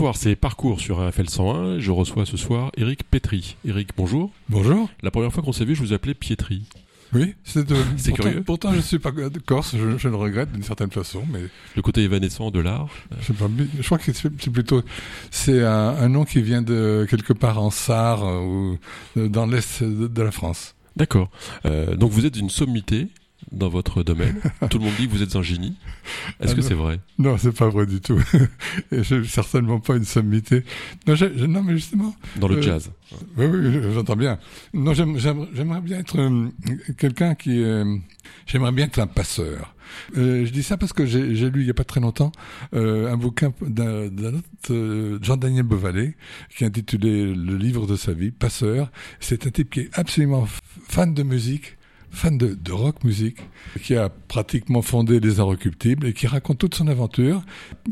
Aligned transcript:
Bonsoir, 0.00 0.16
c'est 0.16 0.34
Parcours 0.34 0.80
sur 0.80 1.06
RFL 1.06 1.28
101. 1.28 1.78
Je 1.78 1.90
reçois 1.90 2.24
ce 2.24 2.38
soir 2.38 2.72
Eric 2.78 3.04
Petri. 3.04 3.58
Eric, 3.66 3.90
bonjour. 3.98 4.30
Bonjour. 4.48 4.88
La 5.02 5.10
première 5.10 5.30
fois 5.30 5.42
qu'on 5.42 5.52
s'est 5.52 5.66
vu, 5.66 5.74
je 5.74 5.82
vous 5.82 5.92
appelais 5.92 6.14
Pietri. 6.14 6.62
Oui, 7.12 7.34
c'est 7.44 7.70
C'est 7.98 8.12
curieux. 8.12 8.42
Pourtant, 8.42 8.70
je 8.70 8.78
ne 8.78 8.80
suis 8.80 8.98
pas 8.98 9.10
de 9.10 9.38
Corse, 9.38 9.76
je, 9.76 9.98
je 9.98 10.08
le 10.08 10.16
regrette 10.16 10.52
d'une 10.52 10.62
certaine 10.62 10.90
façon, 10.90 11.24
mais 11.30 11.40
Le 11.76 11.82
côté 11.82 12.00
évanescent 12.00 12.50
de 12.50 12.60
l'art. 12.60 12.88
je, 13.20 13.26
sais 13.26 13.32
pas, 13.34 13.46
je 13.78 13.84
crois 13.84 13.98
que 13.98 14.10
c'est 14.10 14.30
plutôt 14.30 14.82
c'est 15.30 15.62
un, 15.66 15.88
un 15.90 16.08
nom 16.08 16.24
qui 16.24 16.40
vient 16.40 16.62
de 16.62 17.06
quelque 17.10 17.34
part 17.34 17.62
en 17.62 17.68
Sarre 17.68 18.24
euh, 18.24 18.40
ou 18.40 18.78
euh, 19.18 19.28
dans 19.28 19.44
l'est 19.44 19.82
de, 19.82 20.06
de 20.06 20.22
la 20.22 20.30
France. 20.30 20.76
D'accord. 20.96 21.30
Euh, 21.66 21.94
donc 21.94 22.10
vous 22.10 22.24
êtes 22.24 22.38
une 22.38 22.48
sommité 22.48 23.08
dans 23.52 23.68
votre 23.68 24.02
domaine. 24.02 24.40
Tout 24.70 24.78
le 24.78 24.84
monde 24.84 24.94
dit 24.98 25.06
que 25.06 25.12
vous 25.12 25.22
êtes 25.22 25.36
un 25.36 25.42
génie. 25.42 25.76
Est-ce 26.40 26.52
Ah 26.52 26.54
que 26.54 26.62
c'est 26.62 26.74
vrai? 26.74 27.00
Non, 27.18 27.36
c'est 27.38 27.52
pas 27.56 27.68
vrai 27.68 27.86
du 27.86 28.00
tout. 28.00 28.20
Et 28.92 29.02
je 29.02 29.22
certainement 29.24 29.80
pas 29.80 29.96
une 29.96 30.04
sommité. 30.04 30.64
Non, 31.06 31.62
mais 31.62 31.74
justement, 31.74 32.14
Dans 32.36 32.48
le 32.48 32.56
Euh, 32.56 32.62
jazz. 32.62 32.90
Oui, 33.36 33.46
oui, 33.46 33.80
j'entends 33.94 34.16
bien. 34.16 34.38
Non, 34.72 34.94
j'aime- 34.94 35.18
j'aime- 35.18 35.48
j'aimerais 35.54 35.80
bien 35.80 35.98
être 35.98 36.18
euh, 36.18 36.48
quelqu'un 36.96 37.34
qui... 37.34 37.62
euh, 37.62 37.96
j'aimerais 38.46 38.72
bien 38.72 38.86
être 38.86 38.98
un 39.00 39.06
passeur. 39.06 39.74
Euh, 40.16 40.46
je 40.46 40.52
dis 40.52 40.62
ça 40.62 40.76
parce 40.76 40.92
que 40.92 41.04
j'ai 41.04 41.50
lu 41.50 41.62
il 41.62 41.66
y 41.66 41.70
a 41.70 41.74
pas 41.74 41.82
très 41.82 41.98
longtemps 42.00 42.30
euh, 42.74 43.12
un 43.12 43.16
bouquin 43.16 43.52
d'un 43.60 44.06
autre 44.06 44.44
euh, 44.70 45.18
Jean-Daniel 45.20 45.64
Beauvalet 45.64 46.16
qui 46.56 46.62
est 46.62 46.66
intitulé 46.68 47.34
Le 47.34 47.56
livre 47.56 47.88
de 47.88 47.96
sa 47.96 48.12
vie, 48.12 48.30
Passeur. 48.30 48.92
C'est 49.18 49.48
un 49.48 49.50
type 49.50 49.70
qui 49.70 49.80
est 49.80 49.90
absolument 49.94 50.46
fan 50.88 51.12
de 51.12 51.22
musique, 51.24 51.76
fan 52.10 52.36
de, 52.38 52.54
de 52.54 52.72
rock 52.72 53.04
musique, 53.04 53.38
qui 53.82 53.94
a 53.96 54.08
pratiquement 54.08 54.82
fondé 54.82 55.20
les 55.20 55.40
Inrecuptibles 55.40 56.06
et 56.06 56.12
qui 56.12 56.26
raconte 56.26 56.58
toute 56.58 56.74
son 56.74 56.88
aventure 56.88 57.42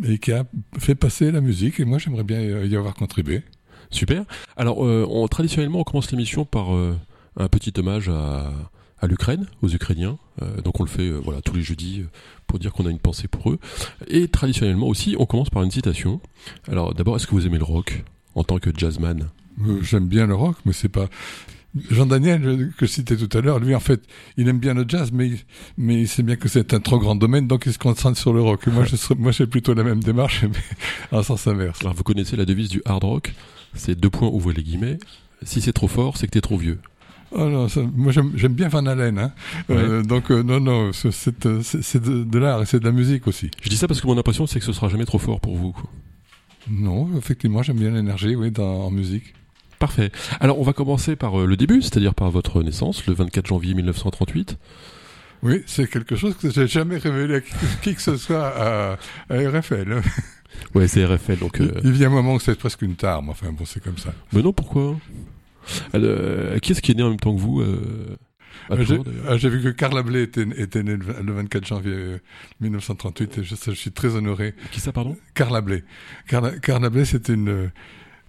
et 0.05 0.19
qui 0.19 0.33
a 0.33 0.45
fait 0.79 0.95
passer 0.95 1.31
la 1.31 1.41
musique. 1.41 1.81
Et 1.81 1.85
moi, 1.85 1.99
j'aimerais 1.99 2.25
bien 2.25 2.41
y 2.41 2.77
avoir 2.77 2.95
contribué. 2.95 3.43
Super. 3.91 4.25
Alors, 4.57 4.85
euh, 4.85 5.07
on, 5.09 5.27
traditionnellement, 5.29 5.81
on 5.81 5.85
commence 5.85 6.11
l'émission 6.11 6.45
par 6.45 6.75
euh, 6.75 6.97
un 7.37 7.49
petit 7.49 7.73
hommage 7.79 8.09
à, 8.09 8.53
à 9.01 9.07
l'Ukraine, 9.07 9.47
aux 9.63 9.69
Ukrainiens. 9.69 10.19
Euh, 10.43 10.61
donc, 10.61 10.79
on 10.81 10.83
le 10.83 10.91
fait 10.91 11.09
euh, 11.09 11.19
voilà, 11.19 11.41
tous 11.41 11.55
les 11.55 11.63
jeudis 11.63 12.01
euh, 12.01 12.09
pour 12.47 12.59
dire 12.59 12.73
qu'on 12.73 12.87
a 12.87 12.91
une 12.91 12.99
pensée 12.99 13.29
pour 13.29 13.51
eux. 13.51 13.59
Et 14.09 14.29
traditionnellement 14.29 14.89
aussi, 14.89 15.17
on 15.19 15.25
commence 15.27 15.49
par 15.49 15.63
une 15.63 15.71
citation. 15.71 16.21
Alors, 16.71 16.93
d'abord, 16.95 17.17
est-ce 17.17 17.27
que 17.27 17.35
vous 17.35 17.47
aimez 17.47 17.59
le 17.59 17.65
rock 17.65 18.05
en 18.35 18.45
tant 18.45 18.59
que 18.59 18.71
jazzman? 18.77 19.29
Euh, 19.67 19.83
J'aime 19.83 20.07
bien 20.09 20.27
le 20.27 20.35
rock, 20.35 20.57
mais 20.67 20.73
c'est 20.73 20.89
pas. 20.91 21.09
Jean 21.91 22.07
Daniel, 22.07 22.71
que 22.77 22.87
je 22.87 22.91
citais 22.91 23.17
tout 23.17 23.29
à 23.37 23.41
l'heure, 23.41 23.59
lui, 23.59 23.75
en 23.75 23.81
fait, 23.81 24.01
il 24.37 24.49
aime 24.49 24.59
bien 24.59 24.75
le 24.75 24.85
jazz, 24.87 25.11
mais, 25.13 25.29
il- 25.29 25.39
mais 25.77 26.01
il 26.03 26.09
sait 26.09 26.23
bien 26.23 26.37
que 26.37 26.49
c'est 26.49 26.75
un 26.75 26.81
trop 26.81 26.99
grand 26.99 27.17
domaine, 27.17 27.47
donc 27.47 27.65
il 27.67 27.73
se 27.73 27.79
concentre 27.79 28.19
sur 28.19 28.33
le 28.33 28.41
rock. 28.41 28.67
Moi, 28.69 28.85
je 28.85 28.97
serais, 28.97 29.15
moi, 29.17 29.33
j'ai 29.33 29.47
plutôt 29.47 29.75
la 29.75 29.85
même 29.85 30.03
démarche, 30.03 30.43
mais 31.13 31.17
en 31.19 31.23
sens 31.23 31.47
inverse. 31.47 31.81
Alors, 31.83 31.95
vous 31.95 32.03
connaissez 32.03 32.37
la 32.37 32.45
devise 32.45 32.69
du 32.69 32.83
hard 32.85 33.05
rock? 33.05 33.35
C'est 33.75 33.99
deux 33.99 34.11
points, 34.11 34.29
ouvrez 34.29 34.55
les 34.55 34.63
guillemets. 34.63 34.99
Si 35.43 35.61
c'est 35.61 35.73
trop 35.73 35.89
fort, 35.89 36.17
c'est 36.17 36.27
que 36.27 36.33
t'es 36.33 36.41
trop 36.41 36.57
vieux. 36.57 36.79
Oh 37.31 37.45
non, 37.49 37.69
ça- 37.69 37.83
moi, 37.95 38.11
j'aime 38.13 38.55
bien 38.55 38.69
Van 38.69 38.87
Halen, 38.87 39.19
hein. 39.19 39.33
Euh, 39.69 40.03
donc, 40.03 40.31
euh, 40.31 40.43
non, 40.43 40.61
non, 40.61 40.89
euh, 40.89 40.93
c'est- 40.93 41.11
c'est 41.83 42.03
de, 42.03 42.25
de 42.25 42.39
l'art 42.39 42.63
et 42.63 42.67
c'est 42.67 42.81
de 42.81 42.85
la 42.87 42.93
musique 42.93 43.27
aussi. 43.27 43.51
Je 43.63 43.69
dis 43.69 43.77
ça 43.77 43.87
parce 43.87 44.01
que 44.01 44.07
mon 44.07 44.17
impression, 44.17 44.47
c'est 44.47 44.59
que 44.59 44.65
ce 44.65 44.73
sera 44.73 44.89
jamais 44.89 45.05
trop 45.05 45.19
fort 45.19 45.39
pour 45.41 45.55
vous. 45.57 45.73
quoi. 45.73 45.91
Non, 46.71 47.09
effectivement, 47.17 47.63
j'aime 47.63 47.77
bien 47.79 47.91
l'énergie, 47.91 48.35
oui, 48.35 48.51
dans, 48.51 48.87
en 48.87 48.91
musique. 48.91 49.35
Parfait. 49.79 50.11
Alors, 50.41 50.59
on 50.59 50.65
va 50.65 50.73
commencer 50.73 51.15
par 51.17 51.41
euh, 51.41 51.47
le 51.47 51.57
début, 51.57 51.83
c'est-à-dire 51.83 52.15
par 52.15 52.31
votre 52.31 52.63
naissance, 52.63 53.07
le 53.07 53.15
24 53.15 53.47
janvier 53.47 53.75
1938. 53.75 54.57
Oui, 55.45 55.63
c'est 55.67 55.89
quelque 55.89 56.17
chose 56.17 56.37
que 56.37 56.51
j'ai 56.51 56.67
jamais 56.67 56.97
révélé 56.99 57.37
à 57.37 57.41
qui, 57.83 57.95
que 57.95 58.03
ce 58.03 58.17
soit 58.17 58.47
à, 58.49 58.93
à 59.31 59.35
RFL. 59.37 60.01
Ouais, 60.75 60.89
c'est 60.89 61.05
RFL, 61.05 61.39
donc... 61.39 61.61
euh, 61.61 61.71
Il 61.85 61.93
vient 61.93 62.09
un 62.09 62.11
moment 62.11 62.35
où 62.35 62.41
c'est 62.41 62.59
presque 62.59 62.83
une 62.83 62.97
tare, 62.97 63.23
mais 63.23 63.31
enfin, 63.31 63.53
bon, 63.53 63.65
c'est 63.65 63.81
comme 63.83 63.99
ça. 63.99 64.13
Mais 64.33 64.43
non, 64.43 64.53
pourquoi? 64.53 64.97
Euh, 65.95 66.59
Qui 66.59 66.73
est-ce 66.73 66.83
qui 66.83 66.93
est 66.93 66.95
né 66.95 67.03
en 67.03 67.11
même 67.11 67.21
temps 67.21 67.35
que 67.35 67.41
vous 67.41 67.61
euh, 67.61 68.17
J'ai 69.37 69.49
vu 69.51 69.63
que 69.63 69.69
Carla 69.69 70.03
était, 70.21 70.47
était 70.57 70.83
née 70.83 70.97
le 70.97 71.05
v- 71.05 71.13
le 71.23 71.33
24 71.33 71.67
janvier 71.67 71.93
euh, 71.95 72.19
1938 72.61 73.39
et 73.39 73.45
je, 73.45 73.55
je 73.55 73.71
suis 73.73 73.93
très 73.93 74.17
honoré. 74.17 74.55
Qui 74.73 74.81
ça, 74.81 74.91
pardon? 74.91 75.17
Carla 75.35 75.61
Bley. 75.61 75.85
Carla, 76.27 76.51
c'est 77.05 77.29
une, 77.29 77.71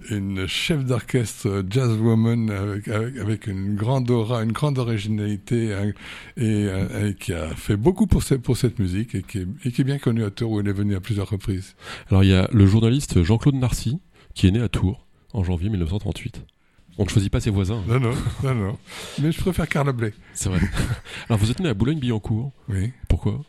une 0.10 0.48
chef 0.48 0.86
d'orchestre 0.86 1.48
euh, 1.48 1.64
jazz 1.70 1.90
woman 1.98 2.50
avec, 2.50 2.88
avec, 2.88 3.18
avec 3.18 3.48
une 3.48 3.76
grande 3.76 4.10
aura, 4.10 4.44
une 4.44 4.52
grande 4.52 4.78
originalité 4.78 5.74
hein, 5.74 5.92
et, 6.38 6.44
euh, 6.68 7.10
et 7.10 7.16
qui 7.16 7.34
a 7.34 7.48
fait 7.56 7.78
beaucoup 7.78 8.08
pour, 8.08 8.24
ce- 8.24 8.36
pour 8.36 8.58
cette 8.58 8.80
musique 8.80 9.16
et 9.16 9.24
qui, 9.24 9.40
est, 9.40 9.48
et 9.66 9.72
qui 9.72 9.82
est 9.82 9.84
bien 9.84 9.98
connue 10.00 10.24
à 10.24 10.32
Tours 10.32 10.52
où 10.52 10.60
elle 10.60 10.68
est 10.68 10.74
venue 10.74 10.96
à 10.96 11.02
plusieurs 11.02 11.30
reprises. 11.30 11.76
Alors, 12.10 12.24
il 12.24 12.30
y 12.30 12.34
a 12.34 12.48
le 12.52 12.66
journaliste 12.66 13.24
Jean-Claude 13.24 13.56
Narcy, 13.56 14.00
qui 14.36 14.48
est 14.48 14.52
né 14.52 14.62
à 14.62 14.70
Tours 14.70 15.06
en 15.34 15.44
janvier 15.44 15.70
1938. 15.70 16.44
On 16.98 17.04
ne 17.06 17.10
choisit 17.10 17.32
pas 17.32 17.40
ses 17.40 17.50
voisins. 17.50 17.82
hein. 17.90 18.00
Non, 18.00 18.12
non, 18.12 18.16
non, 18.44 18.56
non. 18.56 18.78
Mais 19.22 19.32
je 19.32 19.40
préfère 19.40 19.68
Carla 19.70 19.92
Bley. 19.94 20.14
C'est 20.34 20.50
vrai. 20.50 20.60
Alors, 21.30 21.40
vous 21.40 21.50
êtes 21.50 21.60
né 21.62 21.70
à 21.70 21.74
Boulogne-Billancourt. 21.74 22.52
Oui. 22.68 22.92
Pourquoi? 23.08 23.42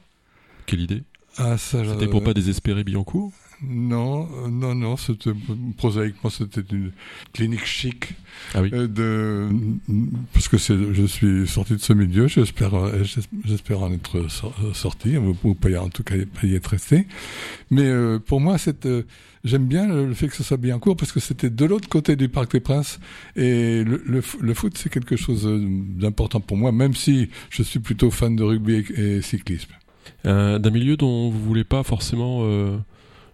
Quelle 0.67 0.81
idée? 0.81 1.03
Ah, 1.37 1.57
ça, 1.59 1.85
C'était 1.85 2.07
pour 2.09 2.23
pas 2.23 2.35
désespérer 2.35 2.85
Billancourt? 2.85 3.33
Non, 3.63 4.27
euh, 4.45 4.49
non, 4.49 4.75
non, 4.75 4.97
c'était 4.97 5.33
prosaïquement 5.77 6.31
c'était 6.31 6.63
une 6.73 6.93
clinique 7.35 7.67
chic 7.67 8.15
Ah 8.55 8.63
oui. 8.63 8.71
euh, 8.73 8.87
de 8.89 9.49
parce 10.33 10.49
que 10.49 10.57
c'est 10.57 10.77
je 10.95 11.05
suis 11.05 11.47
sorti 11.47 11.75
de 11.75 11.79
ce 11.81 11.93
milieu, 11.93 12.27
j'espère 12.27 12.73
euh, 12.75 13.05
j'es- 13.05 13.21
j'espère 13.45 13.83
en 13.83 13.93
être 13.93 14.31
sor- 14.31 14.55
sorti 14.73 15.17
ou, 15.19 15.35
pas 15.55 15.69
en 15.79 15.91
tout 15.91 16.03
cas 16.03 16.15
pas 16.41 16.47
y 16.47 16.55
être 16.55 16.69
resté. 16.69 17.07
Mais 17.71 17.83
euh, 17.87 18.19
pour 18.19 18.41
moi 18.41 18.57
c'est 18.57 18.87
euh, 18.87 19.03
j'aime 19.45 19.67
bien 19.67 19.87
le, 19.87 20.15
fait 20.15 20.29
que 20.29 20.37
ce 20.37 20.43
soit 20.43 20.57
bien 20.57 20.79
court 20.79 20.97
parce 20.97 21.13
que 21.13 21.21
c'était 21.21 21.51
de 21.51 21.65
l'autre 21.67 21.89
côté 21.89 22.17
du 22.17 22.31
Parc 22.31 22.53
des 22.53 22.61
Princes 22.61 22.99
et 23.37 23.85
le, 23.85 24.03
le, 24.41 24.55
foot 24.55 24.79
c'est 24.79 24.91
quelque 24.91 25.17
chose 25.17 25.47
d'important 25.47 26.41
pour 26.41 26.57
moi 26.57 26.73
même 26.73 26.95
si 26.95 27.29
je 27.51 27.63
suis 27.63 27.79
plutôt 27.81 28.11
fan 28.11 28.37
de 28.37 28.43
rugby 28.43 28.85
et, 28.97 29.17
et 29.19 29.23
cyclisme. 29.23 29.73
Euh, 30.25 30.59
D'un 30.59 30.71
milieu 30.71 30.97
dont 30.97 31.29
vous 31.31 31.41
voulez 31.43 31.65
pas 31.65 31.83
forcément 31.83 32.41
euh, 32.43 32.77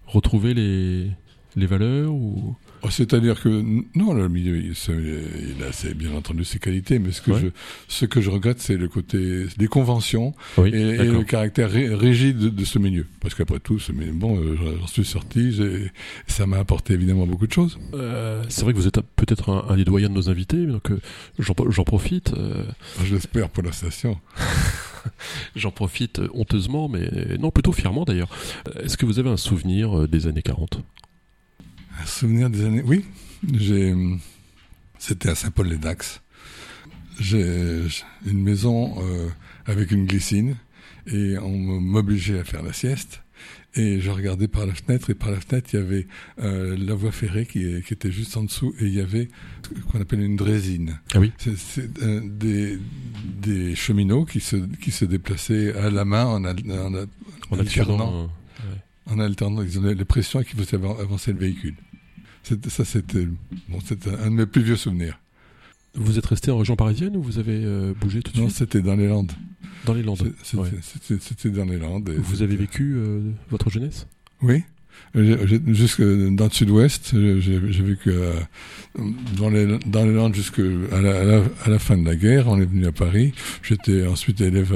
retrouver 0.06 0.54
les, 0.54 1.10
les 1.56 1.66
valeurs 1.66 2.12
ou... 2.12 2.56
Oh, 2.82 2.90
C'est-à-dire 2.90 3.40
que 3.40 3.48
non, 3.96 4.12
le 4.12 4.28
milieu, 4.28 4.58
il, 4.58 4.70
a 5.64 5.72
c'est 5.72 5.94
bien 5.94 6.12
entendu 6.12 6.44
ses 6.44 6.58
qualités, 6.58 6.98
mais 6.98 7.10
ce 7.10 7.22
que 7.22 7.30
Ouais. 7.32 7.40
je 7.40 7.46
ce 7.88 8.04
que 8.04 8.20
je 8.20 8.28
regrette, 8.30 8.60
c'est 8.60 8.76
le 8.76 8.86
côté 8.86 9.46
des 9.56 9.66
conventions 9.66 10.34
Oui, 10.58 10.68
et, 10.74 10.96
le 10.98 11.24
caractère 11.24 11.70
ri- 11.70 11.92
rigide 11.94 12.38
de, 12.38 12.48
de 12.50 12.64
ce 12.66 12.78
milieu. 12.78 13.06
Parce 13.20 13.34
qu'après 13.34 13.58
tout, 13.60 13.78
ce 13.78 13.92
milieu, 13.92 14.12
bon, 14.12 14.38
euh, 14.38 14.56
j'en 14.78 14.86
suis 14.86 15.06
sorti, 15.06 15.52
j'ai- 15.52 15.90
ça 16.28 16.46
m'a 16.46 16.58
apporté 16.58 16.92
évidemment 16.92 17.26
beaucoup 17.26 17.46
de 17.46 17.52
choses. 17.52 17.78
Euh, 17.94 18.44
c'est 18.50 18.62
vrai 18.62 18.72
que 18.74 18.78
vous 18.78 18.86
êtes 18.86 19.00
peut-être 19.16 19.48
un, 19.50 19.64
un 19.72 19.76
des 19.76 19.84
doyens 19.86 20.10
de 20.10 20.14
nos 20.14 20.28
invités, 20.28 20.64
donc 20.66 20.90
euh, 20.90 21.00
j'en 21.38 21.54
j'en 21.70 21.84
profite. 21.84 22.34
euh, 22.34 22.62
Je 23.02 23.14
l'espère 23.14 23.48
pour 23.48 23.62
la 23.64 23.72
station. 23.72 24.18
J'en 25.56 25.70
profite 25.70 26.18
euh, 26.18 26.28
honteusement, 26.34 26.88
mais 26.88 27.10
non, 27.38 27.50
plutôt 27.50 27.72
fièrement 27.72 28.04
d'ailleurs. 28.04 28.30
Euh, 28.68 28.84
Est-ce 28.84 28.96
que 28.96 29.06
vous 29.06 29.18
avez 29.18 29.30
un 29.30 29.36
souvenir 29.36 29.98
euh, 29.98 30.08
des 30.08 30.26
années 30.26 30.42
40 30.42 30.82
Un 32.00 32.06
souvenir 32.06 32.50
des 32.50 32.64
années. 32.64 32.82
Oui, 32.84 33.04
j'ai. 33.52 33.94
C'était 34.98 35.28
à 35.28 35.34
Saint-Paul-les-Dax. 35.34 36.22
J'ai 37.18 37.82
une 38.26 38.42
maison 38.42 38.94
euh, 38.98 39.28
avec 39.64 39.91
une 39.91 40.06
glycine 40.06 40.56
et 41.06 41.38
on 41.38 41.80
m'obligeait 41.80 42.38
à 42.38 42.44
faire 42.44 42.62
la 42.62 42.72
sieste. 42.72 43.22
Et 43.74 44.00
je 44.00 44.10
regardais 44.10 44.48
par 44.48 44.66
la 44.66 44.74
fenêtre 44.74 45.10
et 45.10 45.14
par 45.14 45.30
la 45.30 45.41
fenêtre 45.41 45.68
il 45.72 45.76
y 45.76 45.82
avait 45.82 46.06
euh, 46.41 46.76
la 46.78 46.94
voie 46.94 47.12
ferrée 47.12 47.47
qui, 47.47 47.62
était 47.62 48.10
juste 48.10 48.36
en 48.36 48.44
dessous 48.44 48.74
et 48.80 48.84
il 48.84 48.94
y 48.94 49.00
avait 49.00 49.28
qu'on 49.91 50.01
appelle 50.01 50.21
une 50.21 50.36
drésine. 50.36 50.98
Ah 51.15 51.21
oui 51.21 51.33
C'est 51.57 51.89
euh, 52.03 52.21
des, 52.24 52.78
des 53.41 53.74
cheminots 53.74 54.24
qui 54.24 54.41
se, 54.41 54.57
qui 54.57 54.91
se 54.91 55.04
déplaçaient 55.04 55.74
à 55.74 55.91
la 55.91 56.04
main 56.04 56.24
en, 56.27 56.45
al- 56.45 56.57
en, 56.71 56.95
al- 56.95 57.07
En 57.51 57.59
alternant 57.59 58.24
euh, 58.24 58.74
en 59.13 59.18
alternant 59.21 59.63
ils 59.63 59.77
avaient 59.78 59.95
les 59.95 60.04
pressions 60.04 60.41
et 60.41 60.45
qui 60.45 60.57
faisaient 60.57 60.77
avan- 60.78 61.01
avancer 61.01 61.33
le 61.33 61.39
véhicule. 61.39 61.74
Ça, 62.68 62.84
c'était 62.84 63.27
bon, 63.68 63.78
un 64.21 64.30
de 64.30 64.34
mes 64.36 64.47
plus 64.47 64.63
vieux 64.63 64.77
souvenirs. 64.77 65.18
Vous 65.95 66.19
êtes 66.19 66.27
resté 66.27 66.51
en 66.51 66.59
région 66.59 66.77
parisienne 66.77 67.16
ou 67.16 67.22
vous 67.22 67.39
avez 67.39 67.65
euh, 67.65 67.92
bougé 68.01 68.22
tout 68.22 68.33
de 68.33 68.39
Non, 68.39 68.48
suite? 68.48 68.59
c'était 68.59 68.83
dans 68.83 68.95
les 68.97 69.09
Landes. 69.09 69.33
Dans 69.84 69.95
les 69.95 70.03
Landes 70.03 70.33
C'était 70.42 70.62
Ouais. 70.62 71.51
dans 71.51 71.65
les 71.65 71.78
Landes. 71.78 72.10
Vous 72.19 72.42
avez 72.42 72.54
vécu 72.57 72.97
votre 73.51 73.71
jeunesse? 73.71 74.07
Oui. 74.42 74.62
Jusque 75.16 76.03
dans 76.03 76.45
le 76.45 76.51
sud-ouest, 76.51 77.13
j'ai 77.15 77.59
vécu 77.83 78.13
à- 78.13 79.01
dans, 79.36 79.48
les, 79.51 79.78
dans 79.86 80.04
les 80.04 80.13
Landes 80.13 80.34
jusqu'à 80.34 80.63
la, 80.63 81.21
à 81.21 81.24
la, 81.24 81.42
à 81.65 81.71
la 81.71 81.78
fin 81.78 81.97
de 81.97 82.04
la 82.04 82.16
guerre. 82.16 82.48
On 82.48 82.60
est 82.60 82.66
venu 82.66 82.86
à 82.86 82.92
Paris. 82.92 83.33
J'étais 83.63 84.07
ensuite 84.07 84.41
élève 84.41 84.74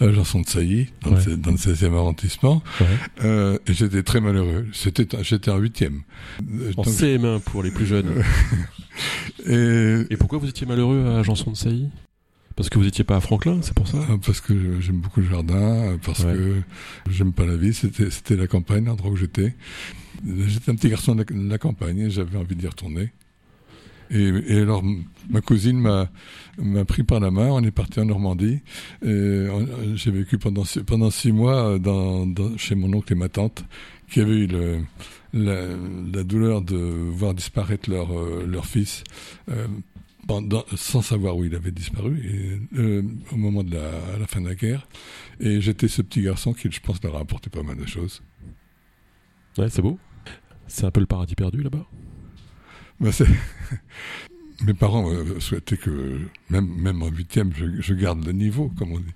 à, 0.00 0.04
à 0.04 0.12
Janson 0.12 0.40
de 0.42 0.46
Sailly, 0.46 0.88
dans, 1.02 1.12
Ouais. 1.12 1.22
le, 1.26 1.36
dans 1.36 1.50
le 1.52 1.56
16e 1.56 1.94
arrondissement. 1.94 2.62
Euh, 3.24 3.58
et 3.66 3.72
j'étais 3.72 4.02
très 4.02 4.20
malheureux. 4.20 4.66
J'étais 4.72 5.50
en 5.50 5.58
huitième. 5.58 6.02
Euh, 6.42 6.70
En 6.76 6.82
donc- 6.82 6.92
CM1 6.94 7.40
pour 7.40 7.62
les 7.62 7.70
plus 7.70 7.86
jeunes. 7.86 8.22
et 9.46 10.00
Et 10.10 10.16
pourquoi 10.16 10.38
vous 10.38 10.48
étiez 10.48 10.66
malheureux 10.66 11.04
à 11.18 11.22
Janson 11.22 11.50
de 11.52 11.56
Sailly? 11.56 11.88
Parce 12.58 12.70
que 12.70 12.78
vous 12.80 12.86
n'étiez 12.86 13.04
pas 13.04 13.14
à 13.14 13.20
Franklin, 13.20 13.60
c'est 13.62 13.72
pour 13.72 13.86
ça 13.86 13.98
euh, 13.98 14.16
Parce 14.16 14.40
que 14.40 14.80
j'aime 14.80 14.96
beaucoup 14.96 15.20
le 15.20 15.28
jardin, 15.28 15.92
euh, 15.92 15.96
parce 16.04 16.24
que 16.24 16.60
j'aime 17.08 17.32
pas 17.32 17.46
la 17.46 17.56
vie. 17.56 17.72
C'était, 17.72 18.34
la 18.34 18.48
campagne, 18.48 18.86
l'endroit 18.86 19.12
où 19.12 19.16
j'étais. 19.16 19.54
J'étais 20.26 20.72
un 20.72 20.74
petit 20.74 20.88
garçon 20.88 21.14
de 21.14 21.24
la, 21.30 21.58
campagne 21.58 22.00
et 22.00 22.10
j'avais 22.10 22.36
envie 22.36 22.56
d'y 22.56 22.66
retourner. 22.66 23.12
Et, 24.10 24.32
et, 24.48 24.58
alors, 24.58 24.82
ma 25.30 25.40
cousine 25.40 25.78
m'a, 25.78 26.10
m'a 26.60 26.84
pris 26.84 27.04
par 27.04 27.20
la 27.20 27.30
main, 27.30 27.46
on 27.46 27.62
est 27.62 27.70
parti 27.70 28.00
en 28.00 28.06
Normandie. 28.06 28.58
j'ai 29.02 30.10
vécu 30.10 30.36
pendant, 30.36 30.64
pendant 30.84 31.12
six 31.12 31.30
mois 31.30 31.78
dans, 31.78 32.26
dans, 32.26 32.56
chez 32.56 32.74
mon 32.74 32.92
oncle 32.92 33.12
et 33.12 33.16
ma 33.16 33.28
tante, 33.28 33.64
qui 34.10 34.20
avaient 34.20 34.32
eu 34.32 34.46
le, 34.48 34.80
la, 35.32 35.62
la, 36.12 36.24
douleur 36.24 36.62
de 36.62 36.76
voir 36.76 37.34
disparaître 37.34 37.88
leur, 37.88 38.08
leur 38.44 38.66
fils 38.66 39.04
euh, 39.48 39.68
sans 40.76 41.02
savoir 41.02 41.36
où 41.36 41.44
il 41.44 41.54
avait 41.54 41.70
disparu, 41.70 42.20
et, 42.24 42.78
euh, 42.78 43.02
au 43.32 43.36
moment 43.36 43.64
de 43.64 43.74
la, 43.74 44.18
la, 44.18 44.26
fin 44.26 44.40
de 44.40 44.48
la 44.48 44.54
guerre. 44.54 44.86
Et 45.40 45.60
j'étais 45.60 45.88
ce 45.88 46.02
petit 46.02 46.22
garçon 46.22 46.52
qui, 46.52 46.70
je 46.70 46.80
pense, 46.80 47.02
leur 47.02 47.16
a 47.16 47.20
apporté 47.20 47.50
pas 47.50 47.62
mal 47.62 47.76
de 47.76 47.86
choses. 47.86 48.22
Ouais, 49.56 49.68
c'est 49.70 49.82
beau. 49.82 49.98
C'est 50.66 50.84
un 50.84 50.90
peu 50.90 51.00
le 51.00 51.06
paradis 51.06 51.34
perdu 51.34 51.62
là-bas? 51.62 51.86
Ben, 53.00 53.12
Mes 54.64 54.74
parents 54.74 55.08
euh, 55.08 55.38
souhaitaient 55.38 55.76
que, 55.76 56.18
même, 56.50 56.66
même 56.66 57.00
en 57.02 57.08
huitième, 57.08 57.52
je, 57.54 57.80
je, 57.80 57.94
garde 57.94 58.26
le 58.26 58.32
niveau, 58.32 58.72
comme 58.76 58.90
on 58.90 58.98
dit. 58.98 59.14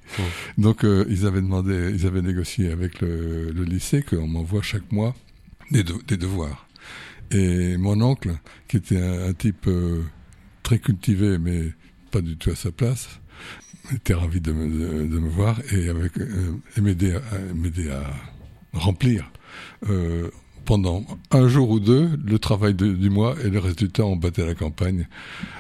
Donc, 0.57 0.85
euh, 0.85 1.05
ils 1.09 1.27
avaient 1.27 1.41
demandé, 1.43 1.91
ils 1.93 2.07
avaient 2.07 2.23
négocié 2.23 2.71
avec 2.71 3.01
le, 3.01 3.51
le 3.51 3.65
lycée 3.65 4.03
qu'on 4.03 4.29
m'envoie 4.29 4.63
chaque 4.63 4.93
mois 4.93 5.17
des, 5.73 5.83
des, 5.83 6.17
devoirs. 6.17 6.69
Et 7.33 7.77
mon 7.77 8.01
oncle, 8.03 8.39
qui 8.69 8.77
était 8.77 9.01
un, 9.01 9.31
un 9.31 9.33
type 9.33 9.67
euh, 9.67 10.05
très 10.63 10.79
cultivé, 10.79 11.39
mais 11.39 11.73
pas 12.11 12.21
du 12.21 12.37
tout 12.37 12.51
à 12.51 12.55
sa 12.55 12.71
place, 12.71 13.21
était 13.95 14.15
ravi 14.15 14.41
de 14.41 14.53
me, 14.53 15.09
de, 15.09 15.19
me 15.19 15.29
voir 15.29 15.61
et, 15.73 15.89
avec, 15.89 16.19
euh, 16.19 16.55
et 16.77 16.81
m'aider 16.81 17.13
à, 17.91 17.99
à, 17.99 18.79
remplir 18.79 19.31
euh, 19.89 20.31
pendant 20.65 21.05
un 21.31 21.49
jour 21.49 21.71
ou 21.71 21.81
deux 21.81 22.11
le 22.25 22.39
travail 22.39 22.75
de, 22.75 22.93
du 22.93 23.11
mois 23.11 23.35
et 23.45 23.51
le 23.51 23.59
reste 23.59 23.81
du 23.81 23.89
temps 23.89 24.09
on 24.09 24.17
battait 24.17 24.47
la 24.47 24.55
campagne. 24.55 25.09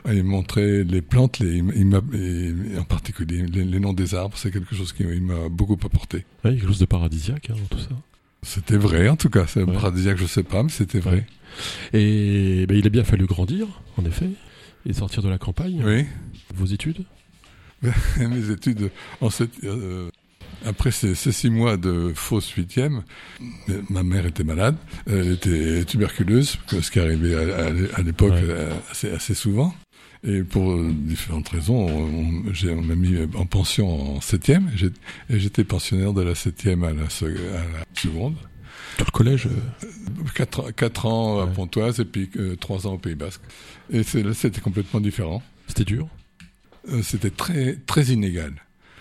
Il 0.07 0.25
montrait 0.25 0.85
les 0.85 1.03
plantes, 1.03 1.41
les, 1.41 1.57
il 1.57 2.79
en 2.79 2.85
particulier 2.85 3.45
les, 3.47 3.81
noms 3.81 3.93
des 3.93 4.15
arbres, 4.15 4.37
c'est 4.37 4.53
quelque 4.53 4.75
chose 4.75 4.93
qui 4.93 5.05
m'a 5.05 5.49
beaucoup 5.51 5.79
apporté. 5.83 6.25
Oui, 6.45 6.53
quelque 6.57 6.69
chose 6.69 6.79
de 6.79 6.87
paradisiaque 6.87 7.51
hein, 7.51 7.57
tout 7.69 7.79
ça. 7.79 7.91
C'était 8.45 8.77
vrai 8.77 9.09
en 9.09 9.17
tout 9.17 9.31
cas, 9.31 9.47
c'est 9.47 9.63
ouais. 9.63 9.73
paradisiaque 9.73 10.19
je 10.19 10.27
sais 10.27 10.45
pas, 10.45 10.63
mais 10.63 10.71
c'était 10.71 11.01
vrai. 11.01 11.27
Et 11.93 12.65
ben, 12.67 12.79
il 12.79 12.87
a 12.87 12.91
bien 12.91 13.05
fallu 13.05 13.27
grandir, 13.27 13.67
en 13.99 14.05
effet 14.05 14.31
et 14.87 14.93
sortir 14.93 15.23
de 15.23 15.29
la 15.29 15.39
campagne. 15.39 15.83
Oui. 15.85 16.07
Vos 16.55 16.67
études? 16.67 17.05
Mes 18.19 18.51
études, 18.51 18.91
en 19.21 19.31
cette, 19.31 19.65
euh, 19.65 20.09
après 20.65 20.93
ces, 20.93 21.15
ces, 21.15 21.33
six 21.33 21.51
mois 21.51 21.77
de 21.77 22.13
fausse 22.15 22.51
huitième, 22.51 23.03
ma 23.91 24.03
mère 24.03 24.27
était 24.27 24.45
malade, 24.45 24.77
elle 25.07 25.33
était 25.33 25.85
tuberculeuse, 25.85 26.59
ce 26.69 26.91
qui 26.91 27.01
arrivait 27.01 27.35
à, 27.35 27.67
à 27.97 28.03
l'époque 28.03 28.33
ouais. 28.33 28.43
Euh, 28.43 28.73
assez, 28.91 29.11
assez 29.11 29.35
souvent. 29.35 29.75
Et 30.25 30.45
pour 30.45 30.81
différentes 30.85 31.49
raisons, 31.49 31.89
on, 31.89 32.45
on 32.47 32.83
m'a 32.83 32.95
mis 32.95 33.17
en 33.35 33.45
pension 33.45 34.17
en 34.17 34.21
septième, 34.21 34.71
et 35.29 35.39
j'étais 35.41 35.65
pensionnaire 35.65 36.13
de 36.13 36.23
la 36.23 36.37
septième 36.37 36.85
à 36.85 36.93
la, 36.93 37.03
à 37.03 37.63
la 37.73 37.85
seconde. 37.95 38.37
Dans 38.99 39.05
le 39.07 39.11
collège 39.11 39.49
4, 40.35 40.71
4 40.73 41.07
ans 41.07 41.37
ouais. 41.37 41.43
à 41.45 41.47
Pontoise 41.47 42.01
et 42.01 42.05
puis 42.05 42.31
euh, 42.37 42.57
3 42.57 42.87
ans 42.87 42.95
au 42.95 42.99
Pays 42.99 43.15
Basque. 43.15 43.41
Et 43.93 44.03
c'était 44.03 44.61
complètement 44.61 45.01
différent. 45.01 45.43
C'était 45.69 45.85
dur? 45.85 46.09
Euh, 46.91 47.03
C'était 47.03 47.31
très, 47.31 47.77
très 47.87 48.05
inégal. 48.07 48.53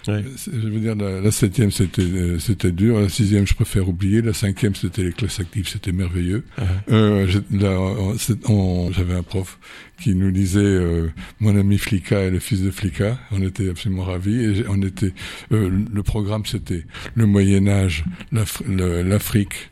Ouais. 0.07 0.23
Je 0.51 0.67
veux 0.67 0.79
dire, 0.79 0.95
la, 0.95 1.21
la 1.21 1.31
septième, 1.31 1.69
c'était 1.69 2.01
euh, 2.01 2.39
c'était 2.39 2.71
dur. 2.71 2.99
La 2.99 3.09
sixième, 3.09 3.45
je 3.45 3.53
préfère 3.53 3.87
oublier. 3.87 4.21
La 4.23 4.33
cinquième, 4.33 4.73
c'était 4.73 5.03
les 5.03 5.11
classes 5.11 5.39
actives, 5.39 5.67
c'était 5.67 5.91
merveilleux. 5.91 6.43
Euh, 6.89 7.27
J'avais 7.27 9.13
un 9.13 9.23
prof 9.23 9.59
qui 10.01 10.15
nous 10.15 10.29
lisait 10.29 10.59
euh, 10.59 11.09
Mon 11.39 11.55
ami 11.55 11.77
Flicka 11.77 12.23
et 12.23 12.31
le 12.31 12.39
fils 12.39 12.61
de 12.61 12.71
Flicka. 12.71 13.19
On 13.31 13.41
était 13.41 13.69
absolument 13.69 14.03
ravis. 14.03 14.43
Et 14.43 14.65
on 14.67 14.81
était, 14.81 15.13
euh, 15.51 15.69
le 15.93 16.03
programme, 16.03 16.45
c'était 16.45 16.85
le 17.15 17.25
Moyen 17.25 17.67
Âge, 17.67 18.03
l'Afrique. 18.31 19.69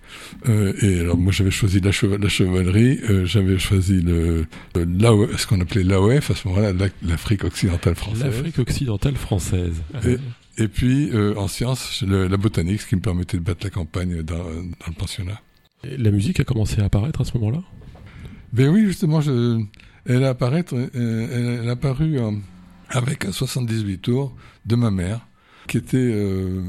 Euh, 0.47 0.73
et 0.81 1.01
alors 1.01 1.17
moi 1.17 1.31
j'avais 1.31 1.51
choisi 1.51 1.79
la, 1.81 1.91
cheval, 1.91 2.19
la 2.19 2.29
chevalerie, 2.29 2.99
j'avais 3.25 3.59
choisi 3.59 4.01
le, 4.01 4.45
le 4.75 5.37
ce 5.37 5.45
qu'on 5.45 5.61
appelait 5.61 5.83
l'AOF 5.83 6.31
à 6.31 6.35
ce 6.35 6.47
moment-là, 6.47 6.73
l'Afrique 7.03 7.43
occidentale 7.43 7.95
française. 7.95 8.23
L'Afrique 8.23 8.59
occidentale 8.59 9.15
française. 9.15 9.75
Et, 10.05 10.63
et 10.63 10.67
puis 10.67 11.11
en 11.37 11.47
sciences, 11.47 12.03
le, 12.07 12.27
la 12.27 12.37
botanique, 12.37 12.81
ce 12.81 12.87
qui 12.87 12.95
me 12.95 13.01
permettait 13.01 13.37
de 13.37 13.43
battre 13.43 13.63
la 13.63 13.69
campagne 13.69 14.23
dans, 14.23 14.37
dans 14.37 14.87
le 14.87 14.95
pensionnat. 14.97 15.41
Et 15.83 15.95
la 15.97 16.11
musique 16.11 16.39
a 16.39 16.43
commencé 16.43 16.81
à 16.81 16.85
apparaître 16.85 17.21
à 17.21 17.25
ce 17.25 17.37
moment-là? 17.37 17.61
Ben 18.51 18.69
oui, 18.69 18.85
justement, 18.85 19.21
je, 19.21 19.61
elle 20.05 20.23
a 20.23 20.29
apparaître, 20.29 20.75
elle, 20.93 21.67
a 21.67 21.71
apparu 21.71 22.17
avec 22.89 23.25
un 23.25 23.31
78 23.31 23.99
tours 23.99 24.35
de 24.65 24.75
ma 24.75 24.91
mère, 24.91 25.27
qui 25.67 25.77
était 25.77 25.97
euh, 25.97 26.63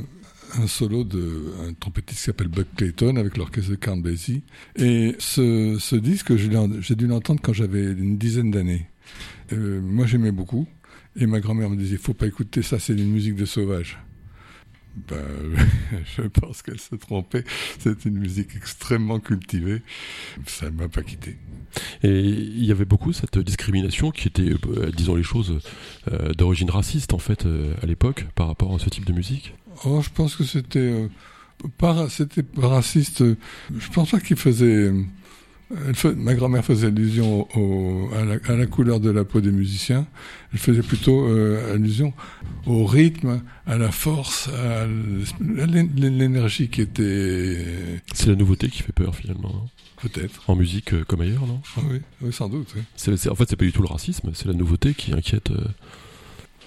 un 0.58 0.66
solo 0.66 1.04
de 1.04 1.52
un 1.66 1.72
trompettiste 1.72 2.20
qui 2.20 2.24
s'appelle 2.26 2.48
Buck 2.48 2.66
Clayton 2.76 3.16
avec 3.16 3.36
l'orchestre 3.36 3.70
de 3.70 3.76
Count 3.76 3.96
Basie. 3.96 4.42
Et 4.76 5.16
ce, 5.18 5.96
disque, 5.96 6.36
j'ai 6.36 6.94
dû 6.94 7.06
l'entendre 7.06 7.40
quand 7.42 7.52
j'avais 7.52 7.84
une 7.92 8.18
dizaine 8.18 8.50
d'années. 8.50 8.88
Euh, 9.52 9.80
moi, 9.80 10.06
j'aimais 10.06 10.32
beaucoup. 10.32 10.66
Et 11.16 11.26
ma 11.26 11.40
grand-mère 11.40 11.70
me 11.70 11.76
disait, 11.76 11.96
faut 11.96 12.14
pas 12.14 12.26
écouter 12.26 12.62
ça, 12.62 12.78
c'est 12.78 12.92
une 12.92 13.10
musique 13.10 13.34
de 13.34 13.44
sauvage. 13.44 13.98
Ben, 15.08 15.24
je 16.16 16.22
pense 16.22 16.62
qu'elle 16.62 16.80
se 16.80 16.94
trompait. 16.94 17.44
C'est 17.78 18.04
une 18.04 18.18
musique 18.18 18.54
extrêmement 18.56 19.20
cultivée. 19.20 19.82
Ça 20.46 20.66
ne 20.66 20.76
m'a 20.76 20.88
pas 20.88 21.02
quitté. 21.02 21.36
Et 22.02 22.20
il 22.20 22.64
y 22.64 22.72
avait 22.72 22.84
beaucoup 22.84 23.12
cette 23.12 23.38
discrimination 23.38 24.10
qui 24.10 24.28
était, 24.28 24.50
euh, 24.50 24.90
disons 24.96 25.14
les 25.14 25.22
choses, 25.22 25.60
euh, 26.12 26.32
d'origine 26.32 26.70
raciste 26.70 27.12
en 27.12 27.18
fait 27.18 27.46
euh, 27.46 27.74
à 27.82 27.86
l'époque 27.86 28.26
par 28.34 28.48
rapport 28.48 28.74
à 28.74 28.78
ce 28.78 28.88
type 28.88 29.04
de 29.04 29.12
musique. 29.12 29.54
Oh, 29.84 30.00
je 30.02 30.10
pense 30.10 30.36
que 30.36 30.44
c'était 30.44 30.78
euh, 30.78 31.08
pas, 31.78 32.08
c'était 32.08 32.44
raciste. 32.56 33.22
Je 33.24 33.90
pense 33.92 34.10
pas 34.10 34.20
qu'il 34.20 34.36
faisait. 34.36 34.92
Fait, 35.94 36.16
ma 36.16 36.34
grand-mère 36.34 36.64
faisait 36.64 36.88
allusion 36.88 37.46
au, 37.56 38.10
à, 38.14 38.24
la, 38.24 38.36
à, 38.48 38.56
la, 38.56 38.66
couleur 38.66 38.98
de 38.98 39.08
la 39.08 39.24
peau 39.24 39.40
des 39.40 39.52
musiciens. 39.52 40.04
Elle 40.52 40.58
faisait 40.58 40.82
plutôt 40.82 41.28
euh, 41.28 41.74
allusion 41.74 42.12
au 42.66 42.84
rythme, 42.84 43.40
à 43.66 43.78
la 43.78 43.92
force, 43.92 44.48
à 44.48 44.86
l'énergie 45.38 46.70
qui 46.70 46.80
était. 46.80 47.64
C'est 48.12 48.26
la 48.26 48.34
nouveauté 48.34 48.68
qui 48.68 48.82
fait 48.82 48.92
peur 48.92 49.14
finalement. 49.14 49.68
Peut-être. 50.02 50.42
En 50.48 50.56
musique 50.56 50.92
euh, 50.92 51.04
comme 51.04 51.20
ailleurs, 51.20 51.46
non? 51.46 51.60
Ah 51.76 51.82
oui, 51.88 52.00
oui, 52.22 52.32
sans 52.32 52.48
doute. 52.48 52.72
Oui. 52.74 52.82
C 52.96 53.12
est, 53.12 53.16
c 53.16 53.28
est, 53.28 53.30
en 53.30 53.36
fait, 53.36 53.48
c'est 53.48 53.56
pas 53.56 53.64
du 53.64 53.72
tout 53.72 53.82
le 53.82 53.88
racisme, 53.88 54.30
c'est 54.34 54.46
la 54.46 54.54
nouveauté 54.54 54.94
qui 54.94 55.12
inquiète. 55.12 55.50
Euh... 55.50 55.64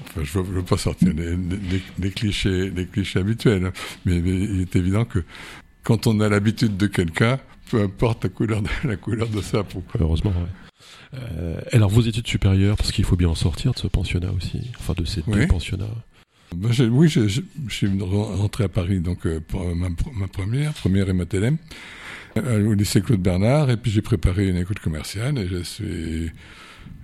Enfin, 0.01 0.22
je 0.24 0.39
ne 0.39 0.43
veux, 0.43 0.53
veux, 0.53 0.63
pas 0.63 0.77
sortir 0.77 1.10
les, 1.13 1.36
les, 1.36 1.81
les, 2.00 2.12
clichés, 2.12 2.69
les 2.69 2.86
clichés 2.86 3.19
habituels, 3.19 3.72
mais, 4.05 4.22
mais 4.22 4.31
il 4.31 4.62
est 4.62 4.75
évident 4.75 5.03
que 5.03 5.24
quand 5.83 6.07
on 6.07 6.19
a 6.19 6.29
l'habitude 6.29 6.77
de 6.77 6.88
quelqu'un, 6.88 7.39
peu 7.74 7.82
importe 7.82 8.25
la 8.25 8.30
couleur 8.30 8.62
de, 8.62 8.70
la 8.84 8.96
couleur 8.98 9.27
de 9.27 9.42
sa 9.42 9.63
peau. 9.63 9.84
Heureusement, 10.00 10.30
ouais. 10.30 11.20
Euh, 11.20 11.60
alors, 11.72 11.89
vos 11.89 12.01
études 12.01 12.27
supérieures, 12.27 12.77
parce 12.77 12.92
qu'il 12.92 13.03
faut 13.03 13.15
bien 13.15 13.30
en 13.30 13.36
sortir 13.36 13.74
de 13.74 13.80
ce 13.80 13.88
pensionnat 13.88 14.32
aussi, 14.32 14.70
enfin 14.80 14.94
de 14.96 15.06
ces 15.06 15.24
oui. 15.25 15.39
deux 15.39 15.48
pensionnats. 15.48 15.86
Ben, 16.56 16.70
oui, 16.92 17.10
je, 17.10 17.27
je, 17.27 17.42
je, 17.68 17.74
suis 17.74 17.89
rentré 18.00 18.65
à 18.65 18.70
Paris 18.70 19.00
donc 19.00 19.25
euh, 19.25 19.39
pour 19.39 19.75
ma, 19.75 19.89
ma, 19.89 20.27
première, 20.27 20.72
première 20.74 21.10
et 21.10 21.13
ma 21.13 21.25
TLM, 21.25 21.58
euh, 22.38 22.68
au 22.68 22.74
lycée 22.74 23.01
Claude 23.01 23.22
Bernard, 23.22 23.72
et 23.72 23.77
puis 23.77 23.89
j'ai 23.89 24.03
préparé 24.03 24.50
une 24.50 24.58
école 24.58 24.80
commerciale 24.80 25.39
et 25.39 25.48
je 25.48 25.63
suis 25.63 26.32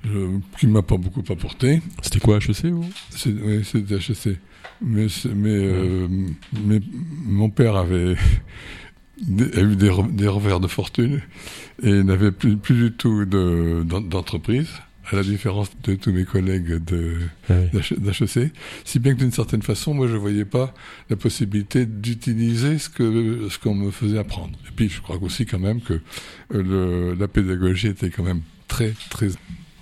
je, 0.06 0.40
qui 0.60 0.68
m'a 0.68 0.84
pas 0.84 0.98
beaucoup 0.98 1.24
apporté. 1.30 1.82
C'était 2.04 2.20
quoi 2.20 2.38
HEC 2.38 2.66
ou 2.66 2.86
Oui, 3.26 3.64
c'était 3.64 3.96
HEC. 3.96 4.38
Mais, 4.82 5.08
mais, 5.34 5.50
ouais. 5.50 5.66
euh, 5.66 6.08
mais 6.64 6.80
mon 7.26 7.50
père 7.50 7.76
avait 7.76 8.16
a 9.22 9.62
eu 9.62 9.76
des, 9.76 9.92
des, 10.12 10.28
revers 10.28 10.60
de 10.60 10.68
fortune 10.68 11.22
et 11.84 12.04
n'avait 12.04 12.32
plus, 12.32 12.58
plus 12.58 12.76
du 12.76 12.92
tout 12.92 13.26
d'entreprise, 13.26 14.68
de, 14.68 15.12
à 15.12 15.16
la 15.16 15.24
différence 15.24 15.70
de 15.84 15.96
tous 15.96 16.12
mes 16.12 16.26
collègues 16.26 16.76
d'HEC. 16.76 18.36
Oui. 18.36 18.52
Si 18.86 19.00
bien 19.00 19.14
que 19.14 19.20
d'une 19.20 19.32
certaine 19.32 19.62
façon, 19.62 19.94
moi, 19.94 20.08
je 20.08 20.14
ne 20.14 20.20
voyais 20.20 20.46
pas 20.46 20.74
la 21.10 21.16
possibilité 21.16 21.86
d'utiliser 21.86 22.78
ce 22.78 22.90
qu'on 22.90 23.50
ce 23.50 23.60
qu'on 23.60 23.76
me 23.76 23.92
faisait 23.92 24.20
apprendre. 24.20 24.58
Et 24.68 24.72
puis, 24.76 24.90
je 24.90 25.02
crois 25.02 25.18
aussi 25.22 25.46
quand 25.46 25.60
même 25.60 25.82
que 25.82 26.00
le, 26.52 27.16
la 27.16 27.28
pédagogie 27.28 27.88
était 27.88 28.10
quand 28.10 28.24
même 28.24 28.42
très, 28.68 28.94
très 29.10 29.30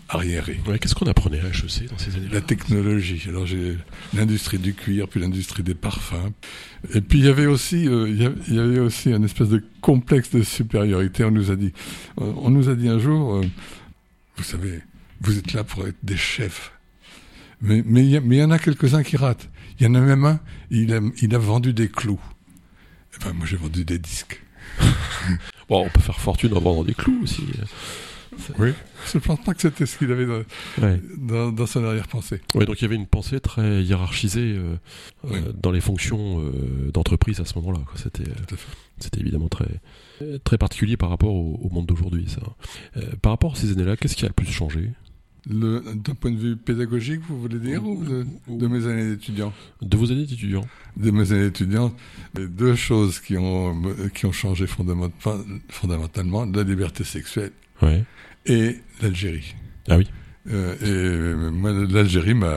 arriéré. 0.10 0.60
Ouais, 0.68 0.80
Qu'est-ce 0.80 0.96
qu'on 0.96 1.08
apprenait 1.08 1.40
à 1.40 1.48
HEC 1.48 1.90
dans 1.90 1.98
ces 1.98 2.16
années-là 2.16 2.34
La 2.34 2.42
technologie. 2.42 3.24
Alors 3.28 3.46
j'ai 3.46 3.78
l'industrie 4.14 4.58
du 4.58 4.74
cuir, 4.74 5.08
puis 5.08 5.20
l'industrie 5.20 5.64
des 5.64 5.76
parfums. 5.76 6.32
Et 6.94 7.02
puis 7.02 7.20
il 7.20 7.26
y 7.26 7.30
avait 7.30 7.46
aussi, 7.46 7.88
euh, 7.88 8.08
il 8.10 8.56
y 8.56 8.60
avait 8.60 8.80
aussi 8.80 9.12
un 9.12 9.24
espèce 9.24 9.50
de 9.50 9.64
complexe 9.82 10.32
de 10.32 10.44
supériorité. 10.44 11.24
On 11.24 11.32
nous 11.32 11.52
a 11.52 11.56
dit, 11.56 11.74
euh, 12.22 12.34
on 12.38 12.50
nous 12.50 12.70
a 12.70 12.76
dit 12.76 12.88
un 12.88 13.00
jour, 13.00 13.36
euh, 13.36 13.42
vous 14.38 14.44
savez, 14.44 14.82
vous 15.22 15.38
êtes 15.38 15.54
là 15.54 15.64
pour 15.64 15.88
être 15.88 15.98
des 16.04 16.18
chefs. 16.18 16.72
Mais 17.62 17.84
mais 17.86 18.06
il 18.06 18.12
y, 18.12 18.44
en 18.44 18.52
a 18.52 18.60
quelques-uns 18.60 19.04
qui 19.04 19.18
ratent. 19.18 19.50
Il 19.80 19.86
y 19.86 19.90
en 19.90 19.96
a 19.96 20.00
même 20.00 20.26
un, 20.26 20.40
il 20.70 20.94
a, 20.94 21.00
il 21.22 21.34
a 21.34 21.40
vendu 21.40 21.74
des 21.74 21.90
clous. 21.90 22.20
Eh 23.16 23.24
ben, 23.24 23.34
moi, 23.34 23.48
j'ai 23.48 23.58
vendu 23.58 23.84
des 23.84 24.00
disques. 24.00 24.42
Bon, 25.70 25.86
on 25.86 25.90
peut 25.90 26.00
faire 26.00 26.22
fortune 26.22 26.54
en 26.54 26.62
vendant 26.62 26.86
des 26.86 26.94
clous 26.94 27.20
aussi. 27.24 27.44
Oui. 28.60 28.72
Je 29.13 29.17
pense 29.19 29.41
pas 29.43 29.53
que 29.53 29.62
c'était 29.62 29.86
ce 29.86 29.98
qu'il 29.98 30.12
avait 30.12 30.25
dans, 30.25 30.41
Ouais. 30.81 31.01
dans, 31.17 31.51
dans 31.51 31.65
son 31.65 31.84
arrière-pensée. 31.84 32.41
Ouais, 32.55 32.65
donc 32.65 32.79
il 32.79 32.84
y 32.84 32.86
avait 32.86 32.96
une 32.96 33.05
pensée 33.07 33.39
très 33.39 33.84
hiérarchisée 33.84 34.55
euh, 34.57 34.75
Oui. 35.24 35.39
euh, 35.39 35.53
dans 35.53 35.72
les 35.72 35.81
fonctions 35.81 36.39
euh, 36.41 36.91
d'entreprise 36.91 37.39
à 37.39 37.46
ce 37.46 37.57
moment-là. 37.60 37.79
C'était, 37.96 39.19
évidemment 39.19 39.48
très, 39.50 39.67
très 40.43 40.57
particulier 40.57 40.98
par 40.98 41.10
rapport 41.10 41.34
au, 41.34 41.60
au 41.62 41.69
monde 41.69 41.86
d'aujourd'hui. 41.86 42.27
Ça. 42.27 42.41
Par 43.22 43.31
rapport 43.31 43.53
à 43.53 43.55
ces 43.55 43.72
années-là, 43.72 43.96
qu'est-ce 43.98 44.15
qui 44.15 44.25
a 44.25 44.27
le 44.27 44.34
plus 44.34 44.51
changé? 44.51 44.91
D'un 45.50 45.81
point 46.19 46.31
de 46.31 46.38
vue 46.38 46.57
pédagogique, 46.57 47.22
vous 47.29 47.39
voulez 47.39 47.60
dire, 47.60 47.81
ou 47.86 48.03
de, 48.03 48.25
de 48.50 48.67
mes 48.67 48.86
années 48.86 49.12
d'étudiant? 49.12 49.53
De 49.81 49.96
vos 49.96 50.12
années 50.12 50.25
d'étudiant 50.25 50.67
De 50.98 51.10
mes 51.10 51.31
années 51.31 51.46
d'étudiant, 51.46 51.93
les 52.36 52.48
deux 52.48 52.75
choses 52.75 53.19
qui 53.22 53.38
ont, 53.38 53.81
qui 54.13 54.25
ont 54.25 54.34
changé 54.34 54.65
fondamentalement, 54.67 56.46
la 56.46 56.63
liberté 56.63 57.05
sexuelle 57.05 57.51
Ouais. 57.81 58.03
et 58.46 58.77
l'Algérie. 59.01 59.55
Ah 59.89 59.98
oui. 59.98 60.07
Euh, 60.51 61.43
et 61.46 61.51
moi, 61.51 61.72
l'Algérie, 61.74 62.34
ma, 62.34 62.55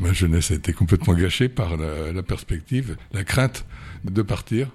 ma 0.00 0.12
jeunesse 0.12 0.50
a 0.50 0.54
été 0.54 0.72
complètement 0.72 1.14
gâchée 1.14 1.48
par 1.48 1.76
la, 1.76 2.12
la 2.12 2.22
perspective, 2.22 2.96
la 3.12 3.24
crainte 3.24 3.64
de 4.04 4.22
partir. 4.22 4.68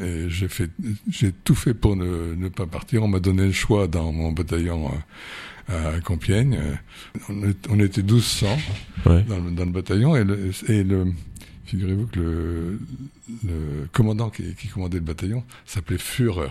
Et 0.00 0.28
j'ai 0.28 0.48
fait, 0.48 0.70
j'ai 1.08 1.32
tout 1.32 1.54
fait 1.54 1.72
pour 1.74 1.96
ne, 1.96 2.34
ne 2.34 2.48
pas 2.48 2.66
partir. 2.66 3.02
On 3.02 3.08
m'a 3.08 3.20
donné 3.20 3.46
le 3.46 3.52
choix 3.52 3.86
dans 3.88 4.12
mon 4.12 4.30
bataillon 4.32 4.90
euh, 5.70 5.96
à 5.96 6.00
Compiègne. 6.00 6.58
Euh, 6.60 6.74
On, 7.30 7.42
est- 7.48 7.66
on 7.70 7.80
était 7.80 8.02
1200 8.02 8.46
Ouais. 9.06 9.22
dans 9.22 9.38
le, 9.38 9.50
dans 9.52 9.64
le 9.64 9.70
bataillon 9.70 10.14
et 10.16 10.24
le, 10.24 10.50
et 10.68 10.82
le 10.84 11.06
figurez-vous 11.64 12.06
que 12.08 12.18
le, 12.20 12.78
le 13.44 13.88
commandant 13.92 14.30
qui, 14.30 14.54
qui 14.54 14.68
commandait 14.68 14.98
le 14.98 15.04
bataillon 15.04 15.44
s'appelait 15.64 15.98
Führer. 15.98 16.50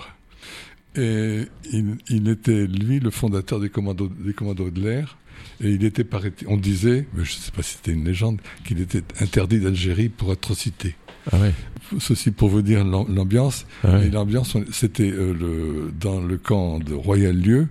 Et 0.98 1.44
il, 1.72 1.98
il 2.10 2.28
était, 2.30 2.68
lui, 2.68 3.00
le 3.00 3.10
fondateur 3.12 3.60
des 3.60 3.70
commandos, 3.70 4.10
des 4.20 4.34
commandos 4.34 4.70
de 4.70 4.82
l'air. 4.82 5.18
Et 5.62 5.70
il 5.72 5.84
était, 5.84 6.06
on 6.48 6.58
disait, 6.58 7.08
mais 7.14 7.24
je 7.26 7.36
ne 7.36 7.40
sais 7.42 7.52
pas 7.52 7.62
si 7.62 7.76
c'était 7.76 7.92
une 7.92 8.06
légende, 8.06 8.40
qu'il 8.66 8.80
était 8.82 9.04
interdit 9.20 9.60
d'Algérie 9.60 10.10
pour 10.10 10.32
atrocité. 10.32 10.96
Ah 11.32 11.40
ouais. 11.40 11.54
Ceci 12.00 12.32
pour 12.32 12.50
vous 12.50 12.62
dire 12.62 12.84
l'am- 12.84 13.06
l'ambiance. 13.14 13.66
Ah 13.84 13.98
ouais. 13.98 14.10
L'ambiance, 14.10 14.56
c'était 14.72 15.12
euh, 15.12 15.34
le, 15.34 15.92
dans 16.00 16.20
le 16.22 16.38
camp 16.38 16.80
de 16.80 16.94
Royal-Lieu. 16.94 17.68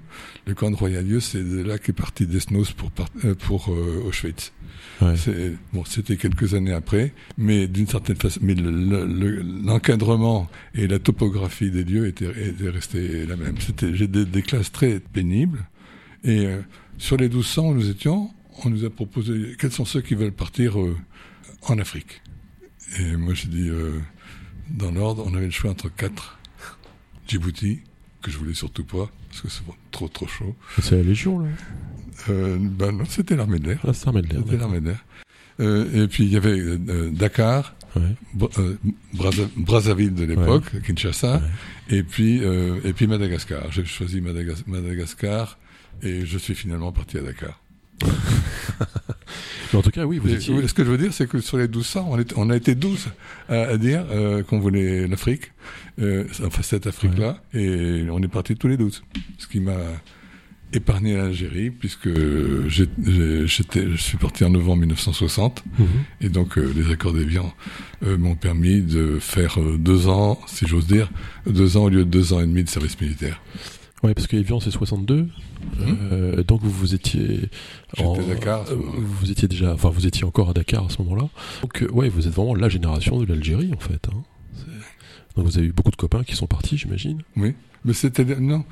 Le 0.47 0.55
camp 0.55 0.71
de 0.71 0.77
Royal-Lieu, 0.77 1.21
c'est 1.21 1.43
de 1.43 1.63
là 1.63 1.79
qu'est 1.79 1.93
parti 1.93 2.27
Desnos 2.27 2.73
pour, 2.73 2.91
euh, 3.25 3.35
pour 3.35 3.73
euh, 3.73 4.03
Auschwitz. 4.07 4.53
Ouais. 5.03 5.15
Bon, 5.73 5.85
c'était 5.85 6.17
quelques 6.17 6.55
années 6.55 6.73
après, 6.73 7.13
mais 7.37 7.67
d'une 7.67 7.87
certaine 7.89 8.17
façon, 8.17 8.41
mais 8.43 8.55
le- 8.55 8.71
le- 8.71 9.05
le- 9.07 9.43
l'encadrement 9.43 10.49
et 10.75 10.87
la 10.87 10.99
topographie 10.99 11.71
des 11.71 11.83
lieux 11.85 12.07
étaient, 12.07 12.31
étaient 12.49 12.69
restés 12.71 13.27
la 13.27 13.37
même. 13.37 13.57
C'était, 13.61 13.95
j'ai 13.95 14.07
des, 14.07 14.25
des 14.25 14.43
classes 14.43 14.71
très 14.71 15.01
pénibles, 15.01 15.67
et 16.23 16.47
euh, 16.47 16.61
sur 16.99 17.17
les 17.17 17.29
1200 17.29 17.69
où 17.71 17.75
nous 17.75 17.91
étions, 17.91 18.31
on 18.65 18.71
nous 18.71 18.85
a 18.85 18.91
proposé 18.91 19.57
quels 19.59 19.73
sont 19.73 19.85
ceux 19.85 20.01
qui 20.01 20.15
veulent 20.15 20.33
partir 20.33 20.81
euh, 20.81 20.97
en 21.63 21.79
Afrique. 21.79 22.23
Et 23.01 23.17
moi, 23.17 23.35
j'ai 23.35 23.49
dit, 23.49 23.69
euh, 23.69 23.99
dans 24.71 24.93
l'ordre, 24.93 25.25
on 25.27 25.35
avait 25.35 25.47
le 25.47 25.51
choix 25.51 25.71
entre 25.73 25.89
quatre. 25.95 26.39
Djibouti, 27.27 27.81
que 28.25 28.31
je 28.31 28.39
voulais 28.39 28.55
surtout 28.55 28.85
pas, 28.85 29.09
parce 29.29 29.43
que 29.43 29.49
c'est 29.49 29.63
trop 29.91 30.09
trop 30.09 30.27
chaud. 30.27 30.55
C'est 30.83 30.97
la 30.97 31.03
Légion, 31.03 31.39
là 31.41 31.49
Euh, 32.31 32.57
ben 32.61 32.93
non, 32.93 33.05
c'était 33.07 33.37
l'armée 33.37 33.59
de 33.59 33.69
l'air. 33.69 33.81
Ah, 33.87 33.93
c'est 33.93 34.07
l'armée 34.07 34.23
de 34.23 34.29
l'air. 34.29 34.43
C'était 34.45 34.57
l'armée 34.57 34.81
de 34.81 34.87
l'air. 34.87 35.05
Euh, 35.61 36.05
et 36.05 36.09
puis 36.09 36.25
il 36.25 36.31
y 36.33 36.37
avait 36.37 36.59
euh, 36.59 37.11
Dakar, 37.11 37.75
Ouais. 37.97 38.03
Bra- 38.35 38.49
euh, 38.59 38.77
Brazza- 39.15 39.49
Brazzaville 39.57 40.15
de 40.15 40.25
l'époque, 40.25 40.65
Kinshasa, 40.85 41.41
et 41.91 42.03
puis 42.03 42.43
euh, 42.43 42.81
et 42.83 42.93
puis 42.93 43.07
Madagascar. 43.07 43.71
J'ai 43.71 43.85
choisi 43.85 44.21
Madagas- 44.21 44.65
Madagascar 44.67 45.59
et 46.03 46.27
je 46.27 46.39
suis 46.39 46.57
finalement 46.57 46.91
parti 46.91 47.19
à 47.19 47.23
Dakar. 47.23 47.61
Mais 49.73 49.79
en 49.79 49.83
tout 49.83 49.91
cas, 49.91 50.05
oui, 50.05 50.19
vous 50.19 50.33
étiez. 50.33 50.69
ce 50.69 50.75
que 50.75 50.85
je 50.85 50.91
veux 50.91 50.99
dire, 50.99 51.13
c'est 51.13 51.29
que 51.29 51.41
sur 51.41 51.57
les 51.57 51.65
1200, 51.69 52.07
on, 52.11 52.19
est- 52.19 52.33
on 52.37 52.51
a 52.51 52.57
été 52.57 52.75
12 52.75 53.09
à, 53.49 53.55
à 53.63 53.77
dire 53.77 54.05
euh, 54.11 54.43
qu'on 54.43 54.59
voulait 54.61 55.07
l'Afrique, 55.09 55.53
euh, 56.01 56.25
enfin 56.45 56.63
cette 56.63 56.87
Afrique-là, 56.87 57.43
et 57.55 58.05
on 58.11 58.23
est 58.23 58.29
partis 58.29 58.55
tous 58.57 58.69
les 58.69 58.77
12. 58.77 59.03
Ce 59.39 59.47
qui 59.49 59.61
m'a 59.61 59.77
épargné 60.73 61.17
l'Algérie, 61.17 61.71
puisque 61.71 62.09
j'étais, 62.69 63.87
je 63.91 63.97
suis 63.97 64.19
parti 64.19 64.45
en 64.45 64.51
novembre 64.51 64.81
1960, 64.81 65.63
Mhm. 65.79 65.87
et 66.21 66.29
donc 66.29 66.59
euh, 66.59 66.73
les 66.77 66.93
accords 66.93 67.13
d'Évian 67.13 67.53
m'ont 68.03 68.35
permis 68.37 68.81
de 68.83 69.19
faire 69.21 69.59
deux 69.79 70.09
ans, 70.09 70.39
si 70.47 70.67
j'ose 70.67 70.87
dire, 70.87 71.11
deux 71.47 71.77
ans 71.77 71.85
au 71.85 71.89
lieu 71.89 72.05
de 72.05 72.11
deux 72.11 72.33
ans 72.33 72.41
et 72.41 72.47
demi 72.47 72.65
de 72.65 72.69
service 72.69 73.01
militaire. 73.01 73.41
Ouais, 74.05 74.13
parce 74.15 74.27
que 74.27 74.37
Evian, 74.37 74.61
c'est 74.61 74.71
62. 74.71 75.29
Euh, 75.81 76.45
donc 76.45 76.61
vous, 76.63 76.71
vous 76.71 76.95
étiez. 76.95 77.49
À 77.97 78.03
Dakar, 78.29 78.65
euh, 78.71 78.77
vous 78.77 79.31
étiez 79.31 79.49
déjà. 79.49 79.73
Enfin, 79.73 79.89
vous 79.89 80.07
étiez 80.07 80.25
encore 80.25 80.51
à 80.51 80.53
Dakar 80.53 80.85
à 80.85 80.89
ce 80.91 81.01
moment-là. 81.03 81.29
Donc, 81.63 81.83
euh, 81.83 81.91
ouais, 81.91 82.11
vous 82.11 82.27
êtes 82.29 82.35
vraiment 82.35 82.55
la 82.55 82.69
génération 82.69 83.19
de 83.19 83.25
l'Algérie, 83.25 83.71
en 83.75 83.81
fait. 83.81 84.07
hein. 84.13 84.23
Donc 85.37 85.47
vous 85.47 85.59
avez 85.59 85.67
eu 85.69 85.73
beaucoup 85.73 85.91
de 85.91 85.97
copains 85.97 86.23
qui 86.23 86.37
sont 86.37 86.47
partis, 86.47 86.77
j'imagine. 86.79 87.23
Oui, 87.37 87.55
mais 87.85 87.93
c'était 87.93 88.25
non, 88.39 88.65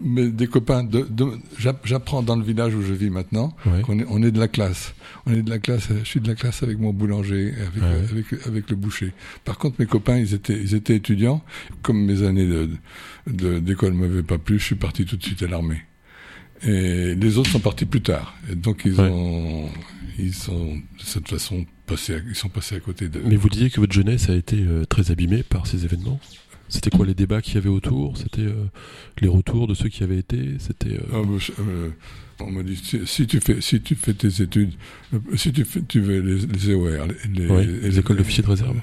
mais 0.00 0.28
des 0.30 0.46
copains. 0.46 0.82
De, 0.82 1.02
de- 1.08 1.38
j'app- 1.58 1.86
j'apprends 1.86 2.22
dans 2.22 2.34
le 2.36 2.42
village 2.42 2.74
où 2.74 2.80
je 2.82 2.94
vis 2.94 3.10
maintenant 3.10 3.54
Ouais. 3.66 3.82
qu'on 3.82 3.98
est, 3.98 4.06
on 4.08 4.22
est 4.22 4.30
de 4.30 4.38
la 4.40 4.48
classe. 4.48 4.94
On 5.26 5.34
est 5.34 5.42
de 5.42 5.50
la 5.50 5.58
classe. 5.58 5.88
Je 5.90 6.04
suis 6.08 6.20
de 6.20 6.26
la 6.28 6.34
classe 6.34 6.62
avec 6.62 6.78
mon 6.78 6.92
boulanger, 6.94 7.52
avec, 7.60 7.82
Ouais. 7.82 7.88
euh, 7.88 8.06
avec, 8.10 8.46
avec 8.46 8.70
le 8.70 8.76
boucher. 8.76 9.12
Par 9.44 9.58
contre, 9.58 9.76
mes 9.78 9.86
copains, 9.86 10.16
ils 10.16 10.32
étaient, 10.32 10.58
ils 10.58 10.74
étaient 10.74 10.96
étudiants. 10.96 11.42
Comme 11.82 12.04
mes 12.06 12.22
années 12.22 12.46
de, 13.26 13.58
d'école 13.58 13.92
m'avaient 13.92 14.22
pas 14.22 14.38
plu, 14.38 14.58
je 14.58 14.64
suis 14.64 14.76
parti 14.76 15.04
tout 15.04 15.16
de 15.18 15.22
suite 15.22 15.42
à 15.42 15.46
l'armée. 15.46 15.82
Et 16.62 17.14
les 17.14 17.38
autres 17.38 17.50
sont 17.50 17.60
partis 17.60 17.84
plus 17.84 18.00
tard. 18.02 18.34
Et 18.50 18.54
donc 18.56 18.82
ils 18.86 18.98
Ouais. 18.98 19.08
ont, 19.10 19.68
ils 20.18 20.34
sont 20.34 20.74
de 20.76 21.04
cette 21.04 21.28
façon 21.28 21.66
passés, 21.88 22.14
à- 22.14 22.20
ils 22.28 22.34
sont 22.34 22.48
passés 22.48 22.76
à 22.76 22.80
côté 22.80 23.08
de. 23.08 23.20
Mais 23.24 23.36
vous 23.36 23.48
disiez 23.48 23.70
que 23.70 23.80
votre 23.80 23.92
jeunesse 23.92 24.28
a 24.30 24.34
été 24.34 24.56
euh, 24.60 24.84
très 24.84 25.10
abîmée 25.10 25.42
par 25.42 25.66
ces 25.66 25.84
événements. 25.84 26.20
C'était 26.70 26.90
quoi 26.90 27.06
les 27.06 27.14
débats 27.14 27.40
qu'il 27.40 27.54
y 27.54 27.58
avait 27.58 27.70
autour? 27.70 28.18
C'était 28.18 28.42
euh, 28.42 28.66
les 29.20 29.28
retours 29.28 29.66
de 29.66 29.72
ceux 29.74 29.88
qui 29.88 30.02
avaient 30.04 30.18
été? 30.18 30.56
C'était. 30.58 30.92
euh, 30.96 31.00
Ah, 31.14 31.22
bah, 31.24 31.38
euh, 31.60 31.88
on 32.40 32.50
m'a 32.52 32.62
dit 32.62 32.76
si, 32.76 33.00
si 33.06 33.26
tu 33.26 33.40
fais 33.40 33.60
si 33.62 33.80
tu 33.80 33.94
fais 33.94 34.12
tes 34.14 34.42
études, 34.42 34.74
si 35.34 35.50
tu 35.50 35.64
fais 35.64 35.80
tu 35.88 36.00
veux 36.00 36.20
les, 36.20 36.46
les 36.46 36.70
EOR, 36.70 37.06
les, 37.34 37.46
Ouais, 37.48 37.64
les 37.64 37.98
écoles 37.98 38.18
d'officiers 38.18 38.42
de 38.44 38.48
réserve. 38.50 38.76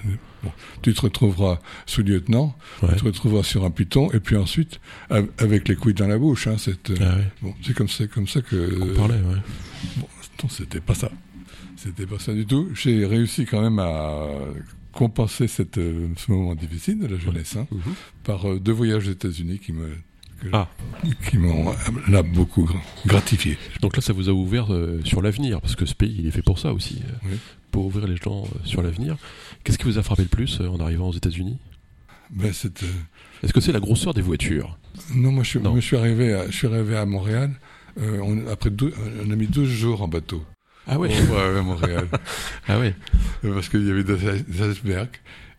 bon, 0.43 0.51
tu 0.81 0.93
te 0.93 1.01
retrouveras 1.01 1.61
sous-lieutenant, 1.85 2.57
ouais. 2.81 2.89
tu 2.93 2.95
te 3.01 3.05
retrouveras 3.05 3.43
sur 3.43 3.63
un 3.63 3.71
piton, 3.71 4.11
et 4.11 4.19
puis 4.19 4.35
ensuite 4.35 4.79
av- 5.09 5.29
avec 5.37 5.67
les 5.69 5.75
couilles 5.75 5.93
dans 5.93 6.07
la 6.07 6.17
bouche. 6.17 6.47
Hein, 6.47 6.55
c'est 6.57 6.91
Ah 6.99 7.15
ouais. 7.17 7.27
bon, 7.43 7.53
c'est 7.61 7.73
comme 7.75 7.87
ça 7.87 8.07
comme 8.07 8.27
ça 8.27 8.41
que 8.41 8.77
On 8.81 8.95
parlait. 8.95 9.21
Bon, 9.97 10.07
c'était 10.49 10.81
pas 10.81 10.95
ça. 10.95 11.11
C'était 11.85 12.05
pas 12.07 12.19
ça 12.19 12.33
du 12.33 12.45
tout. 12.45 12.69
J'ai 12.73 13.05
réussi 13.05 13.45
quand 13.45 13.61
même 13.61 13.79
à 13.79 14.27
compenser 14.91 15.47
cette, 15.47 15.77
euh, 15.77 16.07
ce 16.17 16.31
moment 16.31 16.55
difficile 16.55 16.99
de 16.99 17.07
la 17.07 17.17
jeunesse 17.17 17.55
hein, 17.57 17.67
Mhm. 17.71 17.79
par 18.23 18.49
euh, 18.49 18.59
deux 18.59 18.71
voyages 18.71 19.07
aux 19.07 19.11
États-Unis 19.11 19.59
qui 19.59 19.71
me 19.73 19.89
Ah. 20.51 20.67
qui 21.29 21.37
m'ont 21.37 21.69
euh, 21.69 21.73
là 22.09 22.23
beaucoup 22.23 22.65
gra- 22.65 22.81
gratifié. 23.05 23.57
Donc 23.81 23.95
là, 23.97 24.01
ça 24.01 24.13
vous 24.13 24.29
a 24.29 24.33
ouvert 24.33 24.73
euh, 24.73 25.01
sur 25.03 25.21
l'avenir, 25.21 25.61
parce 25.61 25.75
que 25.75 25.85
ce 25.85 25.93
pays, 25.95 26.15
il 26.19 26.27
est 26.27 26.31
fait 26.31 26.41
pour 26.41 26.59
ça 26.59 26.73
aussi, 26.73 27.01
euh, 27.05 27.29
Oui. 27.31 27.37
pour 27.71 27.85
ouvrir 27.85 28.07
les 28.07 28.15
gens 28.17 28.43
euh, 28.45 28.47
sur 28.63 28.81
l'avenir. 28.81 29.17
Qu'est-ce 29.63 29.77
qui 29.77 29.85
vous 29.85 29.97
a 29.97 30.03
frappé 30.03 30.23
le 30.23 30.29
plus 30.29 30.59
en 30.61 30.79
arrivant 30.79 31.09
aux 31.09 31.13
États-Unis? 31.13 31.57
Ben, 32.31 32.47
Est-ce 32.47 33.53
que 33.53 33.61
c'est 33.61 33.71
la 33.71 33.79
grosseur 33.79 34.13
des 34.13 34.21
voitures? 34.21 34.77
Non, 35.13 35.31
moi 35.31 35.43
je, 35.43 35.49
suis- 35.51 35.59
Non. 35.59 35.71
moi, 35.71 35.79
je 35.81 35.85
suis 35.85 35.97
arrivé 35.97 36.33
à, 36.33 36.47
je 36.49 36.55
suis 36.55 36.67
arrivé 36.67 36.95
à 36.97 37.05
Montréal. 37.05 37.51
on, 37.97 38.47
après 38.47 38.71
deux, 38.71 38.93
on 39.25 39.29
a 39.31 39.35
mis 39.35 39.47
12 39.47 39.69
jours 39.69 40.01
en 40.01 40.07
bateau 40.07 40.43
Ah 40.87 40.99
ouais 40.99 41.09
pour 41.27 41.37
arriver 41.39 41.59
à 41.59 41.63
Montréal. 41.63 42.07
Ah 42.67 42.79
ouais 42.79 42.93
Euh, 43.43 43.53
parce 43.53 43.69
qu'il 43.69 43.85
y 43.87 43.91
avait 43.91 44.03
des, 44.03 44.15
icebergs. 44.15 45.09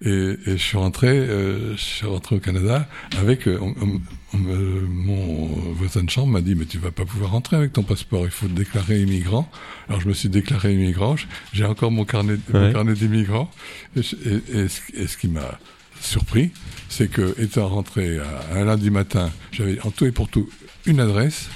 Et, 0.02 0.10
et 0.10 0.52
je 0.52 0.62
suis 0.62 0.76
rentré, 0.76 1.08
euh, 1.08 1.72
je 1.74 1.80
suis 1.80 2.06
rentré 2.06 2.36
au 2.36 2.38
Canada 2.40 2.86
avec 3.18 3.48
euh, 3.48 3.58
on- 3.62 3.74
on- 3.82 4.00
mon 4.36 5.46
voisin 5.72 6.04
de 6.04 6.10
chambre 6.10 6.28
m'a 6.32 6.40
dit 6.42 6.54
mais 6.54 6.66
tu 6.66 6.76
vas 6.78 6.90
pas 6.90 7.04
pouvoir 7.06 7.30
rentrer 7.30 7.56
avec 7.56 7.72
ton 7.72 7.82
passeport, 7.82 8.24
il 8.26 8.30
faut 8.30 8.46
te 8.46 8.52
déclarer 8.52 9.00
immigrant. 9.00 9.50
Alors 9.88 10.00
je 10.02 10.08
me 10.08 10.12
suis 10.12 10.28
déclaré 10.28 10.74
immigrant, 10.74 11.16
j'ai 11.54 11.64
encore 11.64 11.90
mon 11.90 12.04
carnet, 12.04 12.36
mon 12.52 12.66
Ouais. 12.66 12.72
carnet 12.72 12.92
d'immigrant. 12.94 13.50
Et, 13.96 14.02
je- 14.02 14.16
et- 14.16 14.64
et 14.64 15.06
ce, 15.06 15.16
qui 15.16 15.28
m'a 15.28 15.58
surpris, 16.00 16.50
c'est 16.90 17.08
que 17.10 17.34
étant 17.40 17.68
rentré 17.68 18.18
à, 18.18 18.54
un 18.58 18.64
lundi 18.64 18.90
matin, 18.90 19.30
j'avais 19.52 19.80
en 19.80 19.90
tout 19.90 20.04
et 20.04 20.12
pour 20.12 20.28
tout 20.28 20.48
une 20.84 21.00
adresse. 21.00 21.48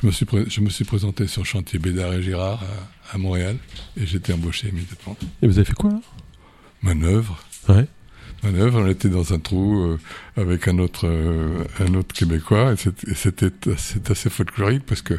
Je 0.00 0.06
me 0.06 0.12
suis, 0.12 0.26
je 0.48 0.60
me 0.62 0.70
suis 0.70 0.84
présenté 0.84 1.26
sur 1.26 1.44
chantier 1.46 1.78
Bédard 1.78 2.14
et 2.14 2.22
Girard 2.22 2.62
à, 2.62 2.66
à 3.12 3.18
Montréal 3.18 3.56
et 3.96 4.06
j'étais 4.06 4.32
embauché 4.32 4.68
immédiatement. 4.68 5.16
Et 5.42 5.46
vous 5.46 5.58
avez 5.58 5.64
fait 5.64 5.74
quoi 5.74 5.90
là? 5.90 6.00
Manœuvre. 6.82 7.42
Ouais. 7.68 7.86
Manœuvre, 8.42 8.80
on 8.80 8.88
était 8.88 9.08
dans 9.08 9.32
un 9.32 9.38
trou 9.38 9.80
euh, 9.80 9.98
avec 10.36 10.66
un 10.66 10.78
autre, 10.78 11.06
euh, 11.06 11.64
un 11.78 11.94
autre 11.94 12.12
Québécois 12.14 12.72
et 12.72 13.14
c'était 13.14 13.52
assez 14.10 14.30
folklorique 14.30 14.84
parce 14.84 15.02
que 15.02 15.14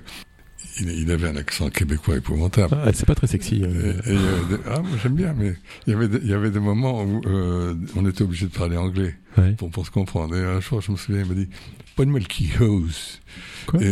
il, 0.79 0.89
il, 0.89 1.11
avait 1.11 1.27
un 1.27 1.35
accent 1.35 1.69
québécois 1.69 2.17
épouvantable. 2.17 2.77
Ah, 2.83 2.89
c'est 2.93 3.05
pas 3.05 3.15
très 3.15 3.27
sexy. 3.27 3.61
Euh. 3.63 3.93
Et, 4.05 4.11
et 4.11 4.15
des, 4.15 4.63
ah, 4.67 4.79
moi 4.79 4.97
j'aime 5.01 5.15
bien, 5.15 5.33
mais 5.37 5.55
il 5.85 5.93
y 5.93 5.95
avait 5.95 6.07
des, 6.07 6.17
il 6.17 6.27
y 6.27 6.33
avait 6.33 6.51
des 6.51 6.59
moments 6.59 7.03
où 7.03 7.21
euh, 7.25 7.75
on 7.95 8.07
était 8.07 8.23
obligé 8.23 8.47
de 8.47 8.51
parler 8.51 8.77
anglais 8.77 9.15
ouais. 9.37 9.53
pour, 9.53 9.69
pour 9.69 9.85
se 9.85 9.91
comprendre. 9.91 10.35
Et 10.35 10.43
un 10.43 10.59
jour, 10.59 10.81
je 10.81 10.91
me 10.91 10.97
souviens, 10.97 11.21
il 11.21 11.27
m'a 11.27 11.35
dit 11.35 11.49
Pogne-moi 11.95 12.19
le 12.19 12.25
keyhose. 12.25 13.21
Quoi? 13.67 13.79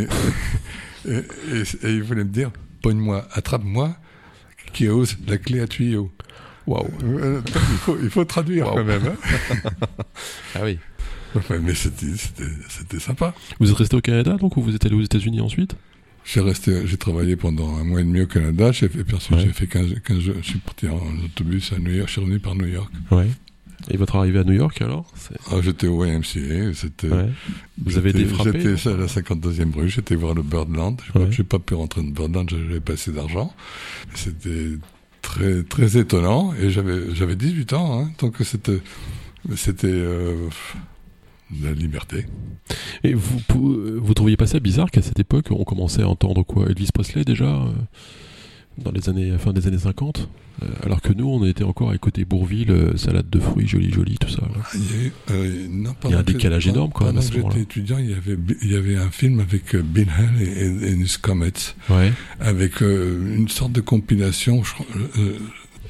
Et, 1.07 1.23
il 1.83 2.03
voulait 2.03 2.23
me 2.23 2.29
dire 2.29 2.51
Pogne-moi, 2.81 3.27
attrape-moi, 3.33 3.95
keyhose, 4.73 5.17
la 5.27 5.37
clé 5.37 5.59
à 5.59 5.67
tuyau. 5.67 6.11
Waouh. 6.67 6.87
Euh, 7.03 7.41
il, 7.45 7.77
faut, 7.77 7.97
il 8.01 8.09
faut 8.09 8.23
traduire 8.25 8.67
Wow. 8.67 8.75
quand 8.75 8.83
même. 8.85 9.01
Hein 9.07 9.69
Ah 10.55 10.59
oui. 10.63 10.77
Mais 11.61 11.73
c'était 11.75 12.05
c'était- 12.17 12.43
c'était 12.69 12.99
sympa. 12.99 13.33
Vous 13.59 13.71
êtes 13.71 13.77
resté 13.77 13.95
au 13.95 14.01
Canada 14.01 14.35
donc 14.37 14.57
ou 14.57 14.61
vous 14.61 14.75
êtes 14.75 14.85
allé 14.85 14.95
aux 14.95 15.01
États-Unis 15.01 15.39
ensuite? 15.41 15.75
J'ai 16.25 16.41
resté, 16.41 16.85
j'ai 16.85 16.97
travaillé 16.97 17.35
pendant 17.35 17.77
un 17.77 17.83
mois 17.83 18.01
et 18.01 18.03
demi 18.03 18.21
au 18.21 18.27
Canada. 18.27 18.71
J'ai 18.71 18.89
fait, 18.89 18.99
Ouais. 18.99 19.39
j'ai 19.39 19.53
fait 19.53 19.65
15, 19.67 19.95
15 20.05 20.19
jours. 20.19 20.35
Je 20.41 20.47
suis 20.49 20.59
parti 20.59 20.87
en 20.87 20.99
autobus 21.25 21.71
à 21.73 21.79
New 21.79 21.91
York. 21.91 22.07
Je 22.09 22.11
suis 22.13 22.21
revenu 22.21 22.39
par 22.39 22.53
New 22.55 22.67
York. 22.67 22.91
Ouais. 23.09 23.27
Et 23.89 23.97
votre 23.97 24.15
arrivée 24.15 24.39
à 24.39 24.43
New 24.43 24.53
York 24.53 24.81
alors 24.81 25.11
Ah, 25.49 25.55
j'étais 25.61 25.87
au 25.87 26.05
YMCA. 26.05 26.73
C'était. 26.73 27.09
ouais. 27.09 27.29
Vous 27.83 27.97
avez 27.97 28.11
été 28.11 28.19
j'étais- 28.19 28.33
frappé 28.33 28.75
J'étais 28.77 28.89
à 28.89 28.97
la 28.97 29.07
52e 29.07 29.73
rue. 29.75 29.89
J'étais 29.89 30.15
voir 30.15 30.33
le 30.33 30.43
Birdland. 30.43 31.01
J'ai 31.13 31.19
Ouais. 31.41 31.43
pas, 31.43 31.59
pu 31.59 31.73
rentrer 31.73 32.01
dans 32.03 32.09
Birdland. 32.11 32.49
J'avais 32.49 32.79
pas 32.79 32.93
assez 32.93 33.11
d'argent. 33.11 33.53
C'était 34.13 34.77
très 35.21 35.63
très 35.63 35.97
étonnant. 35.97 36.53
Et 36.61 36.69
j'avais 36.69 37.13
j'avais 37.15 37.35
18 37.35 37.73
ans. 37.73 38.01
Hein, 38.01 38.11
donc 38.19 38.35
c'était 38.43 38.81
c'était 39.55 39.87
euh, 39.87 40.47
la 41.61 41.71
liberté. 41.73 42.27
Et 43.03 43.13
vous, 43.13 43.39
vous 43.49 44.13
trouviez 44.13 44.37
pas 44.37 44.47
ça 44.47 44.59
bizarre 44.59 44.89
qu'à 44.91 45.01
cette 45.01 45.19
époque, 45.19 45.47
on 45.49 45.63
commençait 45.63 46.03
à 46.03 46.07
entendre 46.07 46.43
quoi? 46.43 46.67
Elvis 46.69 46.89
Presley 46.93 47.23
déjà 47.25 47.45
euh, 47.45 47.71
Dans 48.83 48.91
les 48.91 49.09
années, 49.09 49.37
fin 49.37 49.53
des 49.53 49.67
années 49.67 49.77
50 49.79 50.27
euh, 50.63 50.65
Alors 50.83 51.01
que 51.01 51.13
nous, 51.13 51.27
on 51.27 51.45
était 51.45 51.63
encore 51.63 51.91
à 51.91 51.97
côté 51.97 52.25
Bourville, 52.25 52.71
euh, 52.71 52.97
salade 52.97 53.29
de 53.29 53.39
fruits, 53.39 53.67
joli 53.67 53.91
joli, 53.91 54.17
tout 54.17 54.27
ça. 54.29 54.41
Ah, 54.43 54.67
Il 54.75 54.81
y 54.81 54.93
a 54.93 55.05
eu, 55.07 55.11
euh, 55.31 55.67
non, 55.69 55.93
Il 56.05 56.11
y 56.11 56.13
a 56.13 56.19
un 56.19 56.23
décalage 56.23 56.65
pendant- 56.65 56.75
énorme, 56.75 56.91
quand 56.93 57.05
même, 57.13 57.21
j'étais 57.21 57.61
étudiant, 57.61 57.97
il 57.99 58.09
y 58.11 58.13
avait 58.13 58.37
il 58.61 58.71
y 58.71 58.75
avait 58.75 58.97
un 58.97 59.09
film 59.11 59.39
avec 59.39 59.75
Bill 59.75 60.07
Hale 60.17 60.41
et, 60.41 60.45
et, 60.45 60.91
et. 60.91 61.93
Ouais. 61.93 62.11
avec 62.39 62.81
euh, 62.81 63.35
une 63.37 63.47
sorte 63.49 63.71
de 63.71 63.81
compilation 63.81 64.61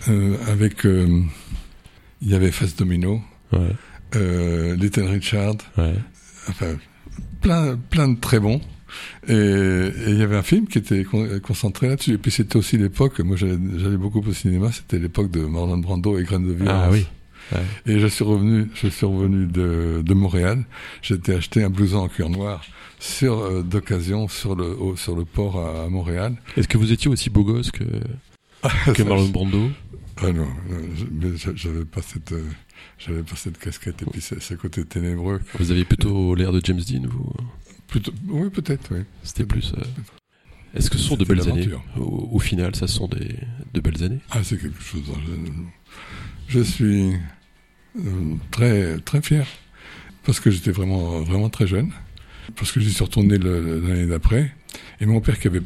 euh, 0.09 0.35
avec 0.47 0.83
il 0.85 2.27
y 2.29 2.33
avait 2.35 2.51
Face 2.51 2.75
Domino, 2.75 3.21
Ouais. 3.51 4.75
Little 4.75 5.03
Richard, 5.07 5.55
Ouais. 5.77 5.95
enfin 6.49 6.75
plein 7.41 7.77
plein 7.89 8.07
de 8.09 8.19
très 8.19 8.39
bons. 8.39 8.61
Et 9.27 9.33
et 9.33 10.09
il 10.09 10.17
y 10.17 10.21
avait 10.23 10.35
un 10.37 10.43
film 10.43 10.67
qui 10.67 10.77
était 10.77 11.03
con- 11.03 11.27
concentré 11.41 11.87
là-dessus. 11.87 12.13
Et 12.13 12.17
puis 12.17 12.31
c'était 12.31 12.57
aussi 12.57 12.77
l'époque, 12.77 13.19
moi 13.19 13.35
j'allais 13.37 13.97
beaucoup 13.97 14.21
au 14.21 14.33
cinéma, 14.33 14.71
c'était 14.71 14.99
l'époque 14.99 15.31
de 15.31 15.41
Marlon 15.41 15.77
Brando 15.77 16.17
et 16.17 16.23
Graines 16.23 16.47
de 16.47 16.53
Violence. 16.53 16.83
Ah 16.87 16.89
oui. 16.91 17.05
Ouais. 17.53 17.59
Et 17.85 17.99
je 17.99 18.07
suis 18.07 18.23
revenu, 18.23 18.67
je 18.75 18.87
suis 18.87 19.05
revenu 19.05 19.45
de, 19.45 20.01
de 20.05 20.13
Montréal. 20.13 20.63
J'étais 21.01 21.33
acheté 21.35 21.63
un 21.63 21.69
blouson 21.69 21.97
en 21.97 22.07
cuir 22.07 22.29
noir 22.29 22.63
sur 22.99 23.39
euh, 23.39 23.61
d'occasion 23.61 24.27
sur 24.29 24.55
le 24.55 24.65
au- 24.79 24.95
sur 24.95 25.15
le 25.15 25.25
port 25.25 25.59
à, 25.59 25.83
à 25.85 25.89
Montréal. 25.89 26.35
Est-ce 26.55 26.67
que 26.67 26.77
vous 26.77 26.91
étiez 26.93 27.09
aussi 27.11 27.29
beau 27.29 27.43
gosse 27.43 27.71
que, 27.71 27.83
que 28.93 29.03
Ça, 29.03 29.03
Marlon 29.03 29.27
Brando? 29.29 29.69
Ah 30.23 30.31
non, 30.31 30.47
j'avais 31.55 31.83
pas 31.85 32.01
cette, 32.03 32.31
euh, 32.31 32.43
j'avais 32.99 33.23
pas 33.23 33.35
cette 33.35 33.57
casquette 33.57 34.01
et 34.03 34.05
puis 34.05 34.21
ce 34.21 34.53
côté 34.53 34.85
ténébreux. 34.85 35.39
Vous 35.59 35.71
aviez 35.71 35.83
plutôt 35.83 36.35
l'air 36.35 36.51
de 36.51 36.61
James 36.63 36.79
Dean, 36.87 37.07
vous? 37.09 37.33
Plutôt, 37.91 38.11
oui, 38.29 38.49
peut-être, 38.49 38.89
oui. 38.93 39.01
C'était 39.21 39.45
plus. 39.45 39.73
euh, 39.77 39.83
Est-ce 40.73 40.89
que 40.89 40.97
ce 40.97 41.03
sont 41.09 41.17
de 41.17 41.25
belles 41.25 41.47
années? 41.47 41.69
Au, 41.97 42.29
au 42.31 42.39
final, 42.39 42.73
ça 42.75 42.87
sont 42.87 43.07
des, 43.07 43.35
de 43.73 43.79
belles 43.81 44.01
années? 44.03 44.19
Ah, 44.31 44.39
c'est 44.43 44.57
quelque 44.59 44.81
chose. 44.81 45.03
Je, 46.47 46.57
je 46.59 46.63
suis 46.63 47.11
euh, 47.99 48.35
très, 48.49 48.97
très 48.99 49.21
fier 49.21 49.45
parce 50.23 50.39
que 50.39 50.49
j'étais 50.49 50.71
vraiment, 50.71 51.19
vraiment 51.21 51.49
très 51.49 51.67
jeune. 51.67 51.91
Parce 52.55 52.71
que 52.71 52.79
j'y 52.79 52.91
suis 52.91 53.03
retourné 53.03 53.37
l'année 53.37 54.07
d'après 54.07 54.51
et 54.99 55.05
mon 55.05 55.21
père 55.21 55.39
qui 55.39 55.47
avait 55.47 55.61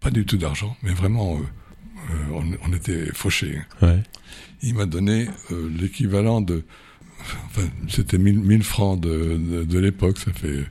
pas 0.00 0.10
du 0.10 0.24
tout 0.26 0.36
d'argent, 0.36 0.76
mais 0.82 0.92
vraiment, 0.92 1.38
euh, 2.10 2.14
on, 2.32 2.44
on 2.68 2.72
était 2.74 3.06
fauchés. 3.14 3.60
Ouais. 3.82 4.02
il 4.62 4.74
m'a 4.74 4.86
donné 4.86 5.28
l'équivalent 5.50 6.40
de 6.40 6.64
enfin 7.46 7.68
c'était 7.88 8.18
1000, 8.18 8.38
1000 8.40 8.62
francs 8.62 9.00
de, 9.00 9.36
de, 9.36 9.64
de 9.64 9.78
l'époque 9.78 10.18
ça 10.18 10.32
fait 10.32 10.64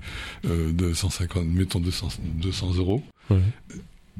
euh, 0.46 0.72
250 0.72 1.46
mettons 1.48 1.80
200, 1.80 2.08
200 2.42 2.76
euros 2.76 3.04
Ouais. 3.30 3.42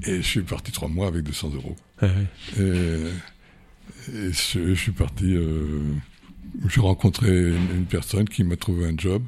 et 0.06 0.18
je 0.18 0.28
suis 0.28 0.42
parti 0.42 0.72
trois 0.72 0.90
mois 0.90 1.08
avec 1.08 1.24
200 1.24 1.52
euros 1.56 1.76
Ouais, 2.02 2.10
ouais. 2.10 2.64
et, 2.64 4.18
et 4.28 4.32
je, 4.34 4.70
je 4.70 4.74
suis 4.74 4.92
parti 4.92 5.34
euh, 5.36 5.82
j'ai 6.70 6.82
rencontré 6.82 7.30
une, 7.30 7.78
une 7.78 7.86
personne 7.86 8.28
qui 8.28 8.44
m'a 8.44 8.56
trouvé 8.56 8.86
un 8.86 8.98
job 8.98 9.22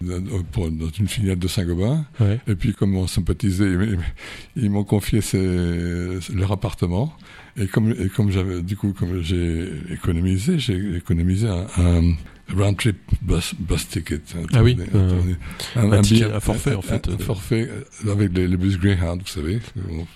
dans, 0.00 0.22
pour- 0.52 0.70
dans 0.70 0.90
une 0.90 1.08
filiale 1.08 1.38
de 1.38 1.48
Saint-Gobain 1.48 2.06
Ouais. 2.20 2.38
et 2.46 2.54
puis, 2.54 2.72
comme 2.72 2.94
on 2.96 3.06
sympathisait, 3.06 3.64
ils, 3.72 3.98
ils- 4.56 4.62
ils 4.64 4.70
m'ont 4.70 4.84
confié 4.84 5.20
ses- 5.20 6.18
leur 6.32 6.52
appartement. 6.52 7.12
Et 7.56 7.66
comme, 7.66 7.90
et 7.98 8.08
comme 8.08 8.30
j'avais, 8.30 8.62
du 8.62 8.76
coup, 8.76 8.92
comme 8.92 9.20
j'ai 9.22 9.72
économisé, 9.90 10.58
j'ai 10.60 10.96
économisé 10.96 11.48
un, 11.48 11.66
un 11.78 12.14
round 12.56 12.76
trip 12.76 12.96
bus, 13.22 13.54
bus 13.58 13.88
ticket. 13.88 14.20
Ah 14.52 14.62
oui, 14.62 14.76
Attendez, 14.80 15.36
un 15.96 16.00
ticket, 16.02 16.24
un 16.32 16.40
forfait, 16.40 16.74
en 16.74 16.82
fait, 16.82 17.08
Un, 17.08 17.18
forfait 17.18 17.68
euh, 18.06 18.12
avec 18.12 18.32
les, 18.36 18.46
les 18.48 18.56
bus 18.56 18.78
Greyhound, 18.78 19.20
vous 19.22 19.26
savez. 19.28 19.60
On- 19.90 20.06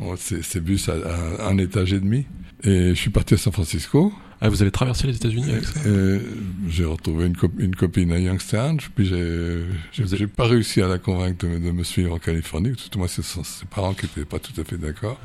on- 0.00 0.16
C'est 0.16 0.42
ces 0.42 0.60
bus 0.60 0.88
à, 0.88 0.94
à 1.40 1.48
un 1.50 1.58
étage 1.58 1.92
et 1.92 2.00
demi. 2.00 2.26
Et 2.64 2.90
je 2.90 2.94
suis 2.94 3.10
parti 3.10 3.34
à 3.34 3.36
San 3.36 3.52
Francisco. 3.52 4.12
Ah, 4.40 4.48
vous 4.48 4.60
avez 4.62 4.70
traversé 4.70 5.06
les 5.06 5.14
États-Unis 5.16 5.50
avec 5.52 5.64
ça? 5.64 5.80
Et 5.88 6.18
j'ai 6.68 6.84
retrouvé 6.84 7.26
une, 7.26 7.36
cop- 7.36 7.52
une 7.58 7.74
copine 7.76 8.10
à 8.12 8.18
Youngstown, 8.18 8.78
puis 8.94 9.06
j'ai 9.06 9.62
j'ai 9.92 10.26
pas 10.26 10.46
réussi 10.46 10.82
à 10.82 10.88
la 10.88 10.98
convaincre 10.98 11.46
de, 11.46 11.58
de 11.58 11.70
me 11.70 11.82
suivre 11.84 12.12
en 12.14 12.18
Californie. 12.18 12.72
Tout 12.90 12.98
moi, 12.98 13.08
c'est 13.08 13.22
son- 13.22 13.44
ses 13.44 13.64
parents 13.66 13.94
qui 13.94 14.06
étaient 14.06 14.24
pas 14.24 14.38
tout 14.38 14.58
à 14.60 14.64
fait 14.64 14.76
d'accord. 14.76 15.18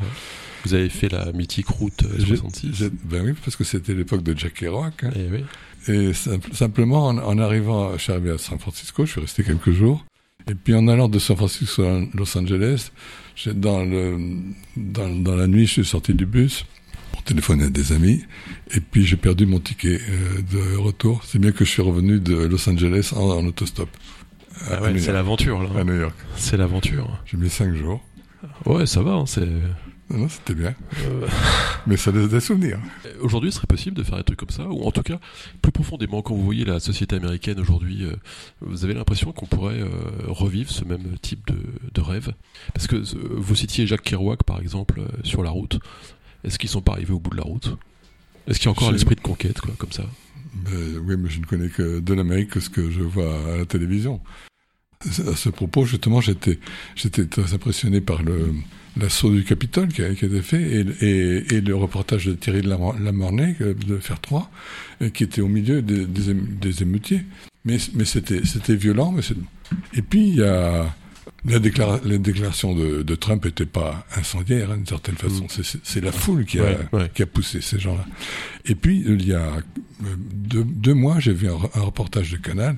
Vous 0.65 0.73
avez 0.73 0.89
fait 0.89 1.09
la 1.09 1.31
mythique 1.33 1.67
route 1.67 2.03
euh, 2.03 2.15
J'ai- 2.19 2.35
66 2.37 2.69
j'ai- 2.73 2.89
Ben 2.89 3.23
oui, 3.25 3.33
parce 3.43 3.55
que 3.55 3.63
c'était 3.63 3.93
l'époque 3.93 4.23
de 4.23 4.37
Jack 4.37 4.53
Kerouac. 4.53 5.03
hein. 5.05 5.09
Eh 5.15 5.27
oui. 5.31 5.43
Et 5.87 6.13
simple- 6.13 6.53
simplement, 6.53 7.07
en, 7.07 7.17
en 7.17 7.37
arrivant, 7.39 7.93
je 7.97 8.03
suis 8.03 8.11
arrivé 8.11 8.31
à 8.31 8.37
San 8.37 8.59
Francisco, 8.59 9.05
je 9.05 9.11
suis 9.11 9.21
resté 9.21 9.43
quelques 9.43 9.71
jours. 9.71 10.05
Et 10.49 10.55
puis 10.55 10.73
en 10.73 10.87
allant 10.87 11.07
de 11.09 11.19
San 11.19 11.37
Francisco 11.37 11.83
à 11.83 12.01
Los 12.13 12.37
Angeles, 12.37 12.91
dans, 13.53 13.83
le, 13.83 14.17
dans, 14.75 15.09
dans 15.09 15.35
la 15.35 15.47
nuit, 15.47 15.67
je 15.67 15.73
suis 15.73 15.85
sorti 15.85 16.13
du 16.13 16.25
bus 16.25 16.65
pour 17.11 17.23
téléphoner 17.23 17.65
à 17.65 17.69
des 17.69 17.91
amis. 17.91 18.23
Et 18.75 18.79
puis 18.81 19.05
j'ai 19.05 19.15
perdu 19.17 19.45
mon 19.45 19.59
ticket 19.59 19.99
euh, 20.09 20.41
de 20.41 20.77
retour. 20.77 21.21
C'est 21.23 21.39
bien 21.39 21.51
que 21.51 21.63
je 21.65 21.69
suis 21.69 21.81
revenu 21.81 22.19
de 22.19 22.35
Los 22.35 22.69
Angeles 22.69 23.11
en, 23.15 23.29
en 23.29 23.45
autostop. 23.45 23.89
Ah 24.69 24.81
ouais, 24.81 24.97
c'est 24.99 25.13
l'aventure, 25.13 25.63
là. 25.63 25.69
À 25.79 25.83
New 25.83 25.97
York. 25.97 26.15
C'est 26.35 26.57
l'aventure. 26.57 27.21
J'ai 27.25 27.37
mis 27.37 27.49
cinq 27.49 27.73
jours. 27.75 28.03
Ouais, 28.65 28.85
ça 28.85 29.01
va, 29.01 29.13
hein, 29.13 29.25
c'est... 29.25 29.47
Non, 30.11 30.27
c'était 30.27 30.55
bien. 30.55 30.73
euh, 31.05 31.27
Mais 31.87 31.95
ça 31.97 32.11
laisse 32.11 32.29
des 32.29 32.39
souvenirs. 32.39 32.79
Aujourd'hui, 33.21 33.49
il 33.51 33.53
serait 33.53 33.67
possible 33.67 33.95
de 33.95 34.03
faire 34.03 34.17
des 34.17 34.23
trucs 34.23 34.39
comme 34.39 34.49
ça, 34.49 34.67
ou 34.67 34.81
en 34.83 34.91
tout 34.91 35.03
cas, 35.03 35.19
plus 35.61 35.71
profondément, 35.71 36.21
quand 36.23 36.33
vous 36.33 36.43
voyez 36.43 36.65
la 36.65 36.79
société 36.79 37.15
américaine 37.15 37.59
aujourd'hui, 37.59 38.05
euh, 38.05 38.15
vous 38.61 38.83
avez 38.85 38.95
l'impression 38.95 39.31
qu'on 39.31 39.45
pourrait 39.45 39.79
euh, 39.81 39.89
revivre 40.27 40.71
ce 40.71 40.83
même 40.83 41.17
type 41.21 41.45
de, 41.47 41.57
de 41.93 42.01
rêve? 42.01 42.33
Parce 42.73 42.87
que 42.87 42.95
euh, 42.95 43.03
vous 43.37 43.53
citiez 43.55 43.85
Jacques 43.85 44.01
Kerouac, 44.03 44.43
par 44.43 44.59
exemple, 44.59 44.99
euh, 45.01 45.07
sur 45.23 45.43
la 45.43 45.51
route. 45.51 45.79
Est-ce 46.43 46.57
qu'ils 46.57 46.69
sont 46.69 46.81
pas 46.81 46.93
arrivés 46.93 47.13
au 47.13 47.19
bout 47.19 47.29
de 47.31 47.37
la 47.37 47.43
route? 47.43 47.77
Est-ce 48.47 48.57
qu'il 48.57 48.65
y 48.65 48.69
a 48.69 48.71
encore 48.71 48.87
Je- 48.87 48.93
un 48.93 48.95
esprit 48.95 49.15
de 49.15 49.21
conquête, 49.21 49.61
quoi, 49.61 49.73
comme 49.77 49.91
ça? 49.91 50.05
Ben, 50.55 50.97
oui, 51.05 51.15
mais 51.19 51.29
je 51.29 51.39
ne 51.39 51.45
connais 51.45 51.69
que 51.69 51.99
de 51.99 52.13
l'Amérique 52.15 52.49
que 52.49 52.59
ce 52.59 52.71
que 52.71 52.89
je 52.89 53.01
vois 53.01 53.53
à 53.53 53.57
la 53.57 53.65
télévision. 53.65 54.19
À 55.27 55.35
ce 55.35 55.49
propos, 55.49 55.85
justement, 55.85 56.19
j'étais 56.19 56.57
très 57.29 57.53
impressionné 57.53 58.01
par 58.01 58.21
le, 58.23 58.53
l'assaut 58.99 59.31
du 59.31 59.43
Capitole 59.43 59.87
qui 59.89 60.01
a, 60.03 60.13
qui 60.13 60.25
a 60.25 60.27
été 60.27 60.41
fait 60.41 60.61
et, 60.61 60.85
et, 61.01 61.55
et 61.55 61.61
le 61.61 61.75
reportage 61.75 62.25
de 62.25 62.33
Thierry 62.33 62.61
de 62.61 62.69
Lamornay 62.69 63.55
euh, 63.61 63.73
de 63.73 63.97
Faire 63.97 64.19
3, 64.21 64.51
euh, 65.01 65.09
qui 65.09 65.23
était 65.23 65.41
au 65.41 65.47
milieu 65.47 65.81
des, 65.81 66.05
des, 66.05 66.33
ém- 66.33 66.59
des 66.59 66.81
émeutiers. 66.83 67.23
Mais, 67.65 67.77
mais 67.93 68.05
c'était, 68.05 68.45
c'était 68.45 68.75
violent. 68.75 69.11
Mais 69.11 69.21
c'est... 69.21 69.35
Et 69.93 70.01
puis, 70.01 70.29
il 70.29 70.35
y 70.35 70.43
a. 70.43 70.95
La 71.45 71.59
déclara- 71.59 72.01
les 72.03 72.19
déclarations 72.19 72.75
de, 72.75 73.01
de 73.01 73.15
Trump 73.15 73.45
n'étaient 73.45 73.65
pas 73.65 74.05
incendiaires, 74.17 74.71
hein, 74.71 74.77
d'une 74.77 74.85
certaine 74.85 75.15
façon. 75.15 75.45
C'est, 75.49 75.63
c'est- 75.83 76.01
la 76.01 76.11
foule 76.11 76.43
qui 76.43 76.59
a, 76.59 76.63
Ouais, 76.63 76.77
ouais. 76.91 77.11
qui 77.13 77.21
a 77.21 77.25
poussé 77.25 77.61
ces 77.61 77.79
gens-là. 77.79 78.05
Et 78.65 78.75
puis, 78.75 79.03
il 79.07 79.25
y 79.25 79.33
a 79.33 79.43
euh, 79.43 79.61
deux, 80.33 80.65
deux 80.65 80.93
mois, 80.93 81.19
j'ai 81.19 81.31
vu 81.33 81.47
un, 81.47 81.55
un 81.75 81.81
reportage 81.81 82.31
de 82.31 82.37
Canal 82.37 82.75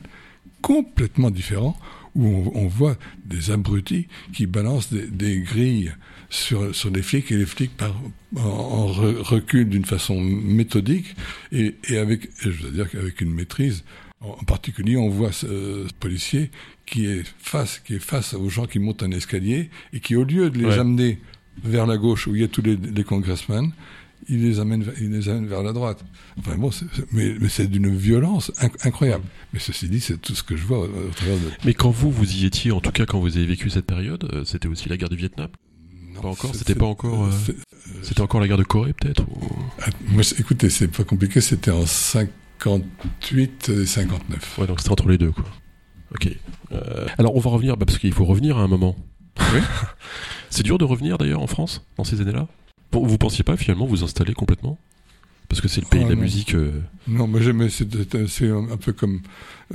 complètement 0.62 1.32
différent 1.32 1.76
où 2.14 2.28
on, 2.28 2.52
on 2.66 2.68
voit 2.68 2.98
des 3.26 3.52
abrutis 3.52 4.08
qui 4.34 4.46
balancent 4.46 4.92
des, 4.94 5.08
des 5.08 5.40
grilles 5.40 5.94
sur, 6.32 6.74
sur 6.76 6.90
les 6.90 7.04
flics 7.04 7.32
et 7.32 7.38
les 7.38 7.46
flics 7.46 7.78
par, 7.78 7.94
en, 8.36 8.42
en 8.42 8.88
re- 8.92 9.22
reculent 9.22 9.70
d'une 9.70 9.86
façon 9.86 10.20
méthodique 10.20 11.16
et, 11.52 11.76
et 11.88 11.98
avec, 11.98 12.26
et 12.26 12.52
je 12.52 12.64
veux 12.64 12.72
dire 12.72 12.90
qu'avec 12.90 13.22
une 13.22 13.34
maîtrise 13.34 13.84
En 14.22 14.44
particulier, 14.46 14.98
on 14.98 15.10
voit 15.10 15.32
ce, 15.32 15.88
policier 16.00 16.50
qui 16.86 17.06
est 17.06 17.24
face, 17.40 17.80
qui 17.80 17.96
est 17.96 18.00
face 18.14 18.34
aux 18.34 18.50
gens 18.50 18.68
qui 18.68 18.80
montent 18.80 19.04
un 19.04 19.12
escalier 19.12 19.70
et 19.94 20.00
qui, 20.00 20.16
au 20.16 20.24
lieu 20.24 20.50
de 20.50 20.58
les 20.58 20.78
amener 20.80 21.20
vers 21.64 21.86
la 21.88 21.98
gauche 21.98 22.28
où 22.28 22.36
il 22.36 22.42
y 22.42 22.44
a 22.44 22.48
tous 22.48 22.62
les, 22.62 22.76
les 22.78 23.04
congressmen, 23.04 23.72
il 24.30 24.44
les 24.44 24.60
amène, 24.60 24.86
il 25.02 25.10
les 25.10 25.28
amène 25.28 25.48
vers 25.48 25.64
la 25.64 25.74
droite. 25.74 26.06
Enfin 26.38 26.56
bon, 26.56 26.70
mais, 27.12 27.36
mais 27.42 27.50
c'est 27.50 27.68
d'une 27.68 27.94
violence 27.98 28.52
incroyable. 28.84 29.26
Mais 29.52 29.60
ceci 29.60 29.90
dit, 29.90 30.00
c'est 30.00 30.22
tout 30.22 30.36
ce 30.36 30.44
que 30.44 30.56
je 30.56 30.64
vois 30.64 30.80
au, 30.82 31.10
travers 31.16 31.38
de. 31.38 31.50
Mais 31.66 31.74
quand 31.74 31.90
vous 31.90 32.12
vous 32.12 32.32
y 32.36 32.46
étiez, 32.46 32.72
en 32.72 32.80
tout 32.80 32.92
cas 32.92 33.06
quand 33.08 33.20
vous 33.20 33.36
avez 33.38 33.48
vécu 33.48 33.70
cette 33.72 33.88
période, 33.88 34.24
euh, 34.32 34.44
c'était 34.46 34.68
aussi 34.68 34.88
la 34.88 34.98
guerre 34.98 35.10
du 35.10 35.18
Vietnam? 35.18 35.50
Non, 36.14 36.22
pas 36.22 36.28
encore. 36.30 36.56
C'était 36.56 36.76
pas 36.76 36.86
encore. 36.86 37.26
Euh, 37.26 37.54
c'était 38.04 38.22
encore 38.22 38.40
la 38.40 38.48
guerre 38.48 38.58
de 38.58 38.64
Corée, 38.64 38.94
peut-être. 38.94 39.26
Ah, 39.82 39.90
moi, 40.10 40.24
écoutez, 40.38 40.70
c'est 40.70 40.88
pas 40.88 41.04
compliqué. 41.04 41.42
C'était 41.42 41.72
en 41.72 41.86
58 41.86 43.70
et 43.70 43.86
59. 43.86 44.58
Ouais, 44.58 44.68
donc 44.68 44.80
c'était 44.80 44.92
entre 44.92 45.10
les 45.10 45.18
deux, 45.18 45.32
quoi. 45.32 45.46
Ok. 46.14 46.30
Euh, 46.72 47.08
alors 47.18 47.36
on 47.36 47.40
va 47.40 47.50
revenir, 47.50 47.78
bah, 47.78 47.86
parce 47.86 48.00
qu'il 48.00 48.14
faut 48.14 48.26
revenir 48.26 48.58
à 48.58 48.62
un 48.62 48.68
moment. 48.68 48.96
Oui. 49.54 49.60
c'est 50.50 50.64
dur 50.64 50.78
de 50.78 50.86
revenir 50.86 51.18
d'ailleurs 51.18 51.42
en 51.42 51.48
France 51.48 51.86
dans 51.98 52.04
ces 52.04 52.22
années-là? 52.22 52.48
Vous 52.92 53.18
pensiez 53.18 53.44
pas 53.46 53.56
finalement 53.56 53.86
vous 53.86 54.04
installer 54.04 54.34
complètement? 54.34 54.78
Parce 55.52 55.60
que 55.60 55.68
c'est 55.68 55.82
le 55.82 55.88
pays 55.88 56.06
de 56.06 56.08
la 56.08 56.16
ah, 56.18 56.24
musique. 56.24 56.56
Euh. 56.56 56.72
Non, 57.10 57.28
mais 57.28 57.70
c'est 57.70 58.50
un 58.50 58.78
peu 58.78 58.94
comme. 58.94 59.20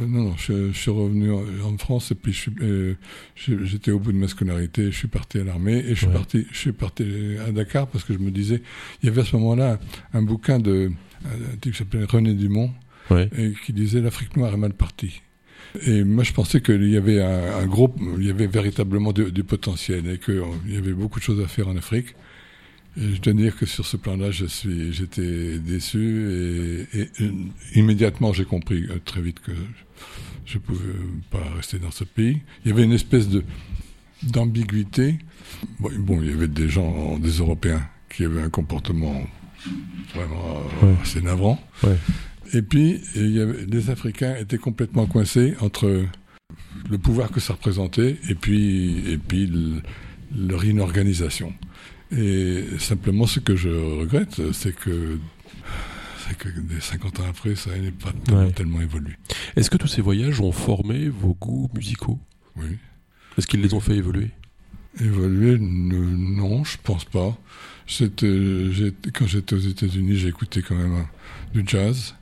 Euh, 0.00 0.06
non, 0.06 0.22
non, 0.22 0.34
je, 0.38 0.72
suis 0.72 0.90
revenu 0.90 1.30
en 1.30 1.76
France 1.76 2.12
et 2.12 2.14
puis 2.14 2.34
euh, 2.62 2.94
j'étais 3.36 3.90
au 3.90 3.98
bout 3.98 4.12
de 4.12 4.16
ma 4.16 4.26
scolarité. 4.26 4.90
Je 4.90 4.96
suis 4.96 5.08
parti 5.08 5.38
à 5.38 5.44
l'armée 5.44 5.84
et 5.86 5.90
je 5.90 5.96
suis 5.96 6.06
parti. 6.06 6.46
Je 6.50 6.56
suis 6.56 6.72
parti 6.72 7.04
à 7.46 7.52
Dakar 7.52 7.88
parce 7.88 8.04
que 8.04 8.14
je 8.14 8.18
me 8.18 8.30
disais, 8.30 8.62
il 9.02 9.06
y 9.06 9.08
avait 9.10 9.20
à 9.20 9.24
ce 9.26 9.36
moment-là 9.36 9.78
un 10.14 10.22
bouquin 10.22 10.58
de 10.60 10.92
un 11.26 11.56
type 11.60 11.72
qui 11.74 11.78
s'appelait 11.78 12.04
René 12.04 12.32
Dumont 12.32 12.70
et 13.10 13.52
qui 13.66 13.74
disait 13.74 14.00
l'Afrique 14.00 14.34
noire 14.34 14.54
est 14.54 14.56
mal 14.56 14.72
partie. 14.72 15.20
Et 15.86 16.04
moi, 16.04 16.24
je 16.24 16.32
pensais 16.32 16.62
qu'il 16.62 16.88
y 16.88 16.96
avait 16.96 17.20
un, 17.20 17.58
un, 17.58 17.66
gros, 17.66 17.94
il 18.16 18.24
y 18.24 18.30
avait 18.30 18.46
véritablement 18.46 19.12
du, 19.12 19.30
du 19.30 19.44
potentiel 19.44 20.08
et 20.08 20.18
qu'il 20.18 20.42
y 20.68 20.76
avait 20.78 20.94
beaucoup 20.94 21.18
de 21.18 21.24
choses 21.24 21.42
à 21.44 21.46
faire 21.46 21.68
en 21.68 21.76
Afrique 21.76 22.14
je 22.96 23.20
dois 23.20 23.32
dire 23.34 23.56
que 23.56 23.66
sur 23.66 23.86
ce 23.86 23.96
plan-là, 23.96 24.30
je 24.30 24.46
suis, 24.46 24.92
j'étais 24.92 25.58
déçu 25.58 26.86
et, 26.94 27.08
immédiatement 27.74 28.32
j'ai 28.32 28.44
compris 28.44 28.86
euh, 28.88 28.98
très 29.04 29.20
vite 29.20 29.40
que 29.40 29.52
je 30.46 30.58
pouvais 30.58 30.94
pas 31.30 31.42
rester 31.56 31.78
dans 31.78 31.90
ce 31.90 32.04
pays. 32.04 32.40
Il 32.64 32.70
y 32.70 32.72
avait 32.72 32.84
une 32.84 32.92
espèce 32.92 33.28
de 33.28 33.44
d'ambiguïté. 34.22 35.18
Bon, 35.78 36.22
il 36.22 36.30
y 36.30 36.32
avait 36.32 36.48
des 36.48 36.68
gens, 36.68 37.18
des 37.18 37.38
Européens, 37.38 37.86
qui 38.08 38.24
avaient 38.24 38.42
un 38.42 38.50
comportement 38.50 39.22
vraiment 40.14 40.62
euh, 40.82 40.94
assez 41.02 41.20
navrant. 41.20 41.60
Et 42.52 42.62
puis, 42.62 43.00
il 43.14 43.30
y 43.30 43.40
avait, 43.40 43.66
les 43.66 43.90
Africains 43.90 44.36
étaient 44.36 44.58
complètement 44.58 45.06
coincés 45.06 45.54
entre 45.60 46.06
le 46.88 46.98
pouvoir 46.98 47.30
que 47.30 47.40
ça 47.40 47.54
représentait 47.54 48.16
et 48.28 48.34
puis, 48.34 49.10
et 49.10 49.18
puis 49.18 49.50
leur 50.34 50.64
inorganisation. 50.64 51.52
Et 52.12 52.64
simplement, 52.78 53.26
ce 53.26 53.40
que 53.40 53.56
je 53.56 53.68
regrette, 53.68 54.52
c'est 54.52 54.74
que 54.74 55.18
c'est 56.28 56.36
que 56.36 56.48
des 56.48 56.80
50 56.80 57.20
ans 57.20 57.24
après, 57.28 57.54
ça 57.54 57.76
n'est 57.76 57.92
pas 57.92 58.12
tellement 58.54 58.80
évolué. 58.80 59.12
Est-ce 59.54 59.70
que 59.70 59.76
tous 59.76 59.86
ces 59.86 60.02
voyages 60.02 60.40
ont 60.40 60.52
formé 60.52 61.08
vos 61.08 61.34
goûts 61.34 61.70
musicaux? 61.74 62.18
Oui. 62.56 62.78
Est-ce 63.38 63.46
qu'ils 63.46 63.60
les 63.60 63.74
ont 63.74 63.80
fait 63.80 63.96
évoluer? 63.96 64.30
Évoluer 65.00 65.58
Non, 65.58 66.64
je 66.64 66.78
pense 66.82 67.04
pas. 67.04 67.36
Quand 67.88 69.26
j'étais 69.26 69.54
aux 69.54 69.58
États-Unis, 69.58 70.16
j'écoutais 70.16 70.62
quand 70.62 70.74
même 70.74 71.06
du 71.54 71.62
jazz. 71.66 72.14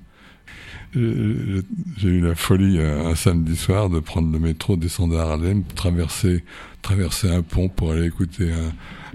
J'ai 0.94 2.08
eu 2.08 2.20
la 2.20 2.34
folie 2.34 2.78
un, 2.78 3.14
samedi 3.14 3.56
soir 3.56 3.90
de 3.90 3.98
prendre 3.98 4.32
le 4.32 4.38
métro, 4.38 4.76
descendre 4.76 5.18
à 5.18 5.32
Harlem, 5.32 5.64
traverser, 5.74 6.44
traverser 6.82 7.28
un 7.28 7.42
pont 7.42 7.68
pour 7.68 7.92
aller 7.92 8.06
écouter 8.06 8.52
un, 8.52 8.72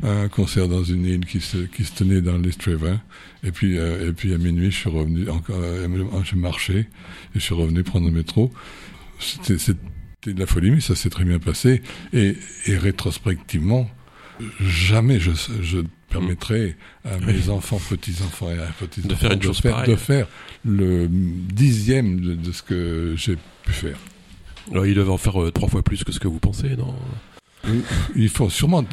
un 0.08 0.28
concert 0.28 0.68
dans 0.68 0.84
une 0.84 1.06
île 1.06 1.26
qui 1.26 1.40
se, 1.40 1.58
qui 1.58 1.86
se 1.86 1.94
tenait 1.94 2.22
dans 2.22 2.38
l'East 2.38 2.64
River. 2.64 2.96
Et 3.44 3.52
puis, 3.52 3.78
euh, 3.78 4.10
et 4.10 4.14
puis 4.14 4.34
à 4.34 4.38
minuit, 4.38 4.72
je 4.72 4.78
suis 4.78 4.90
revenu, 4.90 5.30
encore, 5.30 5.56
euh, 5.58 5.88
je 6.24 6.36
marchais 6.36 6.80
et 6.80 6.88
je 7.36 7.40
suis 7.40 7.56
revenu 7.56 7.84
prendre 7.84 8.08
le 8.08 8.14
métro. 8.14 8.52
C'était 9.20 9.74
de 10.34 10.40
la 10.40 10.46
folie, 10.46 10.72
mais 10.72 10.82
ça 10.82 10.96
s'est 10.96 11.10
très 11.10 11.24
bien 11.24 11.40
passé. 11.40 11.82
Et, 12.12 12.36
et 12.66 12.78
rétrospectivement, 12.78 13.90
jamais 14.60 15.20
je, 15.20 15.32
je 15.62 15.80
permettrais 16.10 16.76
à 17.06 17.18
mes 17.20 17.50
enfants, 17.50 17.80
petits-enfants 17.90 18.52
et 18.52 18.60
à 18.60 18.68
petits-enfants 18.80 19.10
de 19.10 19.16
faire 19.16 19.32
une 19.32 19.42
chose 19.42 19.60
faire, 19.60 19.84
de 19.84 19.96
faire 19.96 20.28
le 20.66 21.08
dixième 21.10 22.20
de, 22.20 22.36
de 22.36 22.52
ce 22.52 22.62
que 22.64 23.14
j'ai 23.18 23.38
pu 23.64 23.72
faire. 23.72 23.98
Alors, 24.72 24.86
ils 24.86 24.96
doivent 24.96 25.12
en 25.12 25.18
faire 25.18 25.42
euh, 25.42 25.52
trois 25.52 25.70
fois 25.70 25.82
plus 25.82 26.04
que 26.04 26.12
ce 26.12 26.20
que 26.20 26.28
vous 26.28 26.40
pensez, 26.40 26.76
non? 26.76 26.94
Il 28.16 28.30
faut 28.30 28.50
sûrement. 28.50 28.86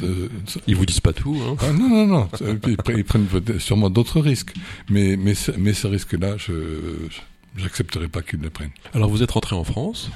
ils 0.67 0.75
vous 0.75 0.85
disent 0.85 0.99
pas 0.99 1.13
tout. 1.13 1.37
Hein. 1.47 1.55
Ah, 1.61 1.71
non, 1.71 1.89
non, 1.89 2.05
non. 2.05 2.29
ils, 2.67 3.03
prennent 3.03 3.27
sûrement 3.59 3.89
d'autres 3.89 4.19
risques. 4.19 4.53
Mais, 4.89 5.15
mais, 5.17 5.33
mais 5.57 5.73
ce 5.73 5.87
risque-là, 5.87 6.35
je 6.37 6.53
n'accepterai 7.57 8.07
pas 8.07 8.21
qu'ils 8.21 8.41
le 8.41 8.49
prennent. 8.49 8.71
Alors 8.93 9.09
vous 9.09 9.23
êtes 9.23 9.31
rentré 9.31 9.55
en 9.55 9.63
France. 9.63 10.11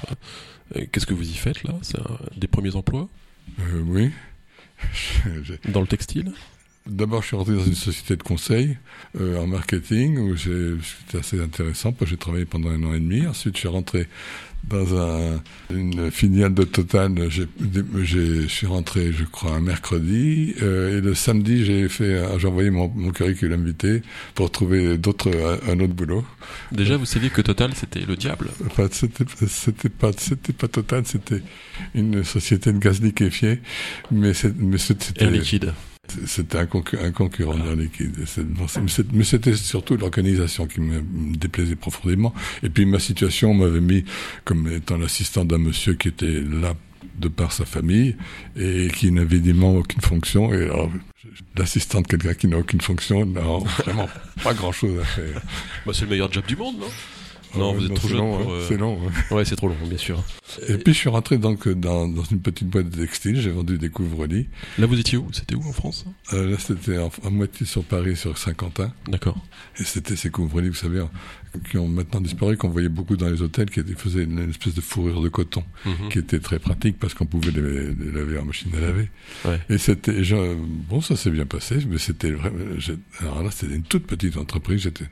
Euh, 0.76 0.84
qu'est-ce 0.92 1.06
que 1.06 1.14
vous 1.14 1.28
y 1.28 1.34
faites 1.34 1.64
là? 1.64 1.74
C'est 1.82 1.98
des 2.36 2.46
premiers 2.46 2.76
emplois? 2.76 3.08
Euh, 3.60 3.82
Oui. 3.86 4.10
Dans 5.68 5.80
le 5.80 5.86
textile? 5.86 6.32
D'abord, 6.86 7.22
je 7.22 7.28
suis 7.28 7.36
rentré 7.36 7.54
dans 7.54 7.64
une 7.64 7.76
société 7.76 8.16
de 8.16 8.22
conseil 8.24 8.76
euh, 9.20 9.38
en 9.38 9.46
marketing 9.46 10.18
où 10.18 10.36
c'était 10.36 11.18
assez 11.18 11.40
intéressant. 11.40 11.94
J'ai 12.04 12.16
travaillé 12.16 12.44
pendant 12.44 12.70
un 12.70 12.82
an 12.82 12.92
et 12.92 12.98
demi. 12.98 13.24
Ensuite, 13.24 13.54
je 13.54 13.60
suis 13.60 13.68
rentré 13.68 14.08
dans 14.68 14.96
un, 14.96 15.42
une 15.72 16.10
filiale 16.10 16.54
de 16.54 16.64
Total. 16.64 17.14
Je 17.30 18.46
suis 18.48 18.66
rentré, 18.66 19.12
je 19.12 19.22
crois, 19.22 19.52
un 19.52 19.60
mercredi. 19.60 20.54
Euh, 20.60 20.98
et 20.98 21.00
le 21.00 21.14
samedi, 21.14 21.64
j'ai 21.64 21.88
fait, 21.88 22.14
euh, 22.14 22.36
j'ai 22.40 22.48
envoyé 22.48 22.70
mon, 22.70 22.88
mon 22.88 23.12
curriculum 23.12 23.64
vitae 23.64 24.02
pour 24.34 24.50
trouver 24.50 24.98
d'autres, 24.98 25.30
un 25.68 25.78
autre 25.78 25.94
boulot. 25.94 26.24
Déjà, 26.72 26.96
vous 26.96 27.06
saviez 27.06 27.30
que 27.30 27.42
Total, 27.42 27.72
c'était 27.74 28.00
le 28.00 28.16
diable. 28.16 28.48
Enfin, 28.66 28.88
c'était, 28.90 29.24
c'était 29.46 29.88
pas, 29.88 30.10
c'était 30.16 30.52
pas 30.52 30.66
Total, 30.66 31.06
c'était 31.06 31.42
une 31.94 32.24
société 32.24 32.72
de 32.72 32.78
gaz 32.78 33.00
liquéfié, 33.00 33.60
mais, 34.10 34.32
mais 34.58 34.78
c'était. 34.78 35.22
Air 35.22 35.30
liquide. 35.30 35.72
C'était 36.26 36.58
un, 36.58 36.66
concurrent 36.66 37.56
ah. 37.70 37.74
liquide. 37.74 38.16
Mais 39.12 39.24
c'était 39.24 39.54
surtout 39.54 39.96
l'organisation 39.96 40.66
qui 40.66 40.80
me 40.80 41.02
déplaisait 41.36 41.76
profondément. 41.76 42.34
Et 42.62 42.68
puis 42.68 42.86
ma 42.86 42.98
situation 42.98 43.54
m'avait 43.54 43.80
mis 43.80 44.04
comme 44.44 44.68
étant 44.72 44.96
l'assistant 44.96 45.44
d'un 45.44 45.58
monsieur 45.58 45.94
qui 45.94 46.08
était 46.08 46.40
là 46.40 46.74
de 47.18 47.28
par 47.28 47.52
sa 47.52 47.64
famille 47.64 48.16
et 48.56 48.88
qui 48.94 49.12
n'avait 49.12 49.36
évidemment 49.36 49.76
aucune 49.76 50.00
fonction. 50.00 50.52
Et 50.52 50.68
l'assistant 51.56 52.00
de 52.00 52.06
quelqu'un 52.06 52.34
qui 52.34 52.48
n'a 52.48 52.58
aucune 52.58 52.80
fonction 52.80 53.26
n'a 53.26 53.40
vraiment 53.40 54.08
pas 54.42 54.54
grand-chose 54.54 54.98
à 55.00 55.04
faire. 55.04 55.40
Bah, 55.86 55.92
c'est 55.94 56.02
le 56.02 56.10
meilleur 56.10 56.32
job 56.32 56.44
du 56.46 56.56
monde, 56.56 56.76
non? 56.78 56.88
Non, 57.54 57.74
vous 57.74 57.84
êtes 57.84 57.94
trop 57.94 58.08
jeune. 58.08 58.20
Euh, 58.20 58.66
c'est 58.66 58.78
long. 58.78 58.98
Ouais, 59.30 59.44
c'est 59.44 59.56
trop 59.56 59.68
long, 59.68 59.76
bien 59.84 59.98
sûr. 59.98 60.22
Et, 60.68 60.78
puis 60.78 60.92
je 60.92 60.98
suis 60.98 61.08
rentré 61.08 61.38
donc 61.38 61.68
dans, 61.68 62.08
dans 62.08 62.24
une 62.24 62.40
petite 62.40 62.68
boîte 62.68 62.90
de 62.90 62.96
textile. 62.96 63.40
J'ai 63.40 63.50
vendu 63.50 63.78
des 63.78 63.90
couvre-lits. 63.90 64.48
Là, 64.78 64.86
vous 64.86 64.98
étiez 64.98 65.18
où? 65.18 65.28
C'était 65.32 65.54
où 65.54 65.62
en 65.66 65.72
France? 65.72 66.04
Euh, 66.32 66.50
Là, 66.50 66.56
c'était 66.58 66.96
à 66.96 67.30
moitié 67.30 67.66
sur 67.66 67.84
Paris, 67.84 68.16
sur 68.16 68.36
Saint-Quentin. 68.36 68.92
D'accord. 69.08 69.38
Et 69.78 69.84
c'était 69.84 70.16
ces 70.16 70.30
couvre-lits, 70.30 70.68
vous 70.68 70.74
savez, 70.74 71.04
qui 71.68 71.78
ont 71.78 71.88
maintenant 71.88 72.20
disparu, 72.20 72.56
qu'on 72.56 72.68
voyait 72.68 72.88
beaucoup 72.88 73.16
dans 73.16 73.28
les 73.28 73.42
hôtels, 73.42 73.70
qui 73.70 73.82
faisaient 73.96 74.24
une 74.24 74.50
espèce 74.50 74.74
de 74.74 74.80
fourrure 74.80 75.22
de 75.22 75.28
coton, 75.28 75.64
mhm. 75.84 76.08
qui 76.10 76.18
était 76.18 76.40
très 76.40 76.58
pratique 76.58 76.98
parce 76.98 77.14
qu'on 77.14 77.26
pouvait 77.26 77.50
les, 77.50 77.94
laver 78.12 78.38
en 78.38 78.44
machine 78.46 78.70
à 78.76 78.80
laver. 78.80 79.10
Ouais. 79.44 79.60
Et 79.68 79.78
c'était, 79.78 80.20
bon, 80.88 81.00
ça 81.00 81.16
s'est 81.16 81.30
bien 81.30 81.46
passé, 81.46 81.78
mais 81.88 81.98
c'était 81.98 82.34
alors 83.20 83.42
là, 83.42 83.50
c'était 83.50 83.74
une 83.74 83.82
toute 83.82 84.06
petite 84.06 84.36
entreprise. 84.36 84.82
J'étais, 84.82 85.04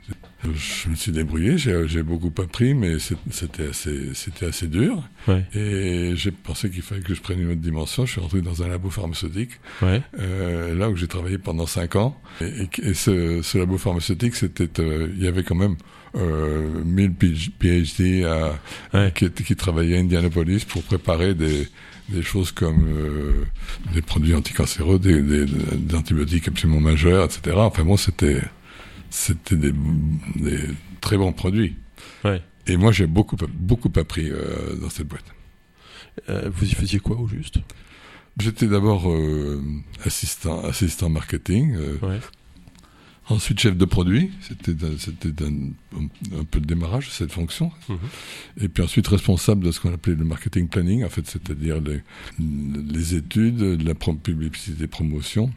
je 0.43 0.89
me 0.89 0.95
suis 0.95 1.11
débrouillé, 1.11 1.57
j'ai 1.57 2.03
beaucoup 2.03 2.31
appris, 2.41 2.73
mais 2.73 2.97
c'était 2.99 3.67
assez, 3.67 4.13
c'était 4.13 4.47
assez 4.47 4.67
dur. 4.67 5.03
Ouais. 5.27 5.30
Et 5.53 6.13
j'ai 6.15 6.31
pensé 6.31 6.69
qu'il 6.69 6.81
fallait 6.81 7.01
que 7.01 7.13
je 7.13 7.21
prenne 7.21 7.39
une 7.41 7.51
autre 7.51 7.61
dimension. 7.61 8.05
Je 8.05 8.13
suis 8.13 8.21
rentré 8.21 8.41
dans 8.41 8.63
un 8.63 8.67
labo 8.67 8.89
pharmaceutique, 8.89 9.51
ouais. 9.81 10.01
euh, 10.19 10.75
là 10.75 10.89
où 10.89 10.95
j'ai 10.95 11.07
travaillé 11.07 11.37
pendant 11.37 11.65
cinq 11.65 11.95
ans. 11.95 12.19
Et, 12.41 12.69
et 12.81 12.93
ce, 12.93 13.41
ce, 13.41 13.57
labo 13.57 13.77
pharmaceutique, 13.77 14.35
c'était, 14.35 14.81
euh, 14.81 15.09
il 15.15 15.23
y 15.23 15.27
avait 15.27 15.43
quand 15.43 15.55
même 15.55 15.75
euh, 16.15 16.83
1000 16.83 17.13
PhD 17.59 18.25
à, 18.25 18.59
ouais. 18.93 19.11
qui, 19.15 19.29
qui 19.31 19.55
travaillaient 19.55 19.97
à 19.97 19.99
Indianapolis 19.99 20.65
pour 20.65 20.83
préparer 20.83 21.33
des, 21.33 21.67
des 22.09 22.21
choses 22.21 22.51
comme 22.51 22.85
euh, 22.87 23.45
des 23.93 24.01
produits 24.01 24.35
anticancéreux, 24.35 24.99
des, 24.99 25.21
des, 25.21 25.45
des, 25.45 25.95
antibiotiques 25.95 26.47
absolument 26.47 26.79
majeurs, 26.79 27.25
etc. 27.25 27.55
Enfin 27.57 27.83
bon, 27.83 27.97
c'était 27.97 28.41
c'était 29.09 29.55
des, 29.55 29.73
des, 30.35 30.59
très 31.01 31.17
bons 31.17 31.33
produits. 31.33 31.75
Ouais. 32.23 32.41
Et 32.67 32.77
moi, 32.77 32.91
j'ai 32.91 33.07
beaucoup 33.07 33.35
beaucoup 33.53 33.91
appris 33.95 34.29
euh, 34.29 34.75
dans 34.75 34.89
cette 34.89 35.07
boîte. 35.07 35.25
Euh, 36.29 36.49
vous 36.53 36.65
y 36.65 36.73
faisiez 36.73 36.99
quoi 36.99 37.17
au 37.17 37.27
juste? 37.27 37.59
J'étais 38.37 38.67
d'abord 38.67 39.09
euh, 39.09 39.61
assistant 40.05 40.63
assistant 40.63 41.09
marketing. 41.09 41.75
Ouais. 42.01 42.19
Ensuite, 43.29 43.59
chef 43.59 43.77
de 43.77 43.85
produit, 43.85 44.31
c'était 44.41 44.75
c'était 44.97 45.43
un, 45.43 45.69
un, 46.37 46.43
peu 46.43 46.59
le 46.59 46.65
démarrage 46.65 47.07
de 47.07 47.11
cette 47.11 47.31
fonction. 47.31 47.71
Mhm. 47.87 47.97
Et 48.61 48.67
puis 48.67 48.83
ensuite, 48.83 49.07
responsable 49.07 49.63
de 49.63 49.71
ce 49.71 49.79
qu'on 49.79 49.93
appelait 49.93 50.15
le 50.15 50.25
marketing 50.25 50.67
planning, 50.67 51.05
en 51.05 51.09
fait, 51.09 51.25
c'est-à-dire 51.27 51.79
les, 51.81 52.01
les 52.39 53.15
études, 53.15 53.61
la 53.83 53.93
publicité 53.95 54.87
promotion 54.87 55.51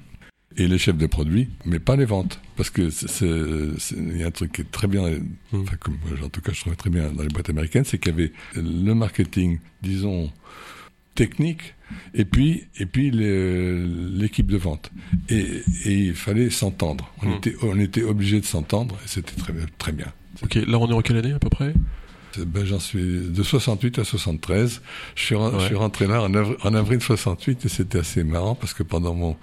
et 0.57 0.69
les 0.69 0.79
chefs 0.79 0.97
de 0.97 1.07
produits, 1.07 1.49
mais 1.65 1.79
pas 1.79 1.97
les 1.97 2.05
ventes. 2.05 2.41
Parce 2.57 2.71
que 2.71 2.89
il 3.93 4.19
y 4.19 4.23
a 4.23 4.27
un 4.29 4.31
truc 4.31 4.53
qui 4.53 4.61
est 4.63 4.71
très 4.71 4.87
bien, 4.87 5.03
enfin, 5.53 5.77
comme, 5.81 5.99
en 6.23 6.29
tout 6.29 6.41
cas, 6.41 6.53
je 6.53 6.61
trouvais 6.61 6.77
très 6.77 6.91
bien 6.91 7.11
dans 7.11 7.23
les 7.23 7.29
boîtes 7.29 7.51
américaines, 7.51 7.85
c'est 7.85 7.99
qu'il 7.99 8.13
y 8.13 8.15
avait 8.15 8.33
le 8.55 8.93
marketing, 8.95 9.59
disons, 9.83 10.31
technique, 11.17 11.75
et 12.15 12.25
puis, 12.25 12.65
et 12.79 12.87
puis 12.87 13.11
l'équipe 13.11 14.47
de 14.47 14.57
vente. 14.57 14.91
Et, 15.29 15.63
et 15.85 15.93
il 16.07 16.15
fallait 16.15 16.51
s'entendre. 16.51 17.13
On, 17.23 17.27
Mm. 17.29 17.33
était, 17.35 17.55
on 17.63 17.79
était 17.79 18.03
obligé 18.03 18.41
de 18.41 18.45
s'entendre, 18.47 18.97
et 19.05 19.09
c'était 19.09 19.35
très, 19.37 19.53
très 19.79 19.93
bien. 19.93 20.07
Ok, 20.43 20.55
là 20.67 20.79
on 20.79 20.89
est 20.89 20.93
en 20.95 21.01
quelle 21.03 21.17
année 21.19 21.33
à 21.33 21.39
peu 21.39 21.49
près? 21.51 21.75
Ben, 22.39 22.65
j'en 22.65 22.79
suis 22.81 23.29
de 23.29 23.43
68 23.43 23.99
à 23.99 24.05
73. 24.05 24.81
Je 25.15 25.23
suis, 25.23 25.35
je 25.35 25.41
Ouais. 25.41 25.67
suis 25.67 25.75
rentré 25.75 26.07
là 26.07 26.23
en, 26.23 26.31
avri- 26.31 26.57
en 26.63 26.75
avril 26.75 27.01
68 27.01 27.65
et 27.65 27.69
c'était 27.69 27.99
assez 27.99 28.25
marrant 28.25 28.55
parce 28.55 28.75
que 28.75 28.83
pendant 28.83 29.15
mon 29.15 29.37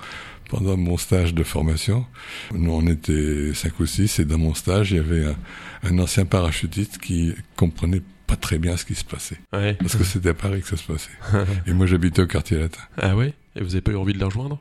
pendant 0.49 0.75
mon 0.75 0.97
stage 0.97 1.33
de 1.33 1.43
formation, 1.43 2.05
nous 2.53 2.71
on 2.73 2.85
était 2.87 3.53
cinq 3.53 3.79
ou 3.79 3.85
six 3.85 4.19
et 4.19 4.25
dans 4.25 4.37
mon 4.37 4.53
stage 4.53 4.91
il 4.91 4.97
y 4.97 4.99
avait 4.99 5.25
un, 5.25 5.35
un 5.83 5.97
ancien 5.99 6.25
parachutiste 6.25 6.97
qui 6.97 7.33
comprenait 7.55 8.01
pas 8.27 8.35
très 8.35 8.57
bien 8.59 8.75
ce 8.75 8.83
qui 8.83 8.95
se 8.95 9.05
passait 9.05 9.39
Ouais. 9.53 9.75
parce 9.75 9.95
que 9.95 10.03
c'était 10.03 10.29
à 10.29 10.33
Paris 10.33 10.61
que 10.61 10.67
ça 10.67 10.75
se 10.77 10.83
passait. 10.83 11.11
Et 11.67 11.71
moi 11.73 11.85
j'habitais 11.85 12.21
au 12.21 12.27
quartier 12.27 12.57
latin. 12.57 12.81
Ah 12.97 13.15
ouais? 13.15 13.33
Et 13.55 13.61
vous 13.63 13.73
avez 13.75 13.81
pas 13.81 13.91
eu 13.91 13.95
envie 13.95 14.11
de 14.13 14.19
les 14.19 14.25
rejoindre? 14.25 14.59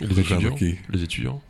Les 0.00 0.06
Rejoindre 0.08 0.46
étudiants? 0.48 0.54
qui 0.56 0.76
Les 0.90 1.02
étudiants? 1.04 1.42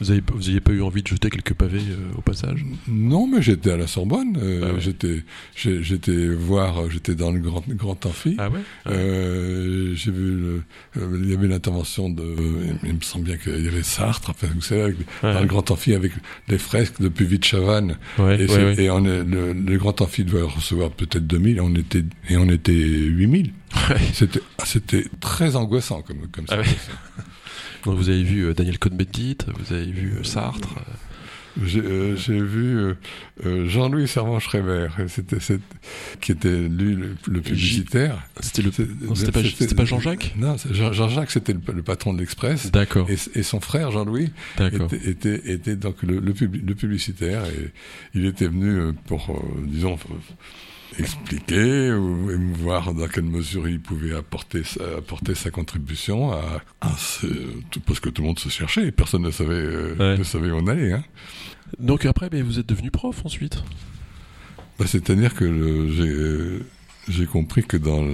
Vous 0.00 0.10
avez, 0.10 0.22
vous 0.32 0.48
avez 0.48 0.60
pas 0.60 0.72
eu 0.72 0.82
envie 0.82 1.02
de 1.02 1.08
jeter 1.08 1.30
quelques 1.30 1.54
pavés 1.54 1.78
euh, 1.80 2.16
au 2.16 2.20
passage 2.20 2.64
Non, 2.88 3.26
mais 3.26 3.42
j'étais 3.42 3.70
à 3.72 3.76
la 3.76 3.86
Sorbonne. 3.86 4.38
euh, 4.40 4.60
Ah 4.70 4.74
ouais. 4.74 4.80
J'étais 4.80 5.22
j'étais 5.56 6.28
voir, 6.28 6.90
j'étais 6.90 7.14
dans 7.14 7.30
le 7.32 7.40
grand 7.40 7.64
grand 7.68 8.06
amphi. 8.06 8.36
Ah 8.38 8.48
ouais 8.50 8.60
Euh, 8.86 9.92
j'ai 9.94 10.10
vu, 10.10 10.36
le- 10.36 10.62
il 11.22 11.30
y 11.30 11.34
avait 11.34 11.48
l'intervention 11.48 12.10
de, 12.10 12.24
il 12.84 12.94
me 12.94 13.00
semble 13.00 13.24
bien 13.24 13.36
qu'il 13.36 13.64
y 13.64 13.68
avait 13.68 13.82
Sartre, 13.82 14.30
enfin, 14.30 14.48
vous 14.54 14.60
savez, 14.60 14.82
avec- 14.82 14.96
dans 15.22 15.40
le 15.40 15.46
grand 15.46 15.70
amphi 15.70 15.94
avec 15.94 16.12
les 16.48 16.58
fresques 16.58 17.00
de 17.00 17.08
Puvis 17.08 17.38
de 17.38 17.44
Chavannes. 17.44 17.96
Ouais, 18.18 18.40
et 18.40 18.84
et 18.84 18.90
on 18.90 19.04
est- 19.04 19.24
le, 19.24 19.52
le 19.52 19.78
grand 19.78 20.00
amphi 20.00 20.24
devait 20.24 20.42
recevoir 20.42 20.90
peut-être 20.90 21.26
2000, 21.26 21.56
et 21.56 21.60
on 21.60 21.74
était, 21.74 22.04
et 22.28 22.36
on 22.36 22.48
était 22.48 22.72
8000. 22.72 23.52
Ouais. 23.90 23.96
C'était, 24.14 24.40
ah, 24.58 24.64
c'était 24.64 25.04
très 25.20 25.56
angoissant 25.56 26.02
comme, 26.02 26.26
comme 26.32 26.44
Ah 26.48 26.62
situation. 26.64 26.92
Donc 27.88 27.96
vous 27.96 28.10
avez 28.10 28.22
vu 28.22 28.44
euh, 28.44 28.52
Daniel 28.52 28.78
Cohn-Bendit, 28.78 29.38
vous 29.58 29.72
avez 29.74 29.86
vu 29.86 30.12
euh, 30.18 30.22
Sartre. 30.22 30.74
euh, 30.76 31.64
J'ai, 31.64 31.80
euh, 31.80 32.14
vu 32.44 32.94
euh, 33.46 33.66
Jean-Louis 33.66 34.06
Servan-Schreiber, 34.06 34.88
qui 36.20 36.32
était 36.32 36.68
lui 36.68 36.94
le, 36.96 37.16
le 37.26 37.40
publicitaire. 37.40 38.18
C'était 38.40 39.32
pas, 39.32 39.40
pas 39.74 39.84
Jean-Jacques 39.86 40.34
Non, 40.36 40.56
Jean-Jacques, 40.70 41.30
c'était 41.30 41.54
le, 41.54 41.60
le 41.72 41.82
patron 41.82 42.12
de 42.12 42.18
l'Express. 42.20 42.70
D'accord, 42.70 43.08
Et, 43.10 43.16
et 43.38 43.42
son 43.42 43.60
frère 43.60 43.90
Jean-Louis 43.90 44.30
était, 44.84 45.10
était, 45.10 45.50
était 45.52 45.76
donc 45.76 46.02
le, 46.02 46.20
le, 46.20 46.32
publi- 46.34 46.62
le 46.64 46.74
publicitaire 46.74 47.44
et 47.46 47.70
il 48.14 48.26
était 48.26 48.48
venu 48.48 48.92
pour, 49.06 49.30
euh, 49.30 49.60
disons, 49.66 49.96
expliquer 50.98 51.92
ou 51.92 52.28
voir 52.54 52.94
dans 52.94 53.06
quelle 53.08 53.24
mesure 53.24 53.68
il 53.68 53.80
pouvait 53.80 54.14
apporter 54.14 54.64
sa, 54.64 54.98
apporter 54.98 55.34
sa 55.34 55.50
contribution 55.50 56.32
à, 56.32 56.62
à 56.80 56.92
ce- 56.96 57.26
tout- 57.70 57.80
parce 57.80 58.00
que 58.00 58.08
tout 58.08 58.22
le 58.22 58.28
monde 58.28 58.38
se 58.38 58.48
cherchait 58.48 58.86
et 58.86 58.92
personne 58.92 59.22
ne 59.22 59.30
savait, 59.30 59.54
euh, 59.54 59.94
Ouais. 59.98 60.18
ne 60.18 60.24
savait 60.24 60.50
où 60.50 60.56
on 60.56 60.66
allait. 60.66 60.92
Hein. 60.92 61.04
Donc 61.78 62.06
après, 62.06 62.28
mais 62.32 62.42
vous 62.42 62.58
êtes 62.58 62.68
devenu 62.68 62.90
prof 62.90 63.24
ensuite? 63.24 63.62
Bah, 64.78 64.86
C'est-à-dire 64.86 65.34
que 65.34 65.46
j'ai 65.92 66.08
euh, 66.08 66.60
j'ai 67.08 67.26
compris 67.26 67.62
que 67.64 67.76
dans 67.76 68.04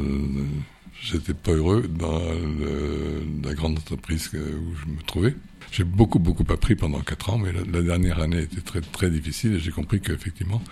j'étais 1.02 1.34
pas 1.34 1.52
heureux 1.52 1.82
dans 1.88 2.18
le- 2.18 3.22
la 3.44 3.54
grande 3.54 3.76
entreprise 3.78 4.30
où 4.34 4.74
je 4.76 4.86
me 4.92 5.00
trouvais. 5.06 5.34
J'ai 5.76 5.82
beaucoup 5.84 6.20
beaucoup 6.20 6.44
appris 6.52 6.76
pendant 6.76 7.00
quatre 7.00 7.30
ans, 7.30 7.38
mais 7.38 7.50
la, 7.52 7.62
la 7.64 7.82
dernière 7.82 8.20
année 8.20 8.42
était 8.42 8.60
très 8.60 8.80
très 8.80 9.10
difficile 9.10 9.54
et 9.54 9.58
j'ai 9.58 9.72
compris 9.72 10.00
qu'effectivement 10.00 10.62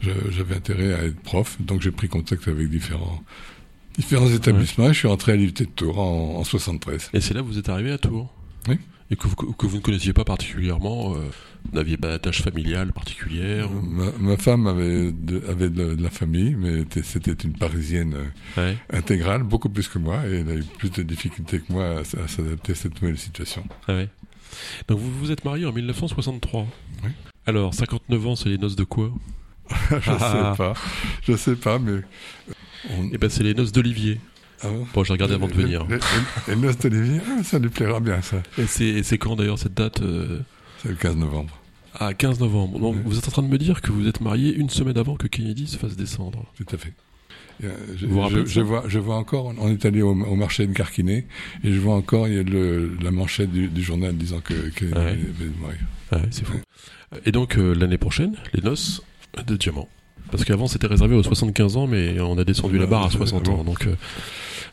j'avais 0.00 0.54
intérêt 0.54 0.94
à 0.94 1.04
être 1.04 1.18
prof. 1.20 1.56
Donc 1.60 1.82
j'ai 1.82 1.90
pris 1.90 2.08
contact 2.08 2.46
avec 2.46 2.68
différents 2.70 3.22
différents 3.98 4.28
établissements. 4.30 4.86
et 4.86 4.92
Je 4.94 4.98
suis 5.00 5.08
rentré 5.08 5.32
à 5.32 5.36
l'IVT 5.36 5.64
de 5.64 5.70
Tours 5.70 5.98
en, 5.98 6.36
en 6.38 6.44
73. 6.44 7.10
Et 7.12 7.20
c'est 7.20 7.34
là 7.34 7.40
que 7.40 7.46
vous 7.46 7.58
êtes 7.58 7.68
arrivé 7.68 7.90
à 7.92 7.98
Tours? 7.98 8.32
Oui. 8.68 8.78
Et 9.10 9.16
que 9.16 9.26
vous, 9.28 9.34
que 9.36 9.66
vous 9.66 9.76
ne 9.76 9.82
connaissiez 9.82 10.14
pas 10.14 10.24
particulièrement, 10.24 11.14
euh, 11.16 11.18
vous 11.66 11.76
n'aviez 11.76 11.98
pas 11.98 12.08
d'attache 12.08 12.40
familiale 12.40 12.92
particulière 12.94 13.68
ou- 13.70 13.80
Ma, 13.82 14.10
ma 14.18 14.36
femme 14.38 14.66
avait 14.66 15.12
de, 15.12 15.42
avait 15.48 15.68
de, 15.68 15.94
de 15.96 16.02
la 16.02 16.08
famille, 16.08 16.54
mais 16.58 16.80
était- 16.82 17.02
c'était 17.02 17.32
une 17.32 17.52
parisienne 17.52 18.14
euh, 18.14 18.60
Ouais. 18.70 18.76
intégrale, 18.90 19.42
beaucoup 19.42 19.68
plus 19.68 19.86
que 19.88 19.98
moi, 19.98 20.26
et 20.26 20.36
elle 20.40 20.48
a 20.48 20.54
eu 20.54 20.62
plus 20.78 20.90
de 20.90 21.02
difficultés 21.02 21.58
que 21.60 21.70
moi 21.72 21.98
à 21.98 22.04
s'adapter 22.28 22.72
à 22.72 22.74
cette 22.74 23.02
nouvelle 23.02 23.18
situation. 23.18 23.64
Ah 23.88 23.94
ouais. 23.96 24.08
Donc 24.88 24.98
vous 24.98 25.10
vous 25.10 25.30
êtes 25.30 25.44
marié 25.44 25.66
en 25.66 25.72
1963. 25.72 26.66
Oui. 27.04 27.10
Alors, 27.46 27.74
59 27.74 28.26
ans, 28.26 28.36
c'est 28.36 28.48
les 28.48 28.58
noces 28.58 28.76
de 28.76 28.84
quoi? 28.84 29.10
Je 29.90 30.10
Ah. 30.10 30.52
sais 30.52 30.56
pas, 30.56 30.74
je 31.22 31.36
sais 31.36 31.56
pas, 31.56 31.78
mais 31.78 32.00
on- 32.90 33.08
Eh 33.12 33.18
ben, 33.18 33.30
c'est 33.30 33.42
les 33.42 33.54
noces 33.54 33.72
d'Olivier. 33.72 34.20
ah 34.62 34.68
bon? 34.68 34.86
Bon, 34.92 35.04
j'ai 35.04 35.12
regardé 35.12 35.34
avant 35.34 35.48
de 35.48 35.52
venir. 35.54 35.86
Et 36.48 36.56
noces 36.56 36.78
d'Olivier, 36.78 37.20
ah, 37.28 37.42
ça 37.42 37.58
lui 37.58 37.68
plaira 37.70 38.00
bien, 38.00 38.20
ça. 38.22 38.42
Et 38.58 38.66
c'est, 38.66 39.18
quand 39.18 39.36
d'ailleurs 39.36 39.58
cette 39.58 39.74
date 39.74 40.02
euh, 40.02 40.40
C'est 40.82 40.88
le 40.90 40.94
15 40.96 41.16
novembre, 41.16 41.56
Ah, 41.98 42.12
15 42.14 42.40
novembre. 42.40 42.78
Donc, 42.80 42.96
vous 43.04 43.18
êtes 43.18 43.28
en 43.28 43.30
train 43.30 43.42
de 43.42 43.48
me 43.48 43.58
dire 43.58 43.80
que 43.82 43.92
vous 43.92 44.06
êtes 44.08 44.20
marié 44.20 44.54
une 44.54 44.68
semaine 44.70 44.98
avant 44.98 45.16
que 45.16 45.26
Kennedy 45.26 45.66
se 45.66 45.76
fasse 45.78 45.96
descendre. 45.96 46.44
tout 46.56 46.66
à 46.74 46.76
fait. 46.78 46.92
Euh, 47.64 47.68
je, 47.96 48.06
Vous 48.06 48.14
vois, 48.66 48.82
je 48.88 48.98
vois 48.98 49.16
encore, 49.16 49.52
on 49.58 49.68
est 49.70 49.84
allé 49.84 50.02
au, 50.02 50.10
au 50.10 50.34
marché 50.36 50.66
de 50.66 50.72
Carquinet, 50.72 51.26
et 51.62 51.72
je 51.72 51.78
vois 51.78 51.94
encore, 51.94 52.26
il 52.28 52.34
y 52.34 52.38
a 52.38 52.42
le, 52.42 52.96
la 53.02 53.10
manchette 53.10 53.52
du, 53.52 53.68
du 53.68 53.82
journal 53.82 54.16
disant 54.16 54.40
que, 54.40 54.54
que 54.70 54.84
Ouais. 54.86 54.96
avait 55.00 55.18
mourir. 55.60 55.76
Ah 56.10 56.16
ouais, 56.16 56.22
c'est 56.30 56.44
fou. 56.44 56.54
Et 57.24 57.32
donc, 57.32 57.56
euh, 57.56 57.74
l'année 57.74 57.98
prochaine, 57.98 58.34
les 58.54 58.62
noces 58.62 59.02
de 59.46 59.56
diamant. 59.56 59.88
Parce 60.30 60.44
qu'avant, 60.44 60.66
c'était 60.66 60.86
réservé 60.86 61.14
aux 61.14 61.22
75 61.22 61.76
ans, 61.76 61.86
mais 61.86 62.18
on 62.20 62.38
a 62.38 62.44
descendu 62.44 62.78
la 62.78 62.86
barre 62.86 63.04
à 63.06 63.10
60 63.10 63.48
ans. 63.48 63.64
Donc, 63.64 63.86
euh, 63.86 63.94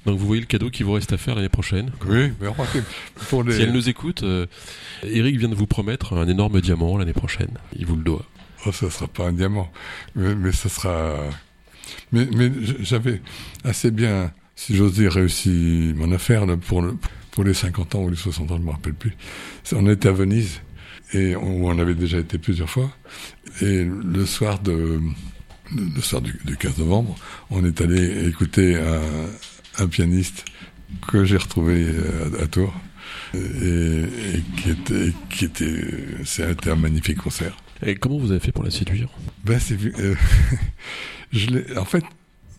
donc 0.06 0.18
vous 0.18 0.26
voyez 0.26 0.40
le 0.42 0.48
cadeau 0.48 0.70
qu'il 0.70 0.86
vous 0.86 0.94
reste 0.94 1.12
à 1.12 1.18
faire 1.18 1.36
l'année 1.36 1.50
prochaine. 1.50 1.92
Oui, 2.08 2.32
mais 2.40 2.48
pour 3.30 3.44
les... 3.44 3.54
Si 3.56 3.62
elle 3.64 3.74
nous 3.74 3.90
écoute, 3.90 4.24
euh, 4.24 4.46
Eric 5.04 5.38
vient 5.38 5.50
de 5.50 5.56
vous 5.56 5.68
promettre 5.68 6.14
un 6.14 6.28
énorme 6.30 6.62
diamant 6.62 6.98
l'année 6.98 7.14
prochaine. 7.14 7.52
Il 7.76 7.86
vous 7.86 7.98
le 7.98 8.04
doit. 8.04 8.26
Oh, 8.66 8.72
ça 8.72 8.90
sera 8.90 9.08
pas 9.08 9.28
un 9.28 9.34
diamant, 9.34 9.70
mais, 10.16 10.34
mais 10.36 10.52
ça 10.54 10.70
sera. 10.70 11.18
Mais, 12.12 12.28
j'avais 12.82 13.22
assez 13.64 13.92
bien, 13.92 14.32
si 14.56 14.76
j'ose 14.76 14.94
dire, 14.94 15.14
réussi 15.14 15.94
mon 15.96 16.12
affaire 16.12 16.46
pour 16.60 16.82
le, 16.82 16.98
pour 17.32 17.44
les 17.44 17.54
50 17.54 17.96
ans 17.96 18.04
ou 18.04 18.10
les 18.10 18.16
60 18.16 18.52
ans, 18.52 18.58
je 18.58 18.64
me 18.64 18.72
rappelle 18.72 18.94
plus. 18.94 19.16
On 19.74 19.88
était 19.88 20.10
à 20.10 20.12
Venise 20.12 20.62
et 21.14 21.36
où 21.36 21.68
on 21.68 21.80
avait 21.80 21.96
déjà 21.96 22.20
été 22.20 22.38
plusieurs 22.38 22.70
fois. 22.70 22.92
Et 23.62 23.84
le 23.86 24.26
soir 24.26 24.60
du, 24.60 25.00
du 25.72 26.58
15 26.58 26.80
novembre, 26.80 27.16
on 27.50 27.64
est 27.66 27.82
allé 27.82 28.28
écouter 28.28 28.80
un, 29.78 29.88
pianiste 29.88 30.46
que 31.08 31.24
j'ai 31.24 31.38
retrouvé 31.38 31.86
euh, 31.88 32.44
à, 32.44 32.48
Tours 32.48 32.74
et, 33.34 33.38
et 33.38 34.44
qui 34.58 34.72
était 34.72 35.14
qui 35.30 35.46
était 35.46 35.84
c'était 36.26 36.72
un 36.72 36.76
magnifique 36.76 37.20
concert. 37.20 37.56
Et 37.86 37.96
comment 37.96 38.18
vous 38.18 38.32
avez 38.32 38.40
fait 38.40 38.52
pour 38.52 38.64
la 38.64 38.72
séduire? 38.72 39.10
Ben, 39.46 39.60
c'est 39.60 39.78
euh, 40.00 40.16
je 41.32 41.48
l'ai. 41.48 41.78
En 41.78 41.86
fait, 41.86 42.04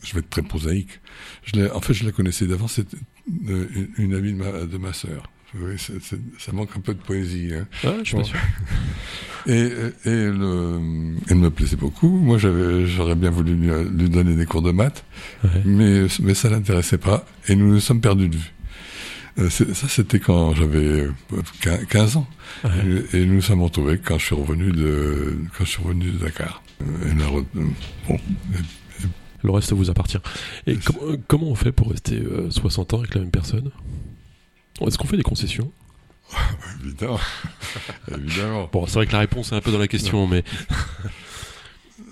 je 0.03 0.15
vais 0.15 0.21
être 0.21 0.31
très 0.31 0.43
prosaïque. 0.43 1.01
Je 1.45 1.61
l'ai. 1.61 1.71
En 1.71 1.81
fait, 1.81 1.95
je 1.95 2.05
la 2.05 2.13
connaissais 2.13 2.47
d'avant. 2.47 2.69
C'était 2.69 2.97
euh, 3.49 3.67
une, 3.75 3.89
une 4.07 4.15
amie 4.15 4.33
de 4.33 4.39
ma, 4.39 4.53
de 4.67 4.79
ma 4.79 4.93
sœur. 4.93 5.25
Oui, 5.55 5.75
c'est- 5.79 6.01
c'est- 6.01 6.21
ça 6.39 6.53
manque 6.53 6.71
un 6.77 6.81
peu 6.81 6.95
de 6.95 7.01
poésie. 7.03 7.51
Hein. 7.53 7.67
Ah, 7.85 7.95
je 8.03 8.05
suis 8.05 8.15
Bon. 8.17 8.23
pas 8.23 8.29
sûr. 8.29 8.39
Et, 9.47 9.53
et 10.05 10.27
le, 10.27 10.79
elle 11.29 11.37
me 11.39 11.49
plaisait 11.51 11.77
beaucoup. 11.77 12.09
Moi, 12.11 12.37
j'avais, 12.37 12.87
j'aurais 12.87 13.15
bien 13.15 13.31
voulu 13.31 13.55
lui, 13.55 13.71
lui 13.91 14.11
donner 14.11 14.35
des 14.37 14.45
cours 14.45 14.61
de 14.61 14.71
maths, 14.71 15.03
Ouais. 15.43 15.49
mais, 15.65 16.07
mais 16.21 16.35
ça 16.35 16.51
l'intéressait 16.51 16.99
pas. 16.99 17.25
Et 17.49 17.57
nous 17.57 17.73
nous 17.73 17.81
sommes 17.81 18.03
perdus 18.03 18.29
de 18.29 18.37
vue. 18.37 18.53
Euh, 19.39 19.49
ça, 19.49 19.89
c'était 19.89 20.19
quand 20.21 20.55
j'avais 20.55 20.79
euh, 20.79 21.13
15 21.89 22.17
ans. 22.17 22.27
Ouais. 22.65 22.71
Et, 23.13 23.19
et 23.21 23.27
nous 23.27 23.41
sommes 23.41 23.63
retrouvés 23.63 23.99
quand 23.99 24.19
je 24.19 24.27
suis 24.27 24.35
revenu 24.35 24.73
de, 24.73 25.39
quand 25.57 25.65
je 25.65 25.71
suis 25.71 25.83
revenu 25.83 26.11
de 26.11 26.19
Dakar. 26.19 26.63
Euh, 26.83 26.85
et 27.07 27.23
euh, 27.23 27.43
bon, 28.09 28.19
Le 29.43 29.51
reste 29.53 29.73
vous 29.73 29.89
appartient. 29.91 30.19
Et 30.67 30.77
com- 30.77 30.97
euh, 31.03 31.17
comment 31.29 31.47
on 31.49 31.55
fait 31.55 31.73
pour 31.73 31.91
rester 31.91 32.17
euh, 32.17 32.51
60 32.51 32.95
ans 32.95 32.99
avec 32.99 33.15
la 33.15 33.21
même 33.21 33.31
personne? 33.31 33.71
Est-ce 34.87 34.99
qu'on 34.99 35.07
fait 35.07 35.17
des 35.17 35.23
concessions? 35.23 35.71
Évidemment, 36.85 37.19
évidemment. 38.17 38.69
Bon, 38.73 38.87
c'est 38.87 38.95
vrai 38.95 39.07
que 39.07 39.13
la 39.13 39.19
réponse 39.21 39.53
est 39.53 39.57
un 39.57 39.61
peu 39.61 39.73
dans 39.73 39.79
la 39.79 39.89
question, 39.89 40.27
mais 40.27 40.45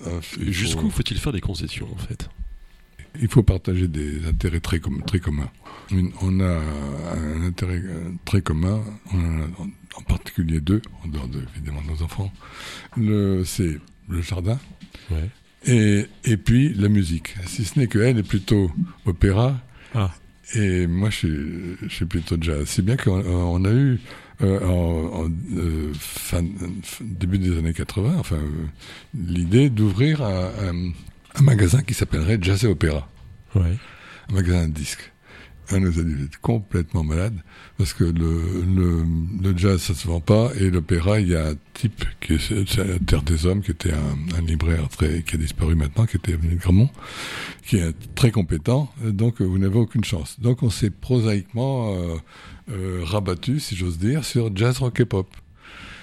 Euh, 0.07 0.21
faut- 0.21 0.41
jusqu'où 0.47 0.91
faut-il 0.91 1.19
faire 1.19 1.33
des 1.33 1.41
concessions 1.41 1.89
en 1.93 1.99
fait? 1.99 2.29
Il 3.21 3.29
faut 3.29 3.43
partager 3.43 3.89
des 3.89 4.27
intérêts 4.27 4.61
très, 4.61 4.81
com 4.81 5.03
très 5.07 5.19
communs. 5.21 5.51
On 6.23 6.41
a 6.41 6.61
un 7.17 7.43
intérêt 7.43 7.81
euh, 7.85 8.11
très 8.25 8.43
commun, 8.43 8.83
on 9.13 9.19
en, 9.19 9.43
a 9.43 9.67
en 9.97 10.03
particulier 10.03 10.61
deux, 10.61 10.83
en 11.05 11.09
dehors 11.09 11.29
de, 11.29 11.41
évidemment 11.57 11.83
de 11.83 11.89
nos 11.89 12.03
enfants. 12.03 12.33
C'est 13.45 13.79
le 14.09 14.23
jardin 14.23 14.59
Ouais. 15.11 15.31
et, 15.67 16.07
et 16.25 16.37
puis 16.37 16.75
la 16.75 16.89
musique. 16.89 17.35
Si 17.47 17.65
ce 17.65 17.79
n'est 17.79 17.87
qu'elle 17.87 18.19
est 18.19 18.23
plutôt 18.23 18.71
opéra 19.07 19.59
Ah. 19.95 20.11
et 20.55 20.87
moi 20.87 21.09
je 21.11 21.17
suis, 21.17 21.89
je 21.89 21.95
suis 21.95 22.05
plutôt 22.07 22.37
jazz. 22.41 22.67
Si 22.69 22.83
bien 22.83 22.97
qu'on 22.97 23.25
on 23.25 23.65
a 23.65 23.73
eu 23.73 23.99
euh, 24.43 24.61
en, 24.67 25.25
en, 25.25 25.31
euh, 25.57 25.93
fin, 25.95 26.45
fin- 26.83 27.05
début 27.05 27.39
des 27.39 27.57
années 27.59 27.73
80, 27.73 28.17
enfin 28.19 28.37
euh, 28.37 28.67
l'idée 29.15 29.71
d'ouvrir 29.71 30.23
un, 30.23 30.51
un- 30.69 30.93
un 31.39 31.43
magasin 31.43 31.83
qui 31.83 31.95
s'appellerait 31.95 32.39
Jazz 32.41 32.65
et 32.65 32.69
Opéra, 32.69 33.09
Ouais. 33.55 33.77
un 34.31 34.35
magasin 34.35 34.69
de 34.69 34.73
disques. 34.75 35.13
Un 35.71 35.81
nous 35.81 35.99
a 36.01 36.03
dit 36.03 36.15
complètement 36.41 37.05
malade 37.05 37.35
parce 37.77 37.93
que 37.93 38.05
le, 38.05 38.65
le, 38.67 39.05
le 39.43 39.55
jazz 39.55 39.79
ça 39.83 39.93
se 39.93 40.09
vend 40.09 40.19
pas 40.21 40.51
et 40.59 40.71
l'opéra 40.71 41.21
il 41.21 41.29
y 41.29 41.37
a 41.37 41.49
un 41.51 41.55
type 41.75 42.07
qui 42.23 42.33
est 42.37 42.39
c'est 42.67 42.85
la 42.87 42.99
Terre 43.01 43.23
des 43.23 43.45
Hommes 43.45 43.61
qui 43.61 43.73
était 43.73 43.93
un, 43.93 44.39
un 44.39 44.41
libraire 44.41 44.89
très 44.89 45.23
qui 45.23 45.35
a 45.35 45.39
disparu 45.39 45.75
maintenant 45.75 46.07
qui 46.07 46.17
était 46.17 46.33
venu 46.37 46.55
de 46.55 46.59
Gramont 46.59 46.89
qui 47.67 47.77
est 47.77 47.93
très 48.15 48.31
compétent 48.31 48.91
donc 49.05 49.43
euh, 49.43 49.45
vous 49.45 49.59
n'avez 49.59 49.79
aucune 49.79 50.05
chance 50.05 50.41
donc 50.41 50.63
on 50.63 50.71
s'est 50.71 50.89
prosaïquement 50.89 51.95
euh, 51.95 52.17
euh, 52.71 53.01
rabattu 53.05 53.61
si 53.61 53.77
j'ose 53.77 53.99
dire 53.99 54.25
sur 54.25 54.51
jazz 54.57 54.79
rock 54.79 54.99
et 55.01 55.05
pop 55.05 55.29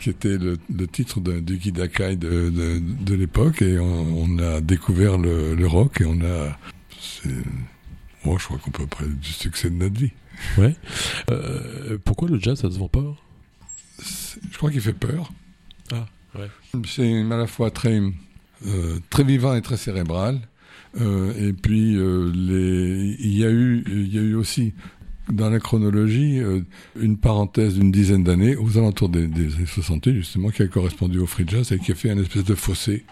qui 0.05 0.11
était 0.11 0.37
le, 0.37 0.57
le 0.71 0.87
titre 0.87 1.19
de, 1.19 1.39
du 1.39 1.57
Guy 1.57 1.71
Dakai 1.71 2.15
de, 2.15 2.51
de, 2.51 2.79
de 2.79 3.15
l'époque 3.15 3.63
et 3.63 3.79
on, 3.79 4.23
on 4.23 4.37
a 4.37 4.61
découvert 4.61 5.17
le, 5.17 5.55
le 5.55 5.67
rock 5.67 5.99
et 6.01 6.05
on 6.05 6.21
a 6.21 6.57
Moi, 8.23 8.37
je 8.39 8.45
crois 8.45 8.59
qu'on 8.59 8.69
peut 8.71 8.85
parler 8.85 9.13
du 9.13 9.29
succès 9.29 9.69
de 9.71 9.75
notre 9.75 9.99
vie. 9.99 10.11
Ouais. 10.59 10.75
Euh, 11.31 11.97
pourquoi 12.05 12.29
le 12.29 12.39
jazz, 12.39 12.59
ça 12.59 12.69
se 12.69 12.77
vend 12.77 12.87
pas? 12.87 13.15
Je 14.51 14.57
crois 14.57 14.69
qu'il 14.69 14.81
fait 14.81 14.93
peur. 14.93 15.31
Ah, 15.91 16.05
ouais. 16.37 16.49
C'est 16.85 17.21
à 17.21 17.37
la 17.37 17.47
fois 17.47 17.71
très, 17.71 17.99
euh, 18.67 18.99
très 19.09 19.23
vivant 19.23 19.55
et 19.55 19.61
très 19.63 19.77
cérébral. 19.77 20.39
Euh, 21.01 21.49
et 21.49 21.53
puis, 21.53 21.95
les, 21.95 23.15
il, 23.19 23.37
y 23.37 23.43
a 23.43 23.49
eu, 23.49 23.83
il 23.87 24.13
y 24.13 24.19
a 24.19 24.21
eu 24.21 24.35
aussi, 24.35 24.73
dans 25.31 25.49
la 25.49 25.59
chronologie, 25.59 26.39
euh, 26.39 26.61
une 26.99 27.17
parenthèse 27.17 27.75
d'une 27.75 27.91
dizaine 27.91 28.23
d'années, 28.23 28.55
aux 28.55 28.77
alentours 28.77 29.09
des, 29.09 29.27
des 29.27 29.55
années 29.55 29.65
68, 29.65 30.15
justement, 30.15 30.49
qui 30.49 30.61
a 30.61 30.67
correspondu 30.67 31.19
au 31.19 31.25
free 31.25 31.45
jazz 31.47 31.71
et 31.71 31.79
qui 31.79 31.91
a 31.91 31.95
fait 31.95 32.09
un 32.11 32.17
espèce 32.19 32.43
de 32.43 32.55
fossé. 32.55 33.03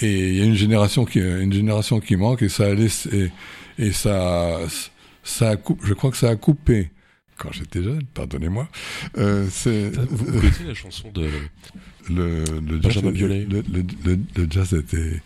Et 0.00 0.28
il 0.30 0.36
y 0.36 0.40
a 0.40 0.44
une 0.44 0.54
génération 0.54 1.04
qui, 1.04 1.20
une 1.20 1.52
génération 1.52 2.00
qui 2.00 2.16
manque 2.16 2.42
et 2.42 2.48
ça 2.48 2.66
a 2.66 2.74
laissé, 2.74 3.30
et, 3.78 3.86
et 3.86 3.92
ça, 3.92 4.58
ça 5.22 5.50
a 5.50 5.56
coupé, 5.56 5.80
je 5.86 5.94
crois 5.94 6.10
que 6.10 6.16
ça 6.16 6.30
a 6.30 6.36
coupé, 6.36 6.90
quand 7.38 7.52
j'étais 7.52 7.82
jeune, 7.82 8.02
pardonnez-moi, 8.14 8.68
euh, 9.18 9.46
c'est, 9.50 9.90
Vous, 10.10 10.24
vous 10.26 10.40
connaissez 10.40 10.64
la 10.64 10.74
chanson 10.74 11.10
de. 11.14 11.28
le, 12.10 12.44
le, 12.44 12.82
jazz, 12.82 13.02
le, 13.02 13.12
le- 14.04 14.18
le 14.36 14.46
jazz 14.50 14.74
était 14.74 15.22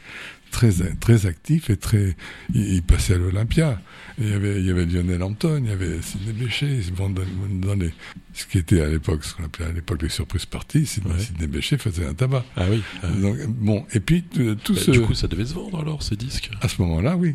très, 0.55 0.71
très 1.01 1.27
actif 1.27 1.69
et 1.71 1.77
très, 1.77 2.17
il, 2.55 2.75
il 2.75 2.83
passait 2.83 3.15
à 3.15 3.19
l'Olympia. 3.19 3.81
Il 4.19 4.29
y 4.29 4.33
avait, 4.33 4.61
il 4.61 4.67
y 4.67 4.71
avait 4.71 4.87
Lionel 4.87 5.23
Hampton, 5.23 5.61
il 5.65 5.69
y 5.69 5.73
avait 5.73 6.01
Sidney 6.01 6.33
Bechet, 6.33 6.81
bon, 6.97 7.11
dans, 7.11 7.23
dans 7.51 7.75
les, 7.75 7.93
ce 8.33 8.47
qui 8.47 8.59
était 8.59 8.81
à 8.81 8.89
l'époque, 8.89 9.25
ce 9.25 9.35
qu'on 9.35 9.45
appelait 9.45 9.67
à 9.67 9.73
l'époque 9.73 10.03
les 10.03 10.09
surprises 10.09 10.47
parties, 10.47 10.87
Sidney, 10.87 11.15
Ouais. 11.15 11.21
Sidney 11.21 11.79
faisait 11.79 12.07
un 12.07 12.15
tabac. 12.15 12.45
Ah 12.57 12.67
oui. 12.71 12.81
ah 13.03 13.09
oui. 13.13 13.21
Donc, 13.21 13.37
bon, 13.49 13.85
et 13.93 14.01
puis 14.01 14.25
euh, 14.39 14.55
tout 14.55 14.75
Bah, 14.75 14.81
ce, 14.85 14.91
Du 14.93 15.01
coup, 15.03 15.15
ça 15.15 15.27
devait 15.27 15.47
se 15.47 15.55
vendre 15.55 15.81
alors, 15.81 16.03
ces 16.03 16.17
disques? 16.17 16.51
à 16.61 16.69
ce 16.69 16.81
moment-là, 16.83 17.17
oui. 17.17 17.35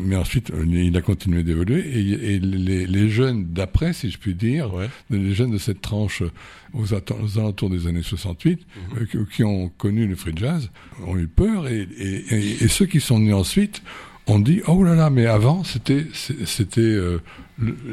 Mais 0.00 0.16
ensuite, 0.16 0.50
il 0.66 0.96
a 0.96 1.00
continué 1.00 1.42
d'évoluer 1.44 1.80
et, 1.80 2.34
et 2.34 2.38
les, 2.40 2.86
les 2.86 3.08
jeunes 3.08 3.46
d'après, 3.52 3.92
si 3.92 4.10
je 4.10 4.18
puis 4.18 4.34
dire, 4.34 4.74
Ouais. 4.74 4.88
les 5.10 5.32
jeunes 5.34 5.52
de 5.52 5.58
cette 5.58 5.80
tranche 5.80 6.22
aux, 6.72 6.92
alentours 7.38 7.70
des 7.70 7.86
années 7.86 8.02
68, 8.02 8.60
Mhm. 8.60 8.98
euh, 9.20 9.24
qui, 9.30 9.44
ont 9.44 9.68
connu 9.68 10.06
le 10.06 10.16
free 10.16 10.32
jazz, 10.34 10.70
ont 11.06 11.16
eu 11.16 11.28
peur 11.28 11.68
et, 11.68 11.86
et, 11.98 12.34
et- 12.34 12.64
et 12.64 12.68
ceux 12.68 12.86
qui 12.86 13.00
sont 13.00 13.18
venus 13.18 13.34
ensuite 13.34 13.82
ont 14.26 14.40
dit 14.40 14.60
oh 14.66 14.82
là 14.82 14.96
là, 14.96 15.08
mais 15.08 15.26
avant 15.26 15.62
c'était 15.62 16.06
c'était 16.44 16.80
euh, 16.80 17.18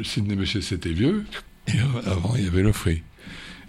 Sidney 0.02 0.34
Bechet 0.34 0.62
c'était 0.62 0.92
vieux 0.92 1.24
et 1.68 1.78
avant 2.06 2.34
il 2.36 2.44
y 2.44 2.48
avait 2.48 2.62
le 2.62 2.72
free. 2.72 3.02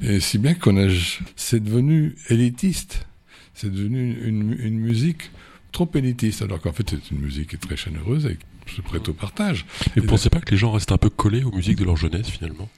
Et 0.01 0.19
si 0.19 0.39
bien 0.39 0.55
qu'on 0.55 0.75
a, 0.77 0.89
c'est 1.35 1.63
devenu 1.63 2.15
élitiste, 2.29 3.05
c'est 3.53 3.71
devenu 3.71 4.17
une 4.25 4.79
musique 4.79 5.29
trop 5.75 5.89
élitiste, 5.93 6.41
alors 6.41 6.59
qu'en 6.61 6.71
fait 6.73 6.89
c'est 6.89 7.11
une 7.11 7.19
musique 7.19 7.49
qui 7.49 7.55
est 7.57 7.59
très 7.59 7.75
chaleureuse 7.77 8.25
et 8.25 8.37
qui 8.65 8.75
se 8.77 8.81
prête 8.81 9.07
au 9.09 9.13
partage. 9.13 9.65
Et 9.95 9.99
vous 9.99 10.07
pensez 10.07 10.29
pas 10.29 10.39
que 10.39 10.51
les 10.51 10.57
gens 10.57 10.71
restent 10.71 10.91
un 10.91 10.97
peu 10.97 11.09
collés 11.09 11.43
aux 11.43 11.51
musiques 11.51 11.77
de 11.77 11.83
leur 11.85 11.97
jeunesse 11.97 12.29
finalement. 12.29 12.69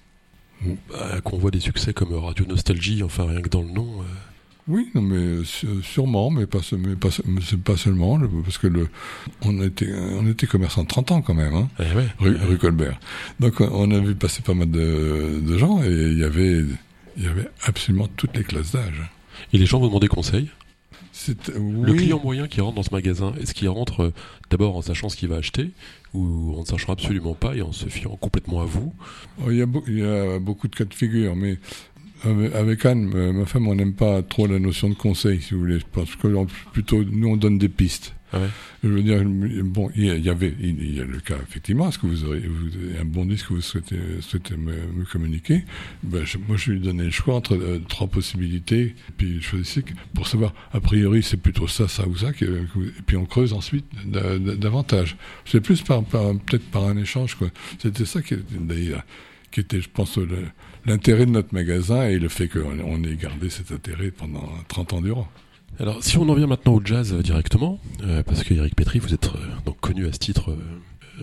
Bah, 0.89 1.21
Qu'on 1.23 1.37
voit 1.37 1.51
des 1.51 1.59
succès 1.59 1.93
comme 1.93 2.13
Radio 2.13 2.45
Nostalgie, 2.45 3.03
enfin 3.03 3.25
rien 3.27 3.41
que 3.41 3.49
dans 3.49 3.61
le 3.61 3.69
nom. 3.69 4.01
euh, 4.01 4.05
Oui, 4.67 4.89
non, 4.95 5.01
mais 5.03 5.15
euh, 5.17 5.43
sûrement, 5.83 6.29
mais 6.31 6.47
pas, 6.47 6.59
mais 6.83 6.95
seulement, 7.77 8.17
le- 8.17 8.27
parce 8.43 8.57
que 8.57 8.67
le, 8.67 8.89
on 9.43 9.61
était, 9.61 9.93
on 9.93 10.27
était 10.27 10.47
commerçant 10.47 10.83
30 10.83 11.11
ans 11.11 11.21
quand 11.21 11.35
même, 11.35 11.53
hein, 11.53 11.69
eh 11.79 11.95
ouais. 11.95 12.07
rue, 12.19 12.35
rue 12.35 12.57
Colbert. 12.57 12.99
Donc 13.39 13.61
on- 13.61 13.91
a 13.91 13.99
vu 13.99 14.15
passer 14.15 14.41
pas 14.41 14.55
mal 14.55 14.69
de, 14.71 15.39
de 15.41 15.57
gens 15.57 15.81
et 15.83 15.87
il 15.91 16.17
y 16.17 16.23
avait, 16.23 16.65
il 17.17 17.23
y 17.23 17.27
avait 17.27 17.47
absolument 17.63 18.07
toutes 18.17 18.35
les 18.35 18.43
classes 18.43 18.71
d'âge. 18.73 19.01
Et 19.53 19.59
les 19.59 19.67
gens 19.67 19.79
vous 19.79 19.87
demandent 19.87 20.01
des 20.01 20.07
C'est, 21.19 21.55
Le 21.55 21.93
client 21.93 22.19
moyen 22.23 22.47
qui 22.47 22.61
rentre 22.61 22.75
dans 22.75 22.83
ce 22.83 22.93
magasin, 22.93 23.33
est-ce 23.41 23.55
qu'il 23.55 23.67
rentre 23.69 24.01
euh, 24.01 24.13
d'abord 24.51 24.77
en 24.77 24.83
sachant 24.83 25.09
ce 25.09 25.17
qu'il 25.17 25.29
va 25.29 25.37
acheter 25.37 25.71
ou 26.13 26.53
en 26.55 26.61
ne 26.61 26.65
sachant 26.65 26.93
absolument 26.93 27.33
pas 27.33 27.55
et 27.55 27.63
en 27.63 27.71
se 27.71 27.87
fiant 27.87 28.15
complètement 28.17 28.61
à 28.61 28.65
vous? 28.65 28.93
Oh, 29.41 29.49
il 29.49 29.57
y, 29.57 29.63
a 29.63 29.65
il 29.87 29.97
y 29.97 30.03
a 30.03 30.37
beaucoup 30.39 30.67
de 30.67 30.75
cas 30.75 30.85
de 30.85 30.93
figure, 30.93 31.35
mais 31.35 31.57
avec, 32.23 32.85
Anne, 32.85 33.11
euh, 33.15 33.31
ma 33.31 33.45
femme, 33.45 33.67
on 33.67 33.75
n'aime 33.75 33.93
pas 33.93 34.21
trop 34.21 34.47
la 34.47 34.59
notion 34.59 34.89
de 34.89 34.95
conseil, 34.95 35.41
si 35.41 35.53
vous 35.53 35.61
voulez. 35.61 35.79
Pense 35.91 36.15
que 36.15 36.27
plutôt, 36.71 37.03
nous, 37.03 37.29
on 37.29 37.37
donne 37.37 37.57
des 37.57 37.69
pistes. 37.69 38.13
Ah 38.33 38.39
Je 38.83 38.89
veux 38.89 39.03
dire, 39.03 39.21
bon, 39.63 39.89
il 39.95 40.05
y 40.05 40.29
avait, 40.29 40.53
il 40.59 40.95
y 40.95 40.99
a 40.99 41.05
le 41.05 41.19
cas, 41.19 41.37
effectivement, 41.41 41.87
est-ce 41.87 41.97
que 41.97 42.07
vous 42.07 42.25
aurez, 42.25 42.41
un 42.99 43.05
bon 43.05 43.25
disque 43.25 43.47
que 43.47 43.53
vous 43.53 43.61
souhaitez, 43.61 43.97
souhaitez 44.19 44.57
me, 44.57 44.73
communiquer? 45.05 45.63
Ben, 46.03 46.23
Moi, 46.47 46.57
je 46.57 46.71
lui 46.71 46.79
donnais 46.81 47.05
le 47.05 47.11
choix 47.11 47.35
entre 47.35 47.55
euh, 47.55 47.79
trois 47.87 48.07
possibilités, 48.07 48.95
puis 49.17 49.37
je 49.41 49.47
choisissais 49.47 49.83
pour 50.13 50.27
savoir, 50.27 50.53
a 50.73 50.81
priori, 50.81 51.23
c'est 51.23 51.37
plutôt 51.37 51.67
ça, 51.67 51.87
ça 51.87 52.05
ou 52.07 52.17
ça, 52.17 52.31
et 52.41 52.45
puis 53.05 53.15
on 53.15 53.25
creuse 53.25 53.53
ensuite 53.53 53.85
da- 54.05 54.37
da- 54.37 54.55
davantage. 54.55 55.15
C'est 55.45 55.61
plus 55.61 55.81
par, 55.81 56.03
peut-être 56.03 56.65
par 56.69 56.83
un 56.85 56.97
échange. 56.97 57.37
C'était 57.79 58.05
ça 58.05 58.21
qui 58.21 58.35
d'ailleurs, 58.59 59.03
qui 59.51 59.61
était, 59.61 59.79
je 59.79 59.89
pense, 59.89 60.19
l'intérêt 60.85 61.25
de 61.25 61.31
notre 61.31 61.53
magasin 61.53 62.03
et 62.09 62.19
le 62.19 62.27
fait 62.29 62.49
qu'on 62.49 62.79
on 62.83 63.03
ait 63.03 63.15
gardé 63.15 63.49
cet 63.49 63.71
intérêt 63.71 64.11
pendant 64.11 64.49
30 64.67 64.93
ans 64.93 65.01
durant. 65.01 65.29
Alors, 65.79 66.03
si 66.03 66.17
on 66.17 66.27
en 66.29 66.33
vient 66.33 66.47
maintenant 66.47 66.73
au 66.73 66.81
jazz 66.83 67.13
euh, 67.13 67.21
directement, 67.21 67.79
euh, 68.03 68.23
parce 68.23 68.43
que 68.43 68.53
Eric 68.53 68.75
Petri, 68.75 68.99
vous 68.99 69.13
êtes 69.13 69.27
euh, 69.27 69.37
donc 69.65 69.79
connu 69.79 70.07
à 70.07 70.13
ce 70.13 70.19
titre 70.19 70.55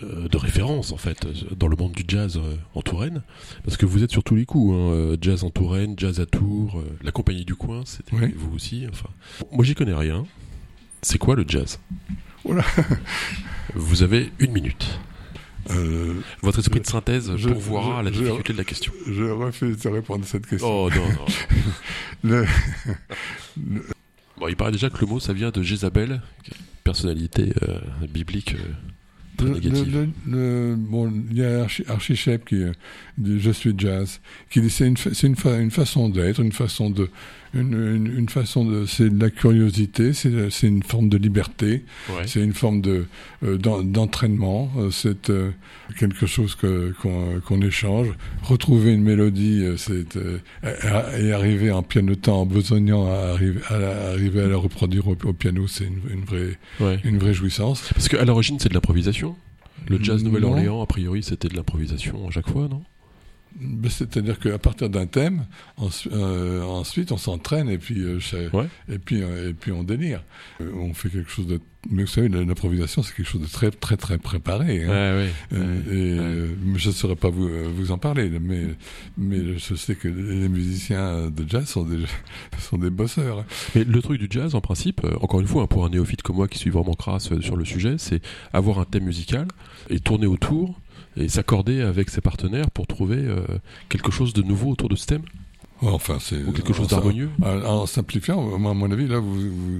de 0.01 0.35
référence 0.37 0.91
en 0.91 0.97
fait 0.97 1.25
dans 1.57 1.69
le 1.69 1.77
monde 1.77 1.93
du 1.93 2.03
jazz 2.05 2.37
en 2.73 2.81
Touraine, 2.81 3.21
parce 3.63 3.77
que 3.77 3.85
vous 3.85 4.03
êtes 4.03 4.11
sur 4.11 4.25
tous 4.25 4.35
les 4.35 4.43
coups, 4.45 4.75
hein, 4.75 5.15
jazz 5.21 5.45
en 5.45 5.49
Touraine, 5.49 5.93
jazz 5.97 6.19
à 6.19 6.25
Tours, 6.25 6.83
la 7.01 7.13
compagnie 7.13 7.45
du 7.45 7.55
coin, 7.55 7.83
c'était 7.85 8.13
Oui. 8.13 8.33
vous 8.35 8.53
aussi. 8.53 8.85
Enfin, 8.91 9.07
moi 9.53 9.63
j'y 9.63 9.73
connais 9.73 9.93
rien. 9.93 10.25
C'est 11.01 11.17
quoi 11.17 11.37
le 11.37 11.45
jazz? 11.47 11.79
Oula. 12.43 12.65
Vous 13.73 14.03
avez 14.03 14.33
une 14.39 14.51
minute. 14.51 14.99
Euh, 15.69 16.15
Votre 16.41 16.59
esprit 16.59 16.81
de 16.81 16.85
synthèse 16.87 17.31
pourvoira 17.41 18.03
la 18.03 18.11
je- 18.11 18.19
difficulté 18.19 18.51
de 18.51 18.57
la 18.57 18.65
question. 18.65 18.91
je 19.07 19.23
refuse 19.23 19.77
de 19.77 19.87
répondre 19.89 20.25
à 20.25 20.27
cette 20.27 20.45
question. 20.45 20.67
Oh 20.69 20.89
non, 20.93 21.07
non. 21.07 21.25
Le- 23.63 23.85
Bon, 24.37 24.47
il 24.47 24.55
paraît 24.55 24.71
déjà 24.71 24.89
que 24.89 24.99
le 24.99 25.07
mot 25.07 25.19
ça 25.19 25.33
vient 25.33 25.51
de 25.51 25.61
Jézabel, 25.61 26.21
personnalité 26.83 27.53
euh, 27.63 27.79
biblique 28.09 28.55
euh, 28.55 28.73
très 29.35 29.47
Le, 29.47 29.53
négative. 29.55 30.07
le- 30.27 30.31
le- 30.71 30.75
bon, 30.77 31.11
il 31.31 31.37
y 31.37 31.43
a 31.43 31.61
Archie, 31.63 31.83
Archie 31.87 32.15
Shepp 32.15 32.45
qui 32.45 32.63
dit 33.17 33.39
Je 33.39 33.51
suis 33.51 33.73
jazz, 33.77 34.19
qui 34.49 34.61
dit 34.61 34.69
c'est 34.69 34.87
une, 34.87 34.97
c'est 34.97 35.27
une, 35.27 35.35
fa- 35.35 35.57
une 35.59 35.71
façon 35.71 36.09
d'être, 36.09 36.39
une 36.41 36.51
façon 36.51 36.89
de, 36.89 37.09
une, 37.53 37.73
une, 37.73 38.17
une 38.17 38.27
façon 38.29 38.65
de, 38.65 38.85
c'est 38.85 39.09
de 39.09 39.21
la 39.21 39.29
curiosité, 39.29 40.11
c'est, 40.13 40.49
c'est 40.49 40.67
une 40.67 40.83
forme 40.83 41.07
de 41.07 41.17
liberté, 41.17 41.85
Ouais. 42.09 42.23
c'est 42.27 42.41
une 42.43 42.51
forme 42.53 42.81
de, 42.81 43.05
euh, 43.43 43.57
d'en- 43.57 43.81
d'entraînement, 43.81 44.69
euh, 44.77 44.91
c'est 44.91 45.29
euh, 45.29 45.51
quelque 45.97 46.25
chose 46.25 46.55
que, 46.55 46.93
qu'on, 47.01 47.39
qu'on 47.39 47.61
échange. 47.61 48.07
Retrouver 48.43 48.91
une 48.91 49.03
mélodie, 49.03 49.63
c'est 49.77 50.17
et 51.17 51.31
arriver 51.31 51.71
en 51.71 51.81
pianotant, 51.83 52.41
en 52.41 52.45
besognant 52.45 53.07
à 53.09 53.31
arriver 53.33 53.61
à, 53.69 53.77
la- 53.79 54.09
arriver 54.11 54.41
à 54.41 54.47
la 54.47 54.57
reproduire 54.57 55.07
au, 55.07 55.15
au 55.23 55.33
piano, 55.33 55.65
c'est 55.67 55.85
une, 55.85 56.01
une 56.11 56.25
vraie, 56.25 56.57
Ouais. 56.81 56.99
une 57.05 57.17
vraie 57.19 57.33
jouissance. 57.33 57.89
Parce 57.93 58.09
qu'à 58.09 58.25
l'origine, 58.25 58.57
c'est 58.59 58.67
de 58.69 58.73
l'improvisation. 58.73 59.24
Le 59.87 60.03
jazz. 60.03 60.23
Nouvelle-Orléans, 60.23 60.81
a 60.81 60.85
priori, 60.85 61.23
c'était 61.23 61.47
de 61.47 61.55
l'improvisation 61.55 62.27
à 62.27 62.31
chaque 62.31 62.49
fois, 62.49 62.67
non? 62.67 62.83
C'est-à-dire 63.89 64.39
qu'à 64.39 64.57
partir 64.57 64.89
d'un 64.89 65.05
thème, 65.05 65.45
euh, 66.11 66.61
ensuite 66.63 67.11
on 67.11 67.17
s'entraîne 67.17 67.69
et 67.69 67.77
puis 67.77 68.01
euh, 68.01 68.19
Ouais. 68.53 68.67
et 68.89 68.99
puis 68.99 69.21
euh, 69.21 69.49
et 69.49 69.53
puis 69.53 69.71
on 69.71 69.83
délire. 69.83 70.23
On 70.59 70.93
fait 70.93 71.09
quelque 71.09 71.29
chose 71.29 71.47
de. 71.47 71.59
Mais 71.89 72.01
vous 72.03 72.09
savez, 72.09 72.27
l'improvisation 72.29 73.03
c'est 73.03 73.13
quelque 73.15 73.27
chose 73.29 73.41
de 73.41 73.47
très 73.47 73.69
très 73.71 73.95
très 73.95 74.17
préparé. 74.17 74.83
hein. 74.85 75.25
Et 75.51 76.17
je 76.75 76.87
ne 76.87 76.93
saurais 76.93 77.15
pas 77.15 77.29
vous, 77.29 77.47
vous 77.75 77.91
en 77.91 77.97
parler, 77.99 78.29
mais, 78.41 78.63
mais 79.17 79.57
je 79.59 79.75
sais 79.75 79.95
que 79.95 80.07
les 80.07 80.49
musiciens 80.49 81.29
de 81.29 81.45
jazz 81.47 81.65
sont 81.67 81.83
des, 81.83 81.99
sont 82.59 82.77
des 82.77 82.89
bosseurs. 82.89 83.39
hein. 83.39 83.45
Mais 83.75 83.83
le 83.83 84.01
truc 84.01 84.19
du 84.19 84.27
jazz, 84.29 84.55
en 84.55 84.61
principe, 84.61 85.01
encore 85.21 85.39
une 85.41 85.47
fois, 85.47 85.63
hein, 85.63 85.67
pour 85.67 85.85
un 85.85 85.89
néophyte 85.89 86.23
comme 86.23 86.37
moi 86.37 86.47
qui 86.47 86.57
suis 86.57 86.71
vraiment 86.71 86.93
crasse 86.93 87.29
sur 87.39 87.55
le 87.55 87.65
sujet, 87.65 87.95
c'est 87.99 88.21
avoir 88.51 88.79
un 88.79 88.85
thème 88.85 89.05
musical 89.05 89.47
et 89.89 89.99
tourner 89.99 90.25
autour 90.25 90.79
et 91.17 91.27
s'accorder 91.29 91.81
avec 91.81 92.09
ses 92.09 92.21
partenaires 92.21 92.69
pour 92.71 92.87
trouver 92.87 93.17
euh, 93.19 93.41
quelque 93.89 94.11
chose 94.11 94.33
de 94.33 94.41
nouveau 94.41 94.71
autour 94.71 94.89
de 94.89 94.95
ce 94.95 95.05
thème 95.05 95.23
Enfin, 95.81 96.17
c'est 96.21 96.41
ou 96.43 96.51
quelque 96.53 96.71
chose 96.73 96.87
d'harmonieux. 96.87 97.29
En, 97.43 97.57
en 97.81 97.85
simplifiant, 97.85 98.57
moi, 98.57 98.71
à 98.71 98.73
mon 98.73 98.89
avis, 98.91 99.07
là, 99.07 99.19
vous, 99.19 99.35
vous, 99.35 99.79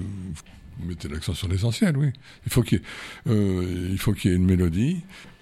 vous 0.79 0.85
mettez 0.85 1.07
l'accent 1.07 1.33
sur 1.33 1.47
l'essentiel, 1.47 1.95
oui. 1.97 2.11
Il 2.45 2.51
faut 2.51 2.63
qu'il 2.63 2.79
y, 2.79 2.81
ait- 2.81 3.31
euh, 3.31 3.87
il 3.91 3.97
faut 3.97 4.11
qu'il 4.13 4.29
y 4.31 4.33
ait 4.33 4.37
une 4.37 4.45
mélodie, 4.45 4.97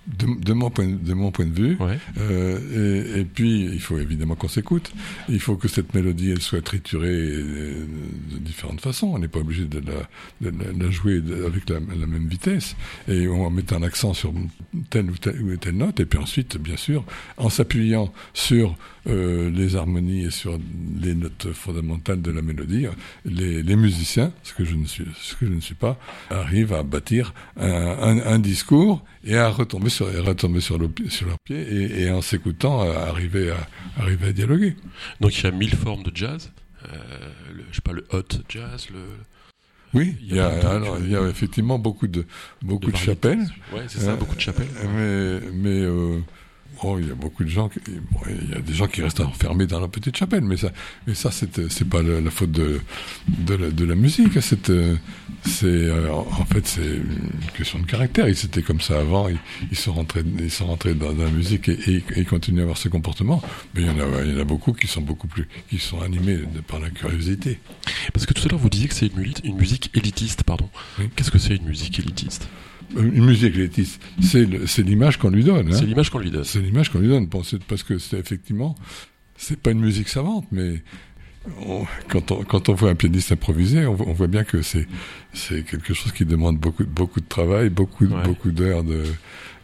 de, 0.07 0.27
de 0.43 0.53
mon, 0.53 0.69
point, 0.69 0.87
de 0.87 1.13
mon 1.13 1.31
point 1.31 1.45
de 1.45 1.53
vue, 1.53 1.77
Ouais. 1.79 1.97
Euh, 2.19 3.15
et, 3.15 3.21
et 3.21 3.25
puis, 3.25 3.61
il 3.71 3.79
faut 3.79 3.97
évidemment 3.97 4.35
qu'on 4.35 4.47
s'écoute. 4.47 4.91
Il 5.29 5.39
faut 5.39 5.55
que 5.55 5.67
cette 5.67 5.93
mélodie, 5.93 6.31
elle 6.31 6.41
soit 6.41 6.61
triturée 6.61 7.07
euh, 7.09 7.85
de 8.31 8.37
différentes 8.39 8.81
façons. 8.81 9.07
On 9.13 9.19
n'est 9.19 9.27
pas 9.27 9.39
obligé 9.39 9.65
de 9.65 9.79
la, 9.79 10.49
de 10.49 10.57
la- 10.57 10.71
la 10.85 10.91
jouer 10.91 11.21
avec 11.45 11.69
la, 11.69 11.79
la 11.79 12.05
même 12.05 12.27
vitesse. 12.27 12.75
Et 13.07 13.27
on 13.27 13.49
met 13.49 13.73
un 13.73 13.81
accent 13.83 14.13
sur 14.13 14.33
telle 14.89 15.09
ou 15.09 15.15
telle, 15.17 15.41
ou 15.41 15.55
telle 15.57 15.77
note. 15.77 15.99
Et 15.99 16.05
puis 16.05 16.19
ensuite, 16.19 16.57
bien 16.57 16.77
sûr, 16.77 17.03
en 17.37 17.49
s'appuyant 17.49 18.11
sur 18.33 18.75
euh, 19.07 19.49
les 19.49 19.75
harmonies 19.75 20.25
et 20.25 20.31
sur 20.31 20.57
les 21.01 21.13
notes 21.15 21.47
fondamentales 21.53 22.21
de 22.21 22.31
la 22.31 22.41
mélodie, 22.41 22.85
les, 23.25 23.63
les 23.63 23.75
musiciens, 23.75 24.31
ce 24.43 24.53
que 24.53 24.63
je 24.65 24.75
ne 24.75 24.85
suis, 24.85 25.05
ce 25.21 25.35
que 25.35 25.45
je 25.45 25.51
ne 25.53 25.59
suis 25.61 25.75
pas, 25.75 25.97
arrivent 26.29 26.73
à 26.73 26.83
bâtir 26.83 27.33
un, 27.57 27.67
un, 27.69 28.17
un 28.25 28.39
discours 28.39 29.03
et 29.25 29.37
à 29.37 29.49
retomber 29.49 29.89
sur, 29.93 30.07
retomber 30.25 30.59
sur, 30.59 30.77
le, 30.77 30.89
sur 31.09 31.27
leurs 31.27 31.39
pieds 31.39 31.61
et, 31.61 32.03
et 32.03 32.11
en 32.11 32.21
s'écoutant, 32.21 32.81
à 32.81 33.07
arriver 33.07 33.51
à, 33.51 34.01
arriver 34.01 34.27
à 34.27 34.31
dialoguer. 34.33 34.75
Donc 35.21 35.37
il 35.37 35.43
y 35.43 35.47
a 35.47 35.51
mille 35.51 35.75
formes 35.75 36.03
de 36.03 36.11
jazz. 36.13 36.51
Euh, 36.85 36.97
le, 37.55 37.63
je 37.71 37.75
sais 37.75 37.81
pas, 37.81 37.93
le 37.93 38.05
hot 38.11 38.23
jazz, 38.49 38.87
le. 38.91 38.99
Oui, 39.93 40.15
Il 40.21 40.35
y 40.35 40.39
a 40.39 40.47
alors, 40.71 40.97
il 40.99 41.11
y 41.11 41.15
a 41.15 41.21
effectivement 41.27 41.77
beaucoup 41.77 42.07
de, 42.07 42.25
beaucoup 42.63 42.89
de, 42.91 42.97
chapelles. 42.97 43.45
Ouais, 43.71 43.83
c'est 43.87 43.99
ça, 43.99 44.11
Euh, 44.11 44.15
beaucoup 44.15 44.35
de 44.35 44.41
chapelles. 44.41 44.67
Mais, 44.95 45.39
mais 45.53 45.81
euh, 45.81 46.19
oh, 46.83 46.97
il 46.99 47.07
y 47.07 47.11
a 47.11 47.15
beaucoup 47.15 47.43
de 47.43 47.49
gens, 47.49 47.69
qui, 47.69 47.79
bon, 48.11 48.19
il 48.29 48.51
y 48.51 48.55
a 48.55 48.59
des 48.59 48.73
gens 48.73 48.87
qui 48.87 49.01
restent 49.01 49.21
enfermés 49.21 49.67
dans 49.67 49.79
leur 49.79 49.89
petite 49.89 50.15
chapelle, 50.15 50.43
mais 50.43 50.57
ça, 50.57 50.71
mais 51.07 51.13
ça, 51.13 51.31
c'est, 51.31 51.69
c'est 51.69 51.87
pas 51.87 52.01
la, 52.01 52.21
la 52.21 52.31
faute 52.31 52.51
de, 52.51 52.81
de, 53.27 53.55
la, 53.55 53.69
de 53.71 53.85
la 53.85 53.95
musique. 53.95 54.41
C'est, 54.41 54.69
euh, 54.69 54.95
c'est, 55.45 55.65
euh, 55.65 56.11
en 56.11 56.45
fait, 56.45 56.65
c'est 56.65 56.81
une 56.81 57.51
question 57.57 57.79
de 57.79 57.85
caractère. 57.85 58.27
Ils 58.27 58.45
étaient 58.45 58.61
comme 58.61 58.81
ça 58.81 58.99
avant. 58.99 59.29
Ils, 59.29 59.39
ils 59.71 59.77
sont 59.77 59.93
rentrés, 59.93 60.23
ils 60.39 60.51
sont 60.51 60.67
rentrés 60.67 60.93
dans, 60.93 61.13
dans 61.13 61.23
la 61.23 61.31
musique 61.31 61.69
et, 61.69 62.03
et, 62.15 62.25
continuent 62.25 62.59
à 62.59 62.63
avoir 62.63 62.77
ce 62.77 62.89
comportement. 62.89 63.41
Mais 63.73 63.81
il 63.81 63.87
y 63.87 63.89
en 63.89 63.99
a, 63.99 64.23
il 64.23 64.33
y 64.33 64.37
en 64.37 64.41
a 64.41 64.45
beaucoup 64.45 64.73
qui 64.73 64.87
sont 64.87 65.01
beaucoup 65.01 65.27
plus, 65.27 65.47
qui 65.69 65.79
sont 65.79 66.01
animés 66.01 66.37
de, 66.37 66.61
par 66.61 66.79
la 66.79 66.89
curiosité. 66.89 67.59
Parce 68.13 68.25
que 68.25 68.33
tout 68.33 68.43
à 68.45 68.49
l'heure 68.49 68.59
vous 68.59 68.69
disiez 68.69 68.87
que 68.87 68.95
c'est 68.95 69.07
une, 69.07 69.55
musique 69.55 69.91
élitiste, 69.93 70.43
pardon. 70.43 70.69
Oui. 70.99 71.09
Qu'est-ce 71.15 71.31
que 71.31 71.39
c'est 71.39 71.55
une 71.55 71.65
musique 71.65 71.99
élitiste? 71.99 72.47
Euh, 72.47 72.72
Une 72.95 73.25
musique 73.25 73.55
c'est, 74.21 74.45
le- 74.45 74.67
c'est 74.67 74.83
l'image 74.83 75.17
qu'on 75.17 75.29
lui 75.29 75.43
donne. 75.43 75.67
hein. 75.67 75.75
C'est 75.77 75.85
l'image 75.85 76.09
qu'on 76.09 76.19
lui 76.19 76.31
donne. 76.31 76.43
C'est 76.43 76.59
l'image 76.61 76.89
qu'on 76.89 76.99
lui 76.99 77.07
donne, 77.09 77.27
parce 77.27 77.83
que 77.83 77.97
c'est 77.97 78.17
effectivement, 78.19 78.75
c'est 79.37 79.59
pas 79.59 79.71
une 79.71 79.79
musique 79.81 80.09
savante, 80.09 80.45
mais 80.51 80.83
on- 81.65 81.85
quand, 82.07 82.31
on, 82.31 82.43
quand 82.43 82.69
on 82.69 82.73
voit 82.73 82.89
un 82.91 82.95
pianiste 82.95 83.31
improviser, 83.31 83.85
on, 83.85 83.95
voit- 83.95 84.07
on 84.07 84.13
voit 84.13 84.27
bien 84.27 84.43
que 84.43 84.61
c'est 84.61 84.87
quelque 85.63 85.93
chose 85.93 86.11
qui 86.11 86.25
demande 86.25 86.57
beaucoup 86.57 86.85
beaucoup 86.85 87.19
de 87.19 87.27
travail, 87.27 87.69
beaucoup 87.69 88.05
Ouais. 88.05 88.23
beaucoup 88.23 88.51
d'heures 88.51 88.83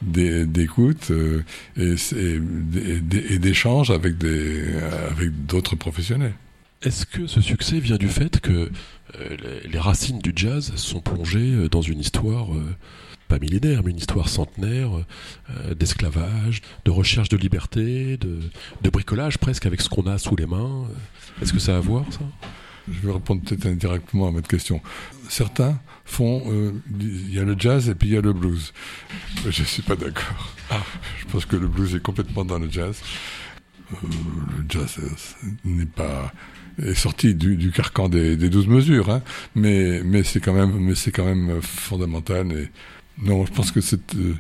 d'écoute 0.02 1.12
euh, 1.12 1.44
et, 1.78 1.96
et 2.16 3.34
et 3.34 3.40
d'échanges 3.40 3.92
avec 3.92 4.18
des 4.18 4.64
avec 5.12 5.46
d'autres 5.46 5.76
professionnels. 5.76 6.34
Est-ce 6.82 7.06
que 7.06 7.28
ce 7.28 7.42
succès 7.42 7.80
vient 7.80 7.98
du 7.98 8.08
fait 8.08 8.40
que 8.40 8.52
euh, 9.20 9.38
les, 9.64 9.70
les 9.70 9.80
racines 9.80 10.20
du 10.20 10.32
jazz 10.36 10.72
sont 10.76 11.02
plongées 11.02 11.54
euh, 11.54 11.68
dans 11.68 11.82
une 11.82 12.00
histoire, 12.00 12.54
euh, 12.54 12.64
pas 13.30 13.40
millénaire, 13.40 13.82
mais 13.84 13.92
une 13.92 13.98
histoire 13.98 14.28
centenaire, 14.28 14.90
euh, 14.96 15.74
d'esclavage, 15.76 16.62
de 16.84 16.92
recherche 16.92 17.30
de 17.30 17.38
liberté, 17.38 18.18
de, 18.18 18.40
de 18.82 18.90
bricolage 18.90 19.38
presque 19.38 19.66
avec 19.66 19.80
ce 19.82 19.88
qu'on 19.88 20.08
a 20.08 20.18
sous 20.18 20.36
les 20.36 20.46
mains 20.46 20.86
euh. 20.90 21.42
Est-ce 21.42 21.54
que 21.54 21.60
ça 21.60 21.76
a 21.76 21.78
à 21.78 21.80
voir, 21.80 22.04
ça? 22.12 22.20
Je 22.92 23.08
vais 23.08 23.14
répondre 23.14 23.42
peut-être 23.44 23.68
indirectement 23.68 24.28
à 24.28 24.32
votre 24.32 24.48
question. 24.48 24.82
Certains 25.30 25.80
font, 26.06 26.44
euh, 26.48 26.74
il 27.00 27.34
y 27.34 27.40
a 27.40 27.44
le 27.44 27.56
jazz 27.58 27.88
et 27.88 27.94
puis 27.96 28.10
il 28.10 28.14
y 28.16 28.18
a 28.18 28.22
le 28.22 28.34
blues. 28.34 28.74
Je 29.48 29.64
suis 29.64 29.84
pas 29.84 29.96
d'accord. 29.96 30.56
Ah. 30.72 30.84
Je 31.20 31.26
pense 31.32 31.46
que 31.46 31.56
le 31.56 31.68
blues 31.68 31.94
est 31.96 32.02
complètement 32.02 32.44
dans 32.44 32.58
le 32.58 32.70
jazz. 32.70 33.00
Euh, 33.94 34.08
le 34.58 34.66
jazz 34.68 34.98
euh, 35.00 35.48
n'est 35.66 35.86
pas 35.86 36.34
est 36.82 36.94
sorti 36.94 37.36
du, 37.36 37.58
du 37.58 37.72
carcan 37.72 38.08
des, 38.08 38.38
12 38.38 38.68
mesures, 38.68 39.10
hein, 39.10 39.22
mais 39.56 40.02
mais 40.04 40.24
c'est 40.24 40.40
quand 40.40 40.54
même 40.54 40.78
mais 40.80 40.96
c'est 40.96 41.12
quand 41.12 41.26
même 41.26 41.50
euh, 41.50 41.62
fondamental. 41.62 42.52
Et 42.54 42.70
non, 43.24 43.46
je 43.46 43.52
pense 43.52 43.72
que 43.72 43.82
c'est 43.82 44.16
euh, 44.16 44.34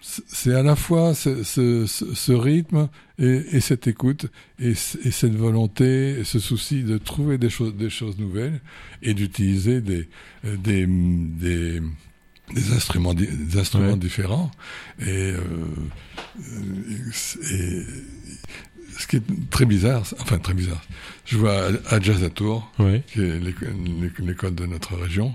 c'est- 0.00 0.54
à 0.54 0.62
la 0.62 0.76
fois 0.76 1.14
ce, 1.14 1.42
ce, 1.42 1.84
ce- 1.86 2.32
rythme 2.32 2.88
et, 3.18 3.42
et 3.52 3.60
cette 3.60 3.86
écoute 3.86 4.26
et, 4.58 4.70
et 4.70 5.10
cette 5.10 5.34
volonté, 5.34 6.20
et 6.20 6.24
ce 6.24 6.38
souci 6.38 6.82
de 6.84 6.96
trouver 6.98 7.38
des 7.38 7.50
choses, 7.50 7.74
des 7.74 7.90
choses 7.90 8.16
nouvelles 8.18 8.60
et 9.02 9.14
d'utiliser 9.14 9.80
des, 9.80 10.08
des, 10.44 10.86
des, 10.86 11.80
des 12.54 12.72
instruments, 12.72 13.14
des 13.14 13.58
instruments 13.58 13.92
Ouais. 13.92 13.96
différents. 13.98 14.50
Et, 15.00 15.32
euh, 15.32 15.40
et 16.38 17.82
ce 18.98 19.06
qui 19.06 19.16
est 19.16 19.22
très 19.50 19.66
bizarre, 19.66 20.02
enfin 20.20 20.38
très 20.38 20.54
bizarre, 20.54 20.82
je 21.24 21.36
vois 21.36 21.68
à, 21.90 21.94
à 21.96 22.00
Jazz 22.00 22.22
à 22.22 22.30
Tours, 22.30 22.70
Ouais. 22.78 23.02
qui 23.06 23.20
est 23.20 23.38
l'éco- 23.40 23.66
l'éco- 24.00 24.24
l'école 24.24 24.54
de 24.54 24.66
notre 24.66 24.96
région, 24.96 25.34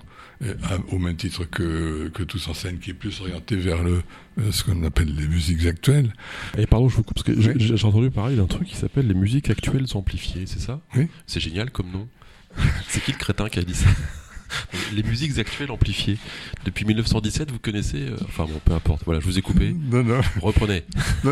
au 0.92 0.98
même 1.00 1.16
titre 1.16 1.46
que, 1.46 2.10
que 2.14 2.24
Tous 2.24 2.48
en 2.48 2.54
scène, 2.54 2.80
qui 2.80 2.90
est 2.92 2.94
plus 2.96 3.22
orienté 3.22 3.56
vers 3.56 3.84
le, 3.84 4.02
euh, 4.40 4.52
ce 4.52 4.64
qu'on 4.64 4.84
appelle 4.84 5.14
les 5.16 5.28
musiques 5.28 5.66
actuelles. 5.66 6.14
Et 6.58 6.66
pardon, 6.66 6.90
je 6.90 6.96
vous 6.96 7.04
coupe, 7.04 7.16
parce 7.16 7.26
que 7.28 7.40
j'ai 7.40 7.52
Oui. 7.54 7.72
j'ai 7.76 7.86
entendu 7.86 8.10
parler 8.10 8.36
d'un 8.36 8.48
truc 8.48 8.68
qui 8.68 8.76
s'appelle 8.76 9.08
les 9.08 9.14
musiques 9.14 9.50
actuelles 9.50 9.86
amplifiées, 9.94 10.46
c'est 10.46 10.60
ça? 10.60 10.82
Oui. 10.96 11.08
C'est 11.28 11.40
génial 11.40 11.70
comme 11.72 11.92
nom. 11.92 12.08
c'est 12.90 13.04
qui 13.04 13.12
le 13.12 13.18
crétin 13.18 13.50
qui 13.50 13.60
a 13.60 13.64
dit 13.64 13.76
ça? 13.76 13.90
Les 14.94 15.02
musiques 15.04 15.38
actuelles 15.40 15.72
amplifiées. 15.72 16.18
Depuis 16.66 16.84
1917, 16.84 17.52
vous 17.52 17.60
connaissez 17.60 18.02
euh, 18.10 18.18
Enfin 18.24 18.44
bon, 18.44 18.60
peu 18.66 18.74
importe. 18.74 19.04
Voilà, 19.06 19.22
je 19.22 19.26
vous 19.26 19.40
ai 19.40 19.42
coupé. 19.42 19.74
Non, 19.90 20.04
non. 20.04 20.20
Reprenez. 20.42 20.84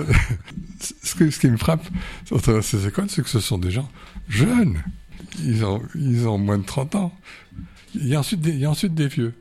Ce, 1.03 1.15
que- 1.15 1.29
ce 1.29 1.37
qui 1.39 1.47
me 1.47 1.57
frappe 1.57 1.85
travers 2.41 2.63
ces 2.63 2.87
écoles, 2.87 3.09
c'est 3.09 3.21
que 3.21 3.27
ce 3.29 3.41
sont 3.41 3.57
des 3.57 3.71
gens 3.71 3.91
jeunes. 4.29 4.81
Ils 5.43 5.65
ont, 5.65 5.81
ils 5.95 6.25
ont 6.29 6.37
moins 6.37 6.57
de 6.59 6.63
30 6.63 6.95
ans. 6.95 7.13
Il 7.95 8.07
y 8.07 8.15
a 8.15 8.19
ensuite 8.19 8.41
des, 8.41 8.51
il 8.51 8.59
y 8.59 8.65
a 8.65 8.69
ensuite 8.69 8.93
des 8.93 9.07
vieux. 9.07 9.33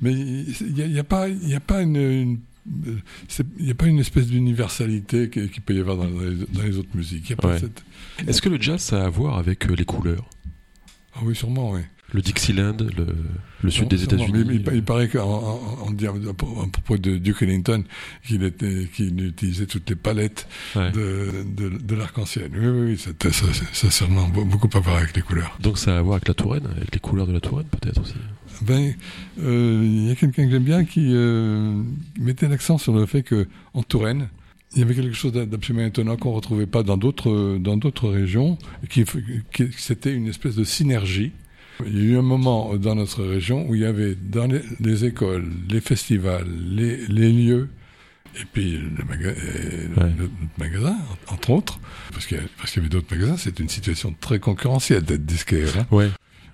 Mais 0.00 0.12
il 0.12 0.72
n'y 0.74 0.82
a, 0.82 0.86
y 0.86 0.98
a 0.98 1.04
pas, 1.04 1.28
il 1.28 1.48
y 1.48 1.54
a 1.54 1.60
pas 1.60 1.82
une, 1.82 2.38
il 2.66 3.64
n'y 3.64 3.70
a 3.70 3.74
pas 3.74 3.86
une 3.86 3.98
espèce 3.98 4.26
d'universalité 4.26 5.28
qui, 5.30 5.48
qui 5.48 5.60
peut 5.60 5.74
y 5.74 5.80
avoir 5.80 5.96
dans 5.96 6.06
les, 6.06 6.36
dans 6.52 6.62
les 6.62 6.78
autres 6.78 6.94
musiques. 6.94 7.34
Ouais. 7.42 7.58
cette... 7.58 7.84
Est-ce 8.26 8.40
que 8.40 8.48
le 8.48 8.60
jazz, 8.60 8.80
ça 8.80 9.02
a 9.02 9.06
à 9.06 9.08
voir 9.08 9.38
avec 9.38 9.66
euh, 9.66 9.74
les 9.74 9.84
couleurs? 9.84 10.28
Ah 11.14 11.20
oui, 11.22 11.34
sûrement, 11.34 11.72
oui. 11.72 11.80
Le 12.14 12.22
Dixieland, 12.22 12.76
le, 12.80 13.06
le 13.62 13.70
sud 13.70 13.88
des. 13.88 14.02
États-Unis 14.02 14.44
Il, 14.50 14.70
il 14.74 14.82
paraît 14.82 15.10
à 15.14 16.68
propos 16.72 16.96
de 16.96 17.18
Duke 17.18 17.42
Ellington 17.42 17.84
qu'il 18.26 18.42
utilisait 19.26 19.66
toutes 19.66 19.88
les 19.90 19.96
palettes 19.96 20.46
Ouais. 20.74 20.90
de, 20.92 21.44
de, 21.56 21.68
de 21.78 21.94
l'arc-en-ciel. 21.94 22.50
Oui, 22.54 22.66
oui, 22.66 22.80
oui, 22.92 22.98
ça, 22.98 23.90
ça, 23.90 24.06
beaucoup 24.06 24.70
à 24.76 24.80
voir 24.80 24.96
avec 24.96 25.14
les 25.16 25.22
couleurs. 25.22 25.56
Donc 25.60 25.78
ça 25.78 25.96
a 25.96 25.98
à 25.98 26.02
voir 26.02 26.14
avec 26.16 26.28
la 26.28 26.34
Touraine, 26.34 26.66
avec 26.76 26.94
les 26.94 27.00
couleurs 27.00 27.26
de 27.26 27.32
la 27.32 27.40
Touraine 27.40 27.66
peut-être 27.66 28.00
aussi. 28.00 28.14
Ben, 28.62 28.94
euh, 29.40 29.82
il 29.84 30.08
y 30.08 30.10
a 30.10 30.14
quelqu'un 30.14 30.46
que 30.46 30.50
j'aime 30.50 30.64
bien 30.64 30.84
qui 30.84 31.10
euh, 31.12 31.80
mettait 32.18 32.48
l'accent 32.48 32.78
sur 32.78 32.92
le 32.94 33.06
fait 33.06 33.22
que 33.22 33.46
en 33.74 33.82
Touraine, 33.82 34.28
il 34.74 34.80
y 34.80 34.82
avait 34.82 34.94
quelque 34.94 35.12
chose 35.14 35.32
d'absolument 35.32 35.86
étonnant 35.86 36.16
qu'on 36.16 36.32
retrouvait 36.32 36.66
pas 36.66 36.82
dans 36.82 36.96
d'autres 36.96 37.58
dans 37.58 37.76
d'autres 37.76 38.08
régions, 38.08 38.58
qui, 38.90 39.04
qui 39.52 39.66
c'était 39.76 40.14
une 40.14 40.26
espèce 40.26 40.56
de 40.56 40.64
synergie. 40.64 41.32
Il 41.86 41.96
y 41.96 42.00
a 42.00 42.04
eu 42.14 42.18
un 42.18 42.22
moment 42.22 42.74
dans 42.76 42.94
notre 42.94 43.24
région 43.24 43.68
où 43.68 43.74
il 43.74 43.82
y 43.82 43.84
avait 43.86 44.14
dans 44.14 44.46
les, 44.46 44.60
les 44.80 45.04
écoles, 45.04 45.46
les 45.68 45.80
festivals, 45.80 46.46
les, 46.70 47.06
les 47.06 47.32
lieux, 47.32 47.68
et 48.40 48.44
puis 48.52 48.72
le, 48.78 49.04
maga 49.08 49.30
et 49.30 50.00
Ouais. 50.00 50.12
le- 50.18 50.30
notre 50.40 50.58
magasin, 50.58 50.96
entre 51.28 51.50
autres, 51.50 51.80
parce 52.12 52.26
qu'il 52.26 52.36
y, 52.38 52.78
avait 52.78 52.88
d'autres 52.88 53.14
magasins, 53.14 53.36
c'était 53.36 53.62
une 53.62 53.68
situation 53.68 54.14
très 54.20 54.38
concurrentielle 54.38 55.02
d'être 55.02 55.24
disquaire. 55.24 55.68
hein. 55.78 55.86
Ouais. 55.90 56.08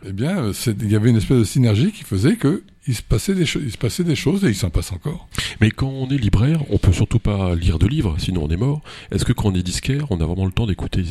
Eh 0.07 0.13
bien, 0.13 0.51
il 0.83 0.91
y 0.91 0.97
avait 0.97 1.09
une 1.09 1.17
espèce 1.17 1.39
de 1.39 1.45
synergie 1.45 1.91
qui 1.91 2.05
faisait 2.05 2.37
que 2.37 2.63
il 2.87 2.95
se 2.95 3.01
passait 3.03 3.35
des, 3.35 3.45
il 3.45 3.73
se 3.73 3.79
passait 3.79 4.05
des 4.05 4.15
choses 4.15 4.45
et 4.45 4.49
il 4.49 4.55
s'en 4.55 4.69
passe 4.69 4.93
encore. 4.93 5.27
Mais 5.63 5.71
quand 5.71 5.89
on 5.89 6.07
est 6.11 6.19
libraire, 6.19 6.61
on 6.69 6.77
peut 6.77 6.93
surtout 6.93 7.19
pas 7.19 7.55
lire 7.55 7.79
de 7.79 7.87
livres, 7.87 8.15
sinon 8.19 8.45
on 8.45 8.51
est 8.51 8.59
mort. 8.59 8.83
Est-ce 9.11 9.25
que 9.25 9.33
quand 9.33 9.49
on 9.49 9.55
est 9.55 9.63
disquaire, 9.63 10.05
on 10.11 10.21
a 10.21 10.27
vraiment 10.27 10.45
le 10.45 10.53
temps 10.53 10.67
d'écouter 10.67 11.03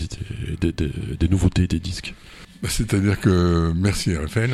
des, 0.61 0.71
des, 0.71 0.91
des, 1.19 1.27
nouveautés 1.27 1.65
des 1.65 1.79
disques? 1.79 2.13
Bah, 2.63 2.69
c'est-à-dire 2.69 3.19
que, 3.19 3.73
merci 3.75 4.15
Raphaël, 4.15 4.51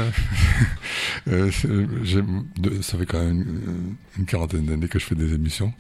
euh, 1.28 1.52
ça 2.82 2.98
fait 2.98 3.06
quand 3.06 3.24
même 3.24 3.46
une, 4.18 4.26
quarantaine 4.26 4.66
d'années 4.66 4.88
que 4.88 4.98
je 4.98 5.06
fais 5.06 5.14
des 5.14 5.36
émissions. 5.36 5.72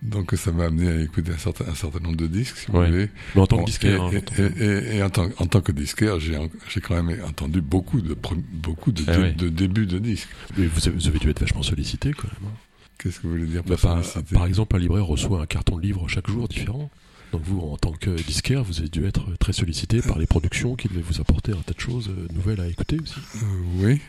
Donc 0.00 0.32
ça 0.36 0.52
m'a 0.52 0.64
amené 0.64 0.88
à 0.88 1.02
écouter 1.02 1.32
un 1.32 1.36
certain, 1.36 1.66
un 1.68 1.74
certain 1.74 2.00
nombre 2.00 2.16
de 2.16 2.28
disques, 2.28 2.56
si 2.56 2.70
vous 2.70 2.82
voulez. 2.82 3.10
Mais 3.34 3.42
en 3.42 3.46
tant 3.46 3.58
que 3.58 3.66
disquaire. 3.66 4.10
Et, 4.10 4.16
hein, 4.16 4.50
et, 4.58 4.96
et, 4.96 5.02
en, 5.02 5.10
tant, 5.10 5.28
en 5.36 5.46
tant 5.46 5.60
que 5.60 5.72
disquaire, 5.72 6.18
j'ai 6.18 6.80
quand 6.80 7.02
même 7.02 7.14
entendu 7.28 7.60
beaucoup 7.60 8.00
de, 8.00 8.16
beaucoup 8.54 8.92
de, 8.92 9.04
eh 9.06 9.32
de, 9.32 9.50
débuts 9.50 9.86
de 9.86 9.98
disques. 9.98 10.30
Mais 10.56 10.66
vous 10.66 10.88
avez, 10.88 10.96
vous 10.96 11.08
avez, 11.08 11.18
dû 11.18 11.28
être 11.28 11.40
vachement 11.40 11.62
sollicité 11.62 12.12
quand 12.12 12.28
même. 12.28 12.50
Hein. 12.52 12.56
Qu'est-ce 12.96 13.20
que 13.20 13.26
vous 13.26 13.34
voulez 13.34 13.46
dire 13.46 13.62
bah, 13.64 13.76
par, 13.80 14.00
par 14.32 14.46
exemple, 14.46 14.76
un 14.76 14.78
libraire 14.78 15.04
reçoit 15.04 15.42
un 15.42 15.46
carton 15.46 15.76
de 15.76 15.82
livres 15.82 16.08
chaque 16.08 16.30
jour 16.30 16.48
différent. 16.48 16.90
Donc 17.36 17.44
vous, 17.44 17.60
en 17.60 17.76
tant 17.76 17.92
que 17.92 18.08
disquaire, 18.22 18.64
vous 18.64 18.78
avez 18.78 18.88
dû 18.88 19.04
être 19.04 19.36
très 19.38 19.52
sollicité 19.52 20.00
par 20.00 20.18
les 20.18 20.26
productions 20.26 20.74
qui 20.74 20.88
devaient 20.88 21.02
vous 21.02 21.20
apporter 21.20 21.52
un 21.52 21.60
tas 21.60 21.74
de 21.74 21.80
choses 21.80 22.08
euh, 22.08 22.26
nouvelles 22.32 22.62
à 22.62 22.66
écouter 22.66 22.96
aussi. 22.98 23.16
Euh, 23.18 23.84
oui. 23.84 24.00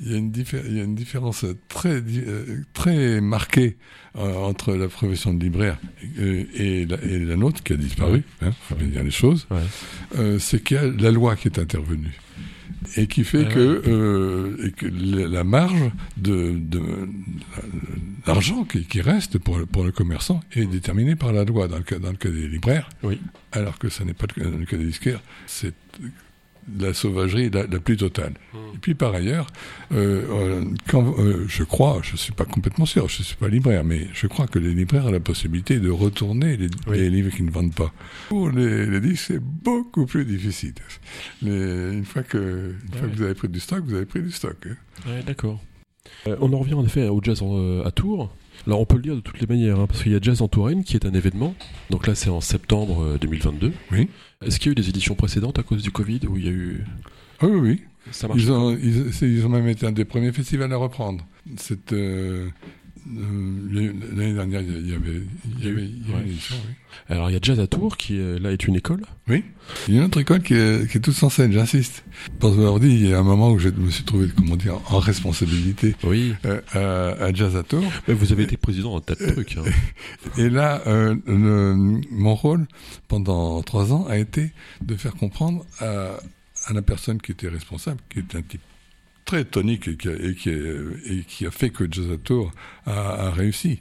Il 0.00 0.10
y, 0.10 0.14
a 0.14 0.16
une 0.16 0.32
il 0.34 0.76
y 0.78 0.80
a 0.80 0.84
une 0.84 0.94
différence 0.94 1.44
très, 1.68 2.02
euh, 2.02 2.64
très 2.72 3.20
marquée 3.20 3.76
entre 4.14 4.74
la 4.74 4.88
profession 4.88 5.34
de 5.34 5.44
libraire 5.44 5.78
et, 6.18 6.86
la, 6.86 7.00
et 7.04 7.18
la, 7.18 7.36
nôtre 7.36 7.62
qui 7.62 7.74
a 7.74 7.76
disparu, 7.76 8.24
il 8.40 8.48
hein, 8.48 8.52
faut 8.68 8.74
bien 8.74 8.88
dire 8.88 9.04
les 9.04 9.10
choses. 9.10 9.46
Ouais. 9.50 10.38
c'est 10.40 10.64
qu'il 10.64 10.76
y 10.76 10.80
a 10.80 10.86
la 10.86 11.10
loi 11.10 11.36
qui 11.36 11.48
est 11.48 11.58
intervenue 11.58 12.18
et 12.96 13.06
qui 13.06 13.24
fait 13.24 13.46
ah 13.48 13.52
que, 13.54 13.82
euh, 13.86 14.66
et 14.66 14.70
que 14.72 14.86
la 14.86 15.44
marge 15.44 15.90
de, 16.16 16.54
de 16.58 16.80
l'argent 18.26 18.64
qui, 18.64 18.84
qui, 18.84 19.00
reste 19.00 19.38
pour, 19.38 19.60
pour 19.66 19.84
le 19.84 19.92
commerçant 19.92 20.40
est 20.52 20.66
déterminée 20.66 21.16
par 21.16 21.32
la 21.32 21.44
loi 21.44 21.68
dans 21.68 21.78
le 21.78 21.82
cas, 21.82 21.98
dans 21.98 22.10
le 22.10 22.16
cas 22.16 22.28
des 22.28 22.48
libraires, 22.48 22.88
oui. 23.02 23.20
alors 23.52 23.78
que 23.78 23.88
ce 23.88 24.02
n'est 24.02 24.14
pas 24.14 24.26
le 24.34 24.42
cas, 24.42 24.50
dans 24.50 24.58
le 24.58 24.66
cas 24.66 24.76
des 24.76 24.86
disquaires. 24.86 25.20
C'est 25.46 25.74
la 26.78 26.94
sauvagerie 26.94 27.50
la, 27.50 27.66
plus 27.66 27.96
totale. 27.96 28.34
Hmm. 28.52 28.74
Et 28.74 28.78
puis 28.78 28.94
par 28.94 29.14
ailleurs, 29.14 29.46
euh, 29.92 30.22
euh, 30.30 30.64
quand, 30.88 31.18
euh, 31.18 31.44
je 31.48 31.64
crois, 31.64 32.00
je 32.02 32.16
suis 32.16 32.32
pas 32.32 32.44
complètement 32.44 32.86
sûr, 32.86 33.08
je 33.08 33.22
suis 33.22 33.36
pas 33.36 33.48
libraire, 33.48 33.84
mais 33.84 34.08
je 34.12 34.26
crois 34.26 34.46
que 34.46 34.58
les 34.58 34.74
libraires 34.74 35.06
ont 35.06 35.10
la 35.10 35.20
possibilité 35.20 35.78
de 35.80 35.90
retourner 35.90 36.56
les, 36.56 37.10
livres 37.10 37.34
qui 37.34 37.42
ne 37.42 37.50
vendent 37.50 37.74
pas. 37.74 37.92
Pour 38.28 38.50
les, 38.50 38.86
les 38.86 39.00
disques, 39.00 39.24
c'est 39.28 39.42
beaucoup 39.42 40.06
plus 40.06 40.24
difficile. 40.24 40.74
une 41.42 42.04
fois, 42.04 42.22
que, 42.22 42.74
une 42.86 42.98
fois 42.98 43.08
que 43.08 43.16
vous 43.16 43.22
avez 43.22 43.34
pris 43.34 43.48
du 43.48 43.60
stock, 43.60 43.84
vous 43.84 43.94
avez 43.94 44.06
pris 44.06 44.22
du 44.22 44.30
stock. 44.30 44.56
Hein. 44.66 45.20
D'accord. 45.26 45.60
On 46.26 46.52
en 46.52 46.58
revient 46.58 46.74
en 46.74 46.84
effet 46.84 47.08
au 47.08 47.20
jazz 47.22 47.42
à 47.84 47.90
Tours. 47.90 48.30
Alors 48.66 48.80
on 48.80 48.84
peut 48.84 48.96
le 48.96 49.02
dire 49.02 49.16
de 49.16 49.20
toutes 49.20 49.40
les 49.40 49.46
manières, 49.46 49.80
hein, 49.80 49.86
parce 49.86 50.02
qu'il 50.02 50.12
y 50.12 50.14
a 50.14 50.20
Jazz 50.20 50.40
en 50.40 50.46
Touraine 50.46 50.84
qui 50.84 50.94
est 50.94 51.04
un 51.04 51.14
événement. 51.14 51.54
Donc 51.90 52.06
là 52.06 52.14
c'est 52.14 52.30
en 52.30 52.40
septembre 52.40 53.18
2022. 53.20 53.72
Oui. 53.90 54.08
Est-ce 54.44 54.58
qu'il 54.58 54.66
y 54.66 54.70
a 54.70 54.72
eu 54.72 54.74
des 54.76 54.88
éditions 54.88 55.14
précédentes 55.14 55.58
à 55.58 55.62
cause 55.62 55.82
du 55.82 55.90
Covid 55.90 56.20
où 56.28 56.36
il 56.36 56.44
y 56.44 56.48
a 56.48 56.52
eu... 56.52 56.84
Oui, 57.42 57.50
oui, 57.50 57.58
oui. 57.60 57.82
Ça 58.10 58.28
marche 58.28 58.40
ils, 58.42 58.50
ont, 58.50 58.76
ils, 58.76 59.46
ont 59.46 59.48
même 59.48 59.68
été 59.68 59.86
un 59.86 59.92
des 59.92 60.04
premiers 60.04 60.32
festivals 60.32 60.72
à 60.72 60.76
reprendre. 60.76 61.24
C'est... 61.56 61.92
Euh, 61.92 62.46
euh, 62.46 62.48
l'année 63.06 64.32
dernière, 64.34 64.62
il 64.62 64.90
y 64.90 64.94
avait, 64.94 65.22
il 65.58 65.64
y 65.64 65.68
avait, 65.68 65.84
une 65.84 66.28
édition, 66.28 66.56
oui. 66.66 66.74
Alors, 67.08 67.30
il 67.30 67.32
y 67.32 67.36
a 67.36 67.38
Jazz 67.40 67.58
à 67.58 67.66
Tours, 67.66 67.96
qui 67.96 68.18
là 68.18 68.52
est 68.52 68.66
une 68.66 68.76
école. 68.76 69.02
Oui. 69.28 69.44
Il 69.88 69.94
y 69.94 69.96
a 69.96 70.00
une 70.00 70.06
autre 70.06 70.20
école 70.20 70.42
qui 70.42 70.54
est, 70.54 70.90
qui 70.90 70.98
est 70.98 71.00
toute 71.00 71.20
en 71.22 71.30
scène, 71.30 71.52
j'insiste. 71.52 72.04
Parce 72.38 72.54
que 72.54 72.78
dit, 72.78 72.88
il 72.88 73.08
y 73.08 73.12
a 73.14 73.18
un 73.18 73.22
moment 73.22 73.50
où 73.50 73.58
je 73.58 73.70
me 73.70 73.90
suis 73.90 74.04
trouvé, 74.04 74.28
comment 74.36 74.56
dire, 74.56 74.80
en 74.90 74.98
responsabilité. 74.98 75.94
Oui. 76.04 76.34
Euh, 76.44 77.28
à, 77.28 77.32
Jazz 77.32 77.56
à 77.56 77.62
Tours. 77.62 77.84
Mais 78.06 78.14
vous 78.14 78.32
avez 78.32 78.44
été 78.44 78.56
président 78.56 78.94
d'un 78.94 79.00
tas 79.00 79.14
de 79.14 79.30
trucs. 79.30 79.56
Hein. 79.56 79.64
Et 80.38 80.50
là, 80.50 80.82
euh, 80.86 81.16
mon 82.10 82.34
rôle, 82.34 82.66
pendant 83.08 83.62
trois 83.62 83.92
ans, 83.92 84.06
a 84.06 84.18
été 84.18 84.52
de 84.82 84.96
faire 84.96 85.14
comprendre 85.14 85.64
à, 85.80 86.16
à 86.66 86.72
la 86.72 86.82
personne 86.82 87.20
qui 87.20 87.32
était 87.32 87.48
responsable, 87.48 88.00
qui 88.10 88.20
est 88.20 88.34
un 88.34 88.42
type 88.42 88.60
très 89.24 89.44
tonique 89.44 89.88
et 89.88 89.96
qui 89.96 90.08
a, 90.08 90.12
et 90.12 90.34
qui 90.34 90.50
et 90.50 91.24
qui 91.26 91.46
a 91.46 91.50
fait 91.50 91.70
que 91.70 91.84
Jazz 91.90 92.06
a, 92.86 92.90
a 92.90 93.30
réussi. 93.30 93.80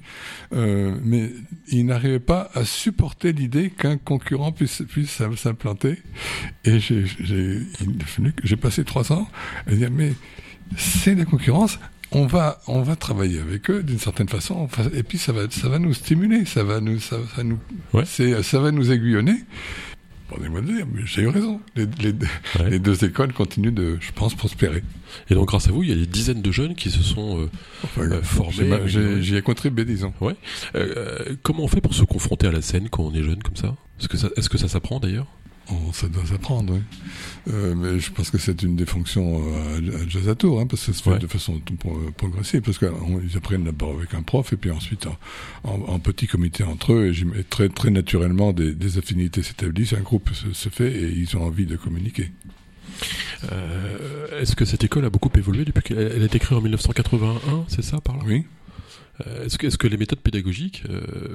Euh, 0.53 0.95
mais 1.03 1.31
il 1.67 1.85
n'arrivait 1.85 2.19
pas 2.19 2.49
à 2.53 2.65
supporter 2.65 3.33
l'idée 3.33 3.69
qu'un 3.69 3.97
concurrent 3.97 4.51
puisse, 4.51 4.83
puisse 4.83 5.21
s'implanter. 5.37 5.97
Et 6.63 6.79
j'ai, 6.79 7.05
j'ai 8.43 8.55
passé 8.55 8.83
trois 8.83 9.11
ans 9.11 9.27
à 9.67 9.71
dire, 9.73 9.89
mais 9.91 10.13
c'est 10.77 11.15
la 11.15 11.25
concurrence, 11.25 11.79
on 12.11 12.25
va 12.25 12.59
on 12.67 12.81
va 12.81 12.95
travailler 12.95 13.39
avec 13.39 13.69
eux 13.69 13.83
d'une 13.83 13.99
certaine 13.99 14.27
façon 14.27 14.67
et 14.93 15.03
puis 15.03 15.17
ça 15.17 15.31
va 15.31 15.49
ça 15.49 15.69
va 15.69 15.79
nous 15.79 15.93
stimuler 15.93 16.45
ça 16.45 16.63
va 16.63 16.81
nous 16.81 16.99
ça, 16.99 17.17
ça 17.35 17.43
nous 17.43 17.57
ça 18.03 18.59
va 18.59 18.71
nous 18.71 18.91
aiguillonner 18.91 19.45
Pardonnez-moi 20.31 20.61
de 20.61 20.67
dire, 20.67 20.85
mais 20.93 21.01
j'ai 21.03 21.23
eu 21.23 21.27
raison. 21.27 21.59
Les, 21.75 22.79
deux 22.79 23.03
écoles 23.03 23.33
continuent 23.33 23.73
de, 23.73 23.97
je 23.99 24.13
pense, 24.13 24.33
prospérer. 24.33 24.81
Et 25.29 25.35
donc, 25.35 25.49
grâce 25.49 25.67
à 25.67 25.73
vous, 25.73 25.83
il 25.83 25.89
y 25.89 25.91
a 25.91 25.95
des 25.95 26.05
dizaines 26.05 26.41
de 26.41 26.51
jeunes 26.53 26.73
qui 26.73 26.89
se 26.89 27.03
sont 27.03 27.41
euh, 27.41 27.49
euh, 27.97 28.21
formés. 28.23 28.87
J'y 28.87 29.35
ai, 29.35 29.41
contribué, 29.41 29.83
disons. 29.83 30.13
Ouais. 30.21 30.35
Euh, 30.75 31.35
comment 31.43 31.63
on 31.63 31.67
fait 31.67 31.81
pour 31.81 31.93
se 31.93 32.03
confronter 32.03 32.47
à 32.47 32.51
la 32.53 32.61
scène 32.61 32.87
quand 32.89 33.03
on 33.03 33.13
est 33.13 33.23
jeune 33.23 33.43
comme 33.43 33.57
ça? 33.57 33.75
Est-ce 33.99 34.07
que 34.07 34.15
ça, 34.15 34.29
est-ce 34.37 34.49
que 34.49 34.57
ça 34.57 34.69
s'apprend 34.69 35.01
d'ailleurs? 35.01 35.27
Oh, 35.71 35.91
ça 35.93 36.07
doit 36.07 36.25
s'apprendre, 36.25 36.73
oui. 36.73 36.81
Euh, 37.53 37.75
mais 37.75 37.99
je 37.99 38.11
pense 38.11 38.29
que 38.29 38.37
c'est 38.37 38.61
une 38.61 38.75
des 38.75 38.85
fonctions 38.85 39.41
euh, 39.41 40.03
à, 40.03 40.09
Jazz 40.09 40.27
à 40.27 40.35
Tours, 40.35 40.59
hein, 40.59 40.67
parce 40.67 40.85
que 40.85 40.91
ça 40.91 40.97
se 40.97 41.09
fait 41.09 41.17
de 41.17 41.27
façon 41.27 41.61
progressive, 42.17 42.61
parce 42.61 42.77
qu'ils 42.77 43.37
apprennent 43.37 43.63
d'abord 43.63 43.95
avec 43.97 44.13
un 44.13 44.21
prof, 44.21 44.51
et 44.51 44.57
puis 44.57 44.71
ensuite 44.71 45.07
en, 45.63 45.99
petit 45.99 46.27
comité 46.27 46.63
entre 46.63 46.93
eux, 46.93 47.13
et, 47.13 47.43
très, 47.43 47.69
très 47.69 47.89
naturellement 47.89 48.51
des, 48.53 48.97
affinités 48.97 49.43
s'établissent, 49.43 49.93
un 49.93 50.01
groupe 50.01 50.29
se, 50.33 50.69
fait, 50.69 50.91
et 50.91 51.09
ils 51.09 51.37
ont 51.37 51.43
envie 51.43 51.65
de 51.65 51.77
communiquer. 51.77 52.31
Euh, 53.51 54.41
est-ce 54.41 54.55
que 54.55 54.65
cette 54.65 54.83
école 54.83 55.05
a 55.05 55.09
beaucoup 55.09 55.31
évolué 55.35 55.63
depuis 55.63 55.81
qu'elle 55.81 56.21
a 56.21 56.25
été 56.25 56.39
créée 56.39 56.57
en 56.57 56.61
1981, 56.61 57.65
c'est 57.67 57.83
ça 57.83 58.01
par 58.01 58.17
là? 58.17 58.23
Oui. 58.25 58.45
Est-ce 59.43 59.57
que, 59.57 59.67
est 59.67 59.77
que, 59.77 59.87
les 59.87 59.97
méthodes 59.97 60.19
pédagogiques, 60.19 60.83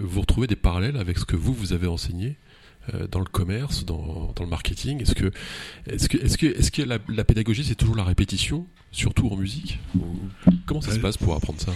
vous 0.03 0.21
retrouvez 0.21 0.49
des 0.49 0.57
parallèles 0.57 0.97
avec 0.97 1.19
ce 1.19 1.25
que 1.25 1.37
vous, 1.37 1.55
vous 1.55 1.73
avez 1.73 1.87
enseigné? 1.87 2.37
Dans 3.11 3.21
le 3.21 3.27
commerce, 3.27 3.85
dans, 3.85 4.33
dans 4.35 4.45
le 4.45 4.51
marketing 4.51 5.03
Est-ce 5.03 5.15
que, 5.15 5.33
est-ce 5.87 6.09
que, 6.09 6.19
est-ce 6.19 6.39
que, 6.39 6.47
est-ce 6.47 6.71
que 6.71 6.83
la, 6.83 6.99
la 7.09 7.25
pédagogie 7.25 7.65
c'est 7.65 7.75
toujours 7.75 7.97
la 7.97 8.05
répétition, 8.05 8.67
surtout 8.93 9.29
en 9.29 9.37
musique 9.37 9.79
Comment 10.67 10.81
ça 10.81 10.93
se 10.93 10.99
passe 10.99 11.17
pour 11.17 11.35
apprendre 11.35 11.61
ça? 11.61 11.73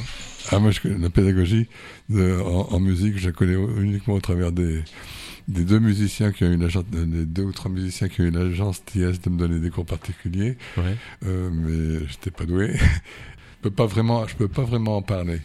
Ah 0.51 0.59
moi, 0.59 0.71
je, 0.71 0.89
la 0.89 1.11
pédagogie 1.11 1.69
de, 2.09 2.41
en, 2.41 2.81
musique, 2.81 3.19
je 3.19 3.27
la 3.27 3.33
connais 3.33 3.55
uniquement 3.55 4.15
au 4.15 4.21
travers 4.21 4.53
des, 4.53 4.83
des 5.49 5.65
deux 5.65 5.79
musiciens 5.79 6.33
qui 6.33 6.45
ont 6.45 6.51
eu 6.51 6.57
l'agence, 6.57 6.85
des 6.87 7.27
deux 7.27 7.45
ou 7.45 7.53
trois 7.53 7.71
musiciens 7.71 8.09
qui 8.09 8.23
ont 8.23 8.25
eu 8.25 8.31
l'agence 8.31 8.85
TS 8.85 9.21
de 9.23 9.31
me 9.31 9.39
donner 9.39 9.61
des 9.61 9.71
cours 9.71 9.87
particuliers. 9.87 10.57
Ouais. 10.77 10.97
Euh, 11.27 11.51
mais 11.53 12.07
j'étais 12.09 12.31
pas 12.31 12.45
doué. 12.47 12.75
je 12.77 13.63
peux 13.63 13.71
pas 13.71 13.87
vraiment, 13.87 14.27
je 14.27 14.35
peux 14.35 14.49
pas 14.49 14.63
vraiment 14.63 14.97
en 14.97 15.03
parler 15.03 15.41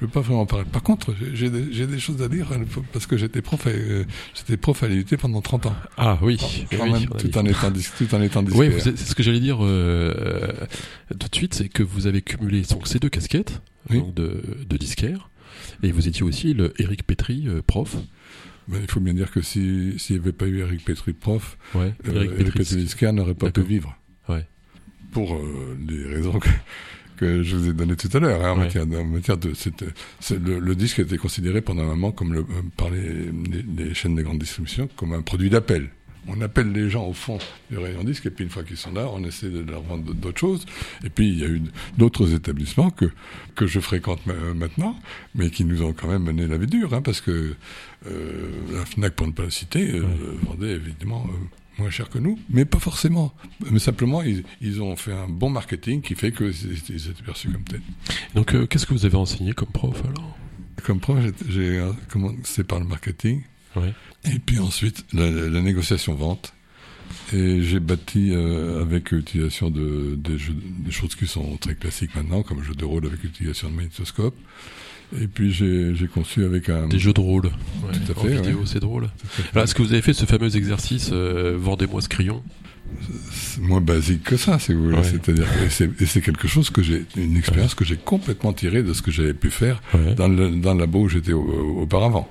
je 0.00 0.06
peux 0.06 0.12
pas 0.12 0.20
vraiment 0.20 0.46
parler. 0.46 0.64
Par 0.64 0.82
contre, 0.82 1.14
j'ai 1.34 1.50
des, 1.50 1.86
des, 1.86 1.98
choses 1.98 2.22
à 2.22 2.28
dire 2.28 2.52
euh, 2.52 2.64
parce 2.90 3.06
que 3.06 3.18
j'étais 3.18 3.42
prof, 3.42 3.60
euh, 3.66 4.04
j'étais 4.34 4.56
prof 4.56 4.82
à 4.82 4.88
l'UT 4.88 5.04
pendant 5.04 5.42
30 5.42 5.66
ans. 5.66 5.76
Ah 5.98 6.18
oui, 6.22 6.38
Quand 6.70 6.90
même, 6.90 7.06
tout, 7.06 7.36
en 7.36 7.44
étant, 7.44 7.70
tout 7.98 8.14
en 8.14 8.22
étant 8.22 8.42
Oui, 8.54 8.70
c'est 8.78 8.96
ce 8.96 9.14
que 9.14 9.22
j'allais 9.22 9.40
dire 9.40 9.58
euh, 9.60 10.52
tout 11.18 11.28
de 11.28 11.34
suite, 11.34 11.52
c'est 11.52 11.68
que 11.68 11.82
vous 11.82 12.06
avez 12.06 12.22
cumulé 12.22 12.62
donc, 12.62 12.86
ces 12.86 12.98
deux 12.98 13.10
casquettes 13.10 13.60
donc 13.90 14.14
de, 14.14 14.42
de 14.66 14.76
disquaire 14.78 15.28
et 15.82 15.92
vous 15.92 16.08
étiez 16.08 16.22
aussi 16.22 16.54
le 16.54 16.72
Eric 16.78 17.06
Petri, 17.06 17.46
prof. 17.66 17.96
Ben, 18.68 18.78
il 18.80 18.90
faut 18.90 19.00
bien 19.00 19.14
dire 19.14 19.30
que 19.30 19.42
s'il 19.42 19.96
n'y 20.10 20.16
avait 20.16 20.32
pas 20.32 20.46
eu 20.46 20.60
Eric 20.60 20.82
Petri, 20.82 21.12
prof, 21.12 21.58
ouais, 21.74 21.92
Eric, 22.06 22.54
Petri, 22.54 22.76
disquaire 22.76 23.12
n'aurait 23.12 23.34
pas 23.34 23.50
pu 23.50 23.62
vivre. 23.62 23.94
Ouais. 24.30 24.46
Pour 25.12 25.38
des 25.78 26.06
raisons 26.06 26.38
que 26.38 26.48
que 27.20 27.42
je 27.42 27.54
vous 27.54 27.68
ai 27.68 27.72
donné 27.74 27.96
tout 27.96 28.08
à 28.14 28.18
l'heure, 28.18 28.42
hein, 28.42 28.52
en, 28.52 28.56
matière 28.56 28.86
de, 28.86 28.96
en 28.96 29.04
matière 29.04 29.36
de 29.36 29.52
le, 30.30 30.58
le, 30.58 30.74
disque 30.74 31.00
a 31.00 31.02
été 31.02 31.18
considéré 31.18 31.60
pendant 31.60 31.82
un 31.82 31.88
moment 31.94 32.12
comme 32.12 32.32
le, 32.32 32.40
euh, 32.40 32.44
par 32.78 32.88
les, 32.88 33.30
les, 33.76 33.92
chaînes 33.92 34.14
de 34.14 34.22
grande 34.22 34.38
distribution 34.38 34.88
comme 34.96 35.12
un 35.12 35.20
produit 35.20 35.50
d'appel. 35.50 35.90
On 36.28 36.40
appelle 36.40 36.72
les 36.72 36.88
gens 36.88 37.06
au 37.06 37.12
fond 37.12 37.38
du 37.70 37.78
rayon 37.78 38.04
disque 38.04 38.26
et 38.26 38.30
puis 38.30 38.44
une 38.44 38.50
fois 38.50 38.62
qu'ils 38.62 38.76
sont 38.76 38.92
là, 38.92 39.06
on 39.12 39.22
essaie 39.24 39.50
de 39.50 39.60
leur 39.70 39.82
vendre 39.82 40.14
d'autres 40.14 40.38
choses. 40.38 40.64
Et 41.04 41.10
puis 41.10 41.28
il 41.28 41.38
y 41.38 41.44
a 41.44 41.48
eu 41.48 41.62
d'autres 41.98 42.34
établissements 42.34 42.90
que 42.90 43.06
que 43.54 43.66
je 43.66 43.80
fréquente 43.80 44.20
maintenant, 44.54 44.98
mais 45.34 45.50
qui 45.50 45.64
nous 45.64 45.82
ont 45.82 45.92
quand 45.92 46.08
même 46.08 46.22
mené 46.22 46.46
la 46.46 46.58
vie 46.58 46.66
dure, 46.66 46.92
hein, 46.94 47.02
parce 47.02 47.20
que 47.20 47.54
euh, 48.06 48.50
la 48.72 48.84
Fnac, 48.84 49.14
pour 49.14 49.26
ne 49.26 49.32
pas 49.32 49.44
la 49.44 49.50
citer, 49.50 49.92
euh, 49.94 50.04
vendait 50.42 50.72
évidemment 50.72 51.26
euh, 51.28 51.59
moins 51.80 51.90
cher 51.90 52.08
que 52.08 52.18
nous, 52.18 52.38
mais 52.50 52.64
pas 52.64 52.78
forcément. 52.78 53.32
Mais 53.70 53.78
simplement, 53.78 54.22
ils, 54.22 54.44
ils 54.60 54.80
ont 54.82 54.94
fait 54.96 55.12
un 55.12 55.28
bon 55.28 55.50
marketing 55.50 56.02
qui 56.02 56.14
fait 56.14 56.32
qu'ils 56.32 57.08
étaient 57.08 57.22
perçus 57.24 57.50
comme 57.50 57.64
tels. 57.64 57.82
Donc, 58.34 58.54
euh, 58.54 58.66
qu'est-ce 58.66 58.86
que 58.86 58.94
vous 58.94 59.06
avez 59.06 59.16
enseigné 59.16 59.52
comme 59.52 59.68
prof 59.68 60.00
alors? 60.04 60.36
Comme 60.84 61.00
prof, 61.00 61.18
j'ai 61.48 61.78
euh, 61.78 61.92
commencé 62.08 62.64
par 62.64 62.78
le 62.78 62.86
marketing. 62.86 63.42
Ouais. 63.76 63.92
Et 64.24 64.38
puis 64.38 64.58
ensuite, 64.58 65.04
la, 65.12 65.30
négociation 65.60 66.14
vente. 66.14 66.52
Et 67.32 67.62
j'ai 67.62 67.80
bâti 67.80 68.30
euh, 68.32 68.82
avec 68.82 69.10
l'utilisation 69.10 69.70
de, 69.70 70.14
des, 70.16 70.38
jeux, 70.38 70.54
des 70.54 70.92
choses 70.92 71.16
qui 71.16 71.26
sont 71.26 71.56
très 71.56 71.74
classiques 71.74 72.14
maintenant, 72.14 72.42
comme 72.42 72.58
le 72.58 72.64
jeu 72.64 72.74
de 72.74 72.84
rôle 72.84 73.06
avec 73.06 73.22
l'utilisation 73.22 73.68
de 73.68 73.74
magnétoscope. 73.74 74.36
Et 75.20 75.26
puis 75.26 75.50
j'ai 75.52 76.06
conçu 76.12 76.44
avec 76.44 76.68
un... 76.68 76.86
Des 76.88 76.98
jeux 76.98 77.12
de 77.12 77.20
rôle. 77.20 77.46
Ouais, 77.46 77.92
Tout 78.06 78.12
à 78.12 78.18
en 78.18 78.22
fait, 78.22 78.36
vidéo, 78.36 78.58
ouais. 78.58 78.64
c'est 78.66 78.80
drôle. 78.80 79.08
Alors, 79.52 79.64
est-ce 79.64 79.74
que 79.74 79.82
vous 79.82 79.92
avez 79.92 80.02
fait 80.02 80.12
ce 80.12 80.24
fameux 80.24 80.54
exercice 80.56 81.10
euh, 81.12 81.56
Vendez-moi 81.58 82.00
ce 82.00 82.08
crayon 82.08 82.42
C'est 83.32 83.60
moins 83.62 83.80
basique 83.80 84.22
que 84.22 84.36
ça, 84.36 84.58
si 84.58 84.72
vous 84.72 84.84
voulez. 84.84 84.96
Ouais. 84.98 85.02
C'est-à-dire 85.04 85.46
et 86.00 86.06
c'est 86.06 86.20
quelque 86.20 86.46
chose 86.48 86.70
que 86.70 86.82
j'ai, 86.82 87.04
une 87.16 87.36
expérience 87.36 87.74
que 87.74 87.84
j'ai 87.84 87.96
complètement 87.96 88.52
tirée 88.52 88.82
de 88.82 88.92
ce 88.92 89.02
que 89.02 89.10
j'avais 89.10 89.34
pu 89.34 89.50
faire 89.50 89.82
dans 90.16 90.28
le, 90.28 90.50
dans 90.50 90.74
le 90.74 90.80
labo 90.80 91.00
où 91.02 91.08
j'étais 91.08 91.32
au- 91.32 91.80
auparavant. 91.80 92.28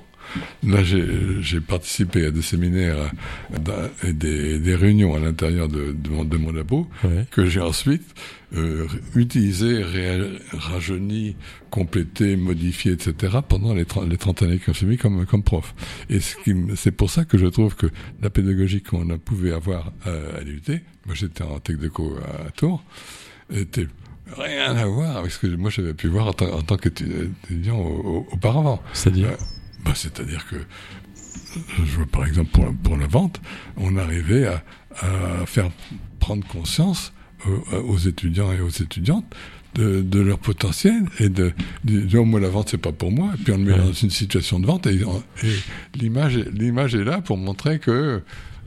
Là, 0.66 0.82
j'ai 0.82 1.60
participé 1.60 2.26
à 2.26 2.30
des 2.30 2.42
séminaires 2.42 3.10
euh, 3.68 3.88
et 4.04 4.12
des, 4.12 4.58
des 4.58 4.74
réunions 4.74 5.14
à 5.14 5.18
l'intérieur 5.18 5.68
de, 5.68 5.92
de, 5.92 6.10
mon, 6.10 6.24
de 6.24 6.36
mon 6.36 6.52
labo 6.52 6.86
Ouais. 7.04 7.26
que 7.30 7.46
j'ai 7.46 7.60
ensuite 7.60 8.02
euh, 8.56 8.86
utilisé, 9.14 9.82
rajeuni, 10.52 11.36
complété, 11.70 12.36
modifié, 12.36 12.92
etc. 12.92 13.38
pendant 13.48 13.74
les, 13.74 13.84
30 13.84 14.08
les 14.08 14.16
30 14.16 14.42
années 14.42 14.58
que 14.58 14.66
j'ai 14.72 14.74
suivi 14.78 14.96
comme, 14.96 15.24
comme 15.26 15.42
prof. 15.42 15.74
Et 16.08 16.18
c'est 16.76 16.90
pour 16.92 17.10
ça 17.10 17.24
que 17.24 17.38
je 17.38 17.46
trouve 17.46 17.74
que 17.76 17.86
la 18.22 18.30
pédagogie 18.30 18.82
qu'on 18.82 19.08
a 19.10 19.18
pouvait 19.18 19.52
avoir 19.52 19.92
à, 20.04 20.38
à 20.38 20.40
l'UT, 20.42 20.62
moi 21.06 21.14
j'étais 21.14 21.42
en 21.42 21.58
Tech 21.60 21.76
Deco 21.78 22.16
à, 22.24 22.48
à 22.48 22.50
Tours, 22.50 22.82
était 23.52 23.86
rien 24.36 24.76
à 24.76 24.86
voir 24.86 25.16
avec 25.16 25.30
ce 25.32 25.38
que 25.38 25.46
moi 25.48 25.70
j'avais 25.70 25.94
pu 25.94 26.08
voir 26.08 26.28
en 26.28 26.32
tant, 26.32 26.52
en 26.52 26.62
tant 26.62 26.76
qu'étudiant 26.76 27.78
au- 27.78 28.00
au- 28.18 28.26
auparavant. 28.32 28.82
C'est-à-dire? 28.92 29.28
Ouais. 29.28 29.36
Bah, 29.84 29.92
C'est-à-dire 29.94 30.46
que, 30.48 30.56
je 31.84 31.96
vois 31.96 32.06
par 32.06 32.26
exemple 32.26 32.50
pour, 32.50 32.72
pour 32.82 32.96
la 32.96 33.06
vente, 33.06 33.40
on 33.76 33.96
arrivait 33.96 34.46
à, 34.46 34.62
à 35.00 35.46
faire 35.46 35.70
prendre 36.18 36.46
conscience 36.46 37.12
aux, 37.46 37.76
aux 37.76 37.98
étudiants 37.98 38.52
et 38.52 38.60
aux 38.60 38.68
étudiantes 38.68 39.24
de, 39.74 40.02
de 40.02 40.20
leur 40.20 40.38
potentiel 40.38 41.04
et 41.18 41.28
de, 41.28 41.52
de 41.84 42.00
dire, 42.00 42.20
Oh, 42.22 42.24
moi 42.24 42.40
la 42.40 42.48
vente 42.48 42.68
c'est 42.70 42.78
pas 42.78 42.92
pour 42.92 43.10
moi 43.12 43.32
et 43.34 43.42
puis 43.42 43.52
on 43.52 43.56
le 43.58 43.64
met 43.64 43.72
Ouais. 43.72 43.78
dans 43.78 43.92
une 43.92 44.10
situation 44.10 44.60
de 44.60 44.66
vente 44.66 44.86
et, 44.86 44.94
et 45.00 45.56
l'image 45.98 46.36
est- 46.36 46.50
l'image 46.52 46.94
est 46.94 47.04
là 47.04 47.20
pour 47.20 47.36
montrer 47.38 47.78
que 47.78 48.22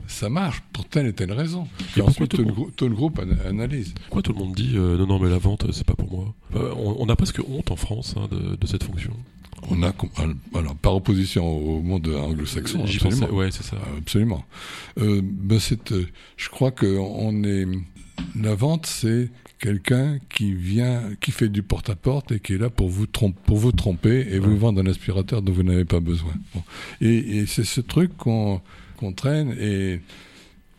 ça 0.06 0.28
marche 0.28 0.62
pour 0.72 0.84
telle 0.86 1.06
et 1.06 1.12
telle 1.14 1.32
raison. 1.32 1.66
Et 1.96 2.00
Et 2.00 2.02
ensuite 2.02 2.30
tout 2.32 2.42
le 2.44 2.70
tout 2.76 2.88
groupe 2.90 3.18
an- 3.20 3.48
analyse. 3.48 3.94
Pourquoi 4.02 4.22
tout 4.22 4.32
le 4.34 4.38
monde 4.38 4.54
dit 4.54 4.72
euh, 4.76 4.98
non, 4.98 5.06
non, 5.06 5.18
mais 5.18 5.30
la 5.30 5.38
vente, 5.38 5.66
c'est 5.72 5.86
pas 5.86 5.94
pour 5.94 6.10
moi? 6.10 6.34
Euh, 6.56 6.72
on, 6.76 6.96
on 6.98 7.08
a 7.08 7.16
presque 7.16 7.40
honte 7.48 7.70
en 7.70 7.76
France 7.76 8.14
hein, 8.18 8.28
de, 8.30 8.56
de 8.56 8.66
cette 8.66 8.84
fonction. 8.84 9.12
On 9.70 9.82
a 9.82 9.92
alors 10.54 10.74
par 10.76 10.94
opposition 10.94 11.46
au 11.46 11.80
monde 11.80 12.06
anglo-saxon. 12.08 12.82
Absolument. 12.82 13.20
pensais, 13.20 13.32
ouais, 13.32 13.50
c'est 13.50 13.62
ça. 13.62 13.76
Euh, 13.76 13.98
Absolument. 13.98 14.44
Euh, 14.98 15.20
ben 15.22 15.58
c'est, 15.58 15.92
euh, 15.92 16.06
je 16.36 16.48
crois 16.48 16.70
que 16.70 16.86
on 16.98 17.42
est. 17.44 17.66
La 18.40 18.54
vente, 18.54 18.86
c'est 18.86 19.28
quelqu'un 19.58 20.18
qui 20.28 20.52
vient, 20.54 21.02
qui 21.20 21.32
fait 21.32 21.48
du 21.48 21.62
porte-à-porte 21.62 22.30
et 22.32 22.40
qui 22.40 22.54
est 22.54 22.58
là 22.58 22.70
pour 22.70 22.88
vous 22.88 23.06
tromper, 23.06 23.38
pour 23.44 23.56
vous 23.56 23.72
tromper 23.72 24.26
et 24.30 24.38
vous 24.38 24.56
vendre 24.56 24.80
un 24.80 24.86
aspirateur 24.86 25.42
dont 25.42 25.52
vous 25.52 25.64
n'avez 25.64 25.84
pas 25.84 26.00
besoin. 26.00 26.32
Bon. 26.54 26.62
Et, 27.00 27.38
et 27.38 27.46
c'est 27.46 27.64
ce 27.64 27.80
truc 27.80 28.16
qu'on 28.16 28.60
traîne 29.16 29.56
et 29.58 30.00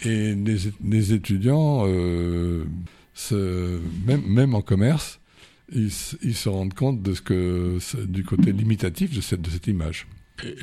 et 0.04 0.36
les, 0.36 0.58
les 0.84 1.14
étudiants, 1.14 1.84
euh, 1.88 2.66
se, 3.14 3.80
même 4.06 4.24
même 4.28 4.54
en 4.54 4.62
commerce, 4.62 5.20
ils, 5.74 5.92
se- 5.92 6.16
ils 6.24 6.36
se 6.36 6.50
rendent 6.50 6.74
compte 6.74 7.02
de 7.02 7.14
ce 7.14 7.22
que 7.22 7.78
du 8.06 8.24
côté 8.24 8.52
limitatif 8.52 9.14
de 9.16 9.22
cette 9.22 9.42
de 9.42 9.50
cette 9.50 9.68
image. 9.68 10.08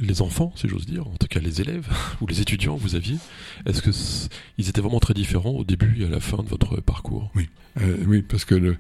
Les 0.00 0.20
enfants, 0.20 0.52
si 0.54 0.68
j'ose 0.68 0.84
dire, 0.84 1.08
en 1.08 1.14
tout 1.16 1.26
cas 1.28 1.40
les 1.40 1.62
élèves 1.62 1.88
ou 2.20 2.26
les 2.26 2.42
étudiants 2.42 2.76
que 2.76 2.82
vous 2.82 2.94
aviez, 2.94 3.16
est-ce 3.64 3.80
que 3.80 3.90
c- 3.90 4.28
ils 4.58 4.68
étaient 4.68 4.82
vraiment 4.82 5.00
très 5.00 5.14
différents 5.14 5.52
au 5.52 5.64
début 5.64 5.96
et 5.98 6.04
à 6.04 6.08
la 6.10 6.20
fin 6.20 6.42
de 6.42 6.48
votre 6.48 6.80
parcours? 6.82 7.32
Euh, 7.80 7.96
oui, 8.06 8.20
parce 8.20 8.44
que 8.44 8.54
le, 8.54 8.76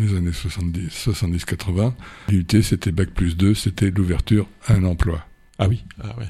les 0.00 0.16
années 0.16 0.32
70, 0.32 0.88
70-80, 0.88 1.92
l'UT 2.28 2.62
c'était 2.64 2.90
Bac 2.90 3.10
plus 3.10 3.36
2, 3.36 3.54
c'était 3.54 3.92
l'ouverture 3.92 4.48
à 4.66 4.74
un 4.74 4.82
emploi. 4.82 5.24
Ah 5.60 5.68
oui 5.68 5.84
Ah 6.02 6.18
ouais. 6.18 6.26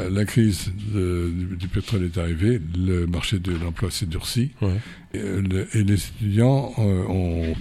Euh, 0.00 0.10
La 0.10 0.24
crise 0.24 0.72
de- 0.92 1.30
du, 1.30 1.56
du 1.56 1.68
pétrole 1.68 2.04
est 2.04 2.18
arrivée, 2.18 2.60
le 2.76 3.06
marché 3.06 3.38
de 3.38 3.52
l'emploi 3.52 3.90
s'est 3.90 4.06
durci, 4.06 4.50
ouais. 4.60 4.76
et, 5.14 5.18
euh, 5.18 5.40
le- 5.42 5.68
et 5.76 5.84
les 5.84 5.94
étudiants 5.94 6.72
euh, 6.78 7.04
ont 7.08 7.54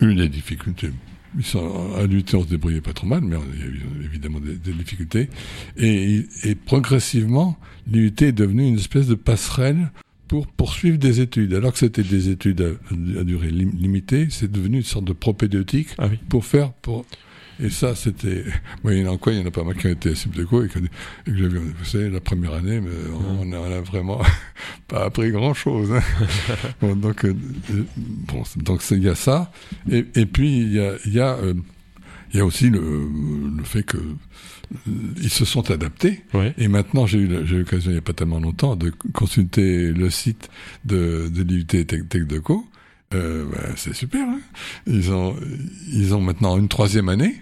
eu 0.00 0.14
des 0.14 0.28
difficultés. 0.28 0.90
Ils 1.36 1.44
sont, 1.44 1.94
à 1.94 2.06
l'UT, 2.06 2.24
on 2.34 2.42
se 2.42 2.48
débrouillait 2.48 2.80
pas 2.80 2.92
trop 2.94 3.06
mal, 3.06 3.20
mais 3.22 3.36
il 3.54 3.60
y 3.60 3.62
a 3.62 3.66
eu 3.66 3.80
évidemment 4.04 4.40
des, 4.40 4.54
des 4.56 4.72
difficultés. 4.72 5.28
Et, 5.76 6.24
et 6.44 6.54
progressivement, 6.54 7.58
l'UT 7.90 8.12
est 8.22 8.32
devenu 8.32 8.66
une 8.66 8.76
espèce 8.76 9.06
de 9.06 9.14
passerelle 9.14 9.90
pour 10.26 10.46
poursuivre 10.46 10.98
des 10.98 11.20
études. 11.20 11.54
Alors 11.54 11.72
que 11.72 11.78
c'était 11.78 12.02
des 12.02 12.28
études 12.30 12.60
à, 12.62 13.20
à 13.20 13.24
durée 13.24 13.50
lim- 13.50 13.74
limitée, 13.78 14.28
c'est 14.30 14.50
devenu 14.50 14.78
une 14.78 14.82
sorte 14.82 15.04
de 15.06 15.12
propédeutique 15.14 15.88
Ah 15.98 16.08
oui. 16.10 16.18
pour 16.28 16.44
faire 16.44 16.72
pour 16.72 17.04
et 17.60 17.70
ça 17.70 17.94
c'était 17.96 18.44
moyennant 18.84 19.16
quoi 19.18 19.32
il 19.32 19.40
y 19.40 19.42
en 19.42 19.46
a 19.46 19.50
pas 19.50 19.64
mal 19.64 19.74
qui 19.76 19.86
ont 19.88 19.90
été 19.90 20.10
à 20.10 20.14
Subdeco 20.14 20.64
et 20.64 20.68
que, 20.68 20.78
et 20.78 20.82
que 21.26 21.36
j'avais 21.36 21.58
vous 21.58 21.84
savez 21.84 22.08
la 22.10 22.20
première 22.20 22.54
année 22.54 22.80
mais 22.80 22.90
on, 23.40 23.52
a, 23.52 23.56
on 23.58 23.72
a 23.72 23.80
vraiment 23.80 24.20
pas 24.88 25.04
appris 25.06 25.30
grand 25.30 25.54
chose 25.54 25.90
bon, 26.80 26.94
donc 26.96 27.24
euh, 27.24 27.34
bon 27.96 28.42
donc 28.56 28.82
c'est- 28.82 28.96
il 28.96 29.02
y 29.02 29.08
a 29.08 29.14
ça 29.14 29.50
et, 29.90 30.04
et 30.14 30.26
puis 30.26 30.58
il 30.60 30.72
y 30.72 30.80
a 30.80 30.94
il 31.06 31.12
y 31.14 31.20
a 31.20 31.34
euh, 31.34 31.54
il 32.32 32.36
y 32.36 32.40
a 32.40 32.44
aussi 32.44 32.68
le, 32.70 33.08
le 33.56 33.64
fait 33.64 33.82
que 33.82 33.96
euh, 33.96 34.82
ils 35.22 35.30
se 35.30 35.44
sont 35.46 35.70
adaptés 35.70 36.20
et 36.58 36.68
maintenant, 36.68 37.06
j'ai 37.06 37.18
eu 37.20 37.46
j'ai 37.46 37.58
l'occasion 37.58 37.90
il 37.90 37.94
n'y 37.94 37.98
a 37.98 38.02
pas 38.02 38.12
tellement 38.12 38.38
longtemps 38.38 38.76
de 38.76 38.92
consulter 39.14 39.92
le 39.92 40.10
site 40.10 40.50
de, 40.84 41.30
de 41.32 41.42
l'IUT 41.42 41.64
Tech, 41.64 41.86
Tech 42.08 42.26
Deco. 42.26 42.66
Euh, 43.14 43.46
ben, 43.50 43.72
c'est 43.76 43.94
super. 43.94 44.28
Hein 44.28 44.40
ils 44.86 45.10
ont 45.10 45.34
ils 45.90 46.14
ont 46.14 46.20
maintenant 46.20 46.58
une 46.58 46.68
troisième 46.68 47.08
année. 47.08 47.40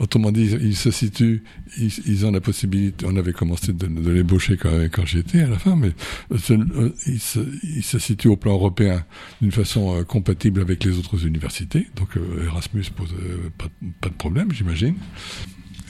Autrement 0.00 0.30
dit, 0.30 0.44
ils, 0.60 0.76
se 0.76 0.90
situent, 0.92 1.42
ils, 1.76 1.90
ils 2.06 2.24
ont 2.24 2.30
la 2.30 2.40
possibilité. 2.40 3.04
On 3.08 3.16
avait 3.16 3.32
commencé 3.32 3.72
de, 3.72 3.86
de 3.86 4.10
l'ébaucher 4.10 4.56
quand, 4.56 4.70
quand 4.92 5.04
j'y 5.04 5.18
étais 5.18 5.40
à 5.40 5.48
la 5.48 5.58
fin, 5.58 5.74
mais 5.74 5.90
euh, 6.30 6.90
ils, 7.06 7.18
se, 7.20 7.40
ils 7.64 7.82
se 7.82 7.98
situent 7.98 8.28
au 8.28 8.36
plan 8.36 8.52
européen 8.52 9.04
d'une 9.40 9.50
façon 9.52 9.96
euh, 9.96 10.04
compatible 10.04 10.60
avec 10.60 10.84
les 10.84 10.96
autres 10.98 11.26
universités. 11.26 11.88
Donc 11.96 12.16
euh, 12.16 12.44
Erasmus 12.46 12.84
pose 12.94 13.12
euh, 13.20 13.50
pas, 13.58 13.66
pas 14.00 14.08
de 14.08 14.14
problème, 14.14 14.52
j'imagine. 14.52 14.94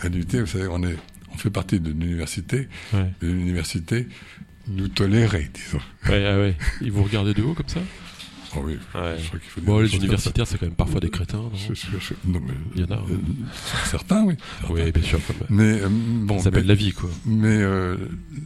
À 0.01 0.09
l'UT, 0.09 0.25
vous 0.33 0.47
savez, 0.47 0.69
on 0.71 0.83
est 0.85 0.97
on 1.35 1.37
fait 1.37 1.51
partie 1.51 1.79
d'une 1.79 2.03
université 2.03 2.69
Ouais. 2.95 3.13
de 3.21 3.29
l'université 3.29 4.07
nous 4.69 4.89
tolérer, 4.89 5.51
disons. 5.55 5.81
Ouais, 6.09 6.25
ah 6.27 6.39
ouais. 6.39 6.55
Ils 6.81 6.93
vous 6.93 7.03
regardaient 7.05 7.35
de 7.35 7.43
haut 7.43 7.55
comme 7.55 7.69
ça? 7.69 7.81
Oh 8.59 8.63
oui, 8.67 8.75
Ouais. 8.95 9.17
je 9.21 9.27
crois 9.29 9.39
qu'il 9.41 9.51
faut 9.51 9.61
dire 9.61 9.67
Bon, 9.69 9.79
les 9.81 9.95
universitaires, 9.97 10.47
c'est 10.47 10.59
quand 10.59 10.67
même 10.67 10.75
parfois 10.75 11.01
des 11.01 11.11
crétins, 11.11 11.39
non 11.39 11.51
ça. 11.55 11.67
Je- 11.69 11.75
je- 11.75 11.99
je- 11.99 12.15
non, 12.27 12.41
mais, 12.41 12.55
Il 12.75 12.81
y 12.83 12.85
en 12.85 12.91
a, 12.91 12.99
hein. 12.99 13.05
euh, 13.11 13.17
certains, 13.85 14.25
oui. 14.25 14.35
Oui, 14.71 14.91
bien 14.93 15.03
sûr. 15.03 15.21
Mais 15.51 15.81
euh, 15.83 15.89
bon, 15.91 16.39
Ça 16.39 16.45
s'appelle 16.45 16.67
la 16.67 16.75
vie, 16.75 16.93
quoi. 16.93 17.11
mais, 17.27 17.47
euh, 17.63 17.97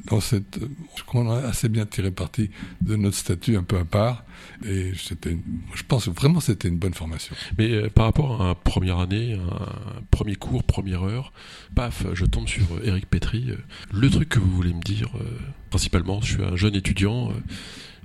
dans 0.06 0.20
cette, 0.20 0.58
je 0.96 1.02
crois 1.04 1.22
qu'on 1.22 1.30
a 1.30 1.38
assez 1.38 1.68
bien 1.68 1.86
tiré 1.86 2.10
parti 2.10 2.50
de 2.80 2.96
notre 2.96 3.16
statut 3.16 3.56
un 3.56 3.62
peu 3.62 3.78
à 3.78 3.84
part, 3.84 4.24
et 4.64 4.92
c'était, 4.96 5.30
une- 5.32 5.42
je 5.74 5.82
pense 5.86 6.08
vraiment 6.08 6.38
que 6.38 6.44
c'était 6.46 6.68
une 6.68 6.78
bonne 6.78 6.94
formation. 6.94 7.34
Mais 7.58 7.70
euh, 7.72 7.88
par 7.88 8.06
rapport 8.06 8.42
à 8.42 8.48
une 8.50 8.54
première 8.54 8.98
année, 8.98 9.34
un 9.34 10.02
premier 10.10 10.34
cours, 10.36 10.64
première 10.64 11.02
heure, 11.04 11.32
paf, 11.74 12.04
je 12.14 12.24
tombe 12.24 12.48
sur 12.48 12.64
euh, 12.74 12.80
Eric 12.84 13.06
Petri. 13.08 13.46
euh, 13.50 13.56
Le 13.92 14.10
truc 14.10 14.28
que 14.30 14.38
vous 14.38 14.50
voulez 14.50 14.72
me 14.72 14.82
dire, 14.82 15.08
euh, 15.16 15.24
principalement, 15.70 16.20
je 16.20 16.34
suis 16.34 16.42
un 16.44 16.56
jeune 16.56 16.74
étudiant. 16.74 17.32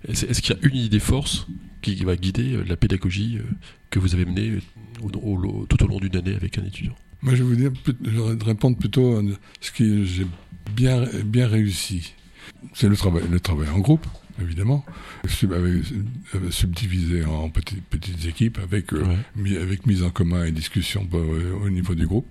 Est-ce 0.07 0.41
qu'il 0.41 0.55
y 0.55 0.59
a 0.59 0.67
une 0.67 0.75
idée 0.75 0.99
force 0.99 1.47
qui 1.81 1.95
va 2.03 2.15
guider 2.15 2.53
euh, 2.53 2.63
la 2.67 2.75
pédagogie 2.75 3.37
euh, 3.37 3.43
que 3.89 3.99
vous 3.99 4.13
avez 4.13 4.25
menée 4.25 4.49
euh, 4.51 5.65
tout 5.69 5.83
au 5.83 5.87
long 5.87 5.99
d'une 5.99 6.15
année 6.15 6.35
avec 6.35 6.57
un 6.57 6.63
étudiant? 6.63 6.95
Moi, 7.21 7.35
je 7.35 7.43
vais 7.43 7.69
vous 7.69 8.45
répondre 8.45 8.77
plutôt 8.77 9.17
à 9.17 9.21
ce 9.59 9.71
que 9.71 10.03
j'ai 10.03 10.27
bien, 10.75 11.05
bien 11.25 11.47
réussi. 11.47 12.13
C'est 12.73 12.87
le 12.87 12.95
travail, 12.95 13.23
le 13.29 13.39
travail 13.39 13.69
en 13.69 13.79
groupe, 13.79 14.05
évidemment, 14.41 14.85
sub- 15.27 15.53
subdivisé 16.51 17.25
en 17.25 17.49
petites, 17.49 17.83
petites 17.85 18.25
équipes 18.25 18.59
avec, 18.63 18.93
euh, 18.93 19.03
Ouais. 19.03 19.17
mis- 19.35 19.57
avec 19.57 19.85
mise 19.85 20.03
en 20.03 20.09
commun 20.09 20.45
et 20.45 20.51
discussion 20.51 21.07
euh, 21.13 21.53
au 21.63 21.69
niveau 21.69 21.95
du 21.95 22.05
groupe. 22.07 22.27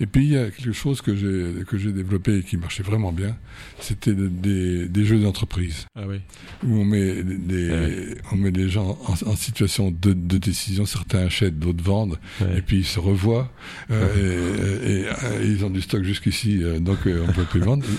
Et 0.00 0.06
puis, 0.06 0.24
il 0.24 0.32
y 0.32 0.36
a 0.36 0.50
quelque 0.50 0.72
chose 0.72 1.00
que 1.02 1.14
j'ai, 1.14 1.92
développé 1.92 2.38
et 2.38 2.42
qui 2.42 2.56
marchait 2.56 2.82
vraiment 2.82 3.12
bien, 3.12 3.36
c'était 3.80 4.14
de- 4.14 4.28
des, 4.28 4.88
des 4.88 5.04
jeux 5.04 5.18
d'entreprise 5.20 5.86
Ah 5.94 6.02
oui. 6.08 6.20
où 6.64 6.76
on 6.78 6.84
met 6.84 7.22
des, 7.22 7.70
Ouais. 7.70 8.14
on 8.32 8.36
met 8.36 8.50
des 8.52 8.68
gens 8.68 8.98
en, 9.06 9.30
en 9.30 9.36
situation 9.36 9.90
de, 9.90 10.12
de 10.12 10.38
décision, 10.38 10.86
certains 10.86 11.20
achètent, 11.26 11.58
d'autres 11.58 11.82
vendent, 11.84 12.18
Ouais. 12.40 12.58
et 12.58 12.62
puis 12.62 12.78
ils 12.78 12.84
se 12.86 12.98
revoient, 13.00 13.52
euh, 13.90 14.78
et, 14.84 15.42
et- 15.42 15.44
et 15.44 15.46
ils 15.50 15.64
ont 15.64 15.70
du 15.70 15.80
stock 15.82 16.02
jusqu'ici, 16.02 16.62
donc 16.80 16.98
on 17.06 17.32
peut 17.32 17.44
plus 17.44 17.60
vendre. 17.60 17.84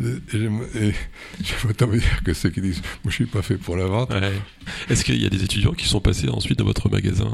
Et, 0.00 0.04
et 0.36 0.88
et 0.90 0.92
je 1.42 1.66
autant 1.68 1.88
vous 1.88 1.96
dire 1.96 2.22
que 2.24 2.32
ceux 2.32 2.50
qui 2.50 2.60
disent, 2.60 2.82
je 3.06 3.10
suis 3.10 3.26
pas 3.26 3.42
fait 3.42 3.56
pour 3.56 3.76
la 3.76 3.86
vente, 3.86 4.10
Ouais. 4.10 4.32
Est-ce 4.90 5.04
qu'il 5.04 5.20
y 5.22 5.26
a 5.26 5.30
des 5.30 5.44
étudiants 5.44 5.72
qui 5.72 5.86
sont 5.88 6.00
passés 6.00 6.28
ensuite 6.28 6.58
dans 6.58 6.64
votre 6.64 6.88
magasin 6.90 7.30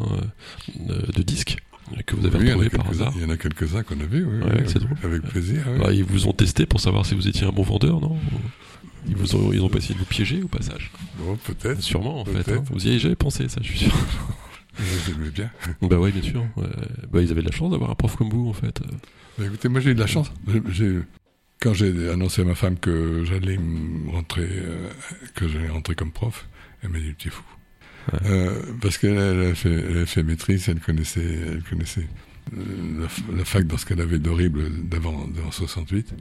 euh, 0.91 0.99
de 1.15 1.23
disques 1.23 1.57
euh, 1.93 2.01
que 2.07 2.17
vous 2.17 2.27
avez 2.27 2.39
oui, 2.39 2.47
retrouvé 2.49 2.71
par 2.71 2.89
hasard 2.89 3.13
il 3.17 3.23
y 3.23 3.25
en 3.25 3.31
a 3.31 3.37
quelques-uns 3.37 3.83
qu'on 3.83 4.01
a 4.01 4.05
vus, 4.05 4.25
oui, 4.25 4.39
Ouais, 4.41 4.53
oui, 4.57 4.63
c'est 4.67 4.77
avec, 4.77 4.89
drôle. 4.89 5.11
avec 5.13 5.23
plaisir. 5.23 5.63
oui. 5.67 5.75
Alors, 5.75 5.93
Ils 5.93 6.05
vous 6.05 6.27
ont 6.29 6.33
testé 6.33 6.65
pour 6.67 6.81
savoir 6.81 7.05
si 7.07 7.15
vous 7.15 7.29
étiez 7.29 7.47
un 7.47 7.53
bon 7.53 7.63
vendeur, 7.63 8.01
non 8.01 8.17
ils, 9.07 9.17
vous 9.17 9.37
ont, 9.37 9.53
ils 9.53 9.61
ont 9.61 9.69
pas 9.69 9.79
essayé 9.79 9.93
de 9.95 9.99
vous 9.99 10.07
piéger 10.07 10.43
au 10.43 10.49
passage 10.49 10.91
Bon, 11.19 11.37
peut-être. 11.37 11.83
Sûrement, 11.83 12.21
en 12.21 12.25
fait. 12.25 12.51
Hein. 12.51 12.65
Vous 12.71 12.87
y 12.87 12.89
avez 12.91 12.99
jamais 12.99 13.17
pensé, 13.17 13.49
ça, 13.51 13.61
je 13.63 13.69
suis 13.69 13.79
sûr. 13.81 13.93
J'aimais 15.07 15.31
bien. 15.31 15.51
bah 15.83 15.99
ouais, 15.99 16.11
bien 16.11 16.23
sûr. 16.23 16.41
Ouais. 16.57 16.65
Bah, 17.13 17.21
ils 17.21 17.31
avaient 17.31 17.43
de 17.43 17.47
la 17.49 17.53
chance 17.55 17.71
d'avoir 17.71 17.91
un 17.91 17.95
prof 17.95 18.17
comme 18.17 18.31
vous, 18.31 18.49
en 18.49 18.53
fait. 18.55 18.81
Bah, 19.39 19.45
écoutez, 19.47 19.69
moi 19.69 19.81
j'ai 19.81 19.91
eu 19.91 19.95
de 19.95 20.01
la 20.01 20.07
chance. 20.07 20.33
J'ai- 20.73 21.01
quand 21.65 21.73
j'ai 21.73 22.11
annoncé 22.11 22.43
à 22.43 22.45
ma 22.45 22.55
femme 22.55 22.79
que 22.79 23.25
j'allais 23.25 23.59
rentrer, 24.13 24.47
euh, 24.51 24.91
que 25.35 25.49
j'allais 25.49 25.71
rentrer 25.71 25.95
comme 25.95 26.13
prof, 26.13 26.47
elle 26.83 26.91
m'a 26.91 26.99
dit 26.99 27.15
tu 27.17 27.29
es 27.29 27.31
fou. 27.31 27.43
Ouais. 28.13 28.19
Euh, 28.27 28.63
parce 28.83 28.99
qu'elle 28.99 29.17
elle 29.17 29.53
a 29.53 29.55
fait, 29.55 29.73
elle 29.73 30.07
fait 30.07 30.23
maîtrise, 30.23 30.69
elle 30.69 30.81
connaissait, 30.81 31.25
elle 31.25 31.63
connaissait 31.63 32.07
euh, 32.55 33.07
la, 33.35 33.45
fac 33.47 33.67
dans 33.67 33.79
ce 33.79 33.87
qu'elle 33.87 34.03
avait 34.03 34.19
d'horrible 34.19 34.69
d'avant, 34.87 35.27
d'avant 35.27 35.51
68. 35.51 36.15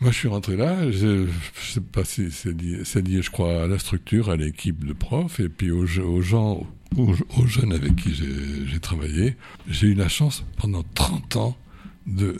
Moi, 0.00 0.10
je 0.10 0.18
suis 0.18 0.28
rentré 0.28 0.58
là. 0.58 0.90
Je, 0.90 1.26
je 1.26 1.72
sais 1.72 1.80
pas 1.80 2.04
si 2.04 2.30
c'est 2.30 2.52
lié, 2.52 3.22
je 3.22 3.30
crois, 3.30 3.62
à 3.62 3.66
la 3.66 3.78
structure, 3.78 4.28
à 4.28 4.36
l'équipe 4.36 4.84
de 4.84 4.92
profs, 4.92 5.40
et 5.40 5.48
puis 5.48 5.70
aux, 5.70 5.86
gens, 5.86 6.66
aux, 6.98 7.14
aux 7.38 7.46
jeunes 7.46 7.72
avec 7.72 7.96
qui 7.96 8.12
j'ai 8.12 8.80
travaillé. 8.80 9.36
J'ai 9.68 9.86
eu 9.86 9.94
la 9.94 10.10
chance 10.10 10.44
pendant 10.58 10.82
30 10.94 11.36
ans 11.36 11.56
de 12.06 12.36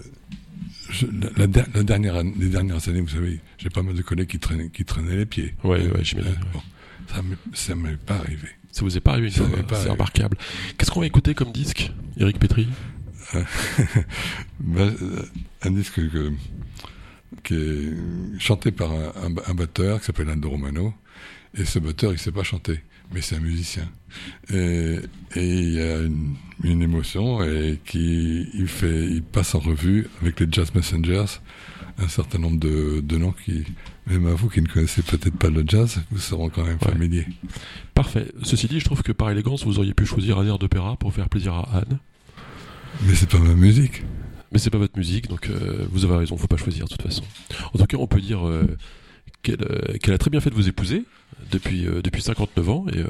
je- 0.94 1.06
la, 1.06 1.28
la 1.36 1.46
der- 1.46 1.66
la 1.74 1.82
dernière, 1.82 2.22
les 2.22 2.48
dernières 2.48 2.88
années, 2.88 3.00
vous 3.00 3.08
savez, 3.08 3.40
j'ai 3.58 3.70
pas 3.70 3.82
mal 3.82 3.94
de 3.94 4.02
collègues 4.02 4.28
qui 4.28 4.38
traînaient, 4.38 4.68
qui 4.70 4.84
traînaient 4.84 5.16
les 5.16 5.26
pieds. 5.26 5.54
Ouais, 5.64 5.86
ouais, 5.88 6.04
j'imagine. 6.04 6.32
Euh, 6.32 6.52
bon, 6.52 6.60
ça 7.52 7.74
m'est- 7.74 7.96
pas 7.96 8.16
arrivé. 8.16 8.48
Ça 8.72 8.82
vous 8.82 8.96
est 8.96 9.00
pas 9.00 9.12
arrivé, 9.12 9.30
c'est 9.30 9.42
remarquable. 9.90 10.36
Qu'est-ce 10.78 10.90
qu'on 10.90 11.00
va 11.00 11.06
écouter 11.06 11.34
comme 11.34 11.52
disque, 11.52 11.92
Eric 12.16 12.38
Petri? 12.38 12.68
Bah, 14.60 14.80
euh, 15.02 15.22
un 15.62 15.70
disque 15.70 15.94
que- 16.10 16.32
qui 17.42 17.54
est 17.54 17.92
chanté 18.38 18.70
par 18.70 18.92
un, 18.92 19.12
un- 19.22 19.50
un 19.50 19.54
batteur 19.54 20.00
qui 20.00 20.06
s'appelle 20.06 20.28
Aldo 20.30 20.50
Romano. 20.50 20.94
Et 21.56 21.64
ce 21.64 21.78
batteur, 21.78 22.12
il 22.12 22.18
sait 22.18 22.32
pas 22.32 22.42
chanter, 22.42 22.80
mais 23.14 23.20
c'est 23.22 23.36
un 23.36 23.40
musicien. 23.40 23.88
Et 24.52 24.98
et 25.36 25.58
il 25.58 25.72
y 25.74 25.80
a 25.80 25.98
une, 26.00 26.34
une 26.62 26.82
émotion 26.82 27.42
et 27.42 27.78
qui 27.84 28.48
il 28.54 28.66
fait, 28.68 29.04
il 29.06 29.22
passe 29.22 29.54
en 29.54 29.60
revue 29.60 30.08
avec 30.20 30.40
les 30.40 30.46
Jazz 30.50 30.74
Messengers 30.74 31.40
un 31.98 32.08
certain 32.08 32.38
nombre 32.38 32.58
de, 32.58 33.00
de 33.00 33.16
noms 33.18 33.30
qui, 33.32 33.62
même 34.08 34.26
à 34.26 34.34
vous 34.34 34.48
qui 34.48 34.60
ne 34.60 34.66
connaissez 34.66 35.02
peut-être 35.02 35.36
pas 35.38 35.48
le 35.48 35.62
jazz, 35.64 36.00
vous 36.10 36.18
seront 36.18 36.48
quand 36.48 36.64
même 36.64 36.76
Ouais. 36.82 36.90
familiers. 36.90 37.26
Parfait. 37.94 38.26
Ceci 38.42 38.66
dit, 38.66 38.80
je 38.80 38.84
trouve 38.84 39.02
que 39.04 39.12
par 39.12 39.30
élégance, 39.30 39.64
vous 39.64 39.78
auriez 39.78 39.94
pu 39.94 40.04
choisir 40.04 40.38
un 40.40 40.46
air 40.46 40.58
d'opéra 40.58 40.96
pour 40.96 41.14
faire 41.14 41.28
plaisir 41.28 41.54
à 41.54 41.78
Anne. 41.78 41.98
Mais 43.06 43.14
c'est 43.14 43.28
pas 43.30 43.38
ma 43.38 43.54
musique. 43.54 44.02
Mais 44.50 44.58
c'est 44.58 44.70
pas 44.70 44.78
votre 44.78 44.98
musique, 44.98 45.28
donc 45.28 45.48
euh, 45.48 45.86
vous 45.92 46.04
avez 46.04 46.16
raison, 46.16 46.36
faut 46.36 46.48
pas 46.48 46.56
choisir 46.56 46.84
de 46.86 46.90
toute 46.90 47.02
façon. 47.02 47.22
En 47.72 47.78
tout 47.78 47.86
cas, 47.86 47.96
on 47.96 48.06
peut 48.08 48.20
dire 48.20 48.44
euh, 48.46 48.66
qu'elle 49.44 49.62
euh, 49.62 49.96
qu'elle 50.02 50.14
a 50.14 50.18
très 50.18 50.30
bien 50.30 50.40
fait 50.40 50.50
de 50.50 50.54
vous 50.56 50.68
épouser 50.68 51.04
depuis, 51.50 51.86
euh, 51.86 52.02
depuis 52.02 52.22
59 52.22 52.68
ans, 52.70 52.86
et 52.92 52.98
euh, 52.98 53.06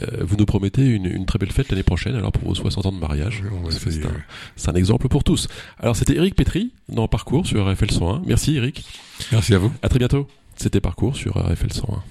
euh, 0.00 0.06
vous 0.20 0.36
nous 0.36 0.46
promettez 0.46 0.84
une, 0.84 1.06
une 1.06 1.26
très 1.26 1.38
belle 1.38 1.52
fête 1.52 1.68
l'année 1.70 1.82
prochaine, 1.82 2.14
alors 2.14 2.32
pour 2.32 2.48
vos 2.48 2.54
60 2.54 2.86
ans 2.86 2.92
de 2.92 2.98
mariage. 2.98 3.42
C'est 4.56 4.68
un, 4.68 4.72
un 4.72 4.76
exemple 4.76 5.08
pour 5.08 5.24
tous. 5.24 5.48
Alors 5.78 5.96
c'était 5.96 6.16
Eric 6.16 6.34
Petri 6.34 6.72
dans 6.88 7.08
Parcours 7.08 7.46
sur 7.46 7.70
RFL 7.70 7.90
101. 7.90 8.22
Merci 8.26 8.56
Eric. 8.56 8.84
Merci 9.32 9.54
à 9.54 9.58
vous. 9.58 9.72
À 9.82 9.88
très 9.88 9.98
bientôt. 9.98 10.28
C'était 10.56 10.80
Parcours 10.80 11.16
sur 11.16 11.36
RFL 11.36 11.72
101. 11.72 12.02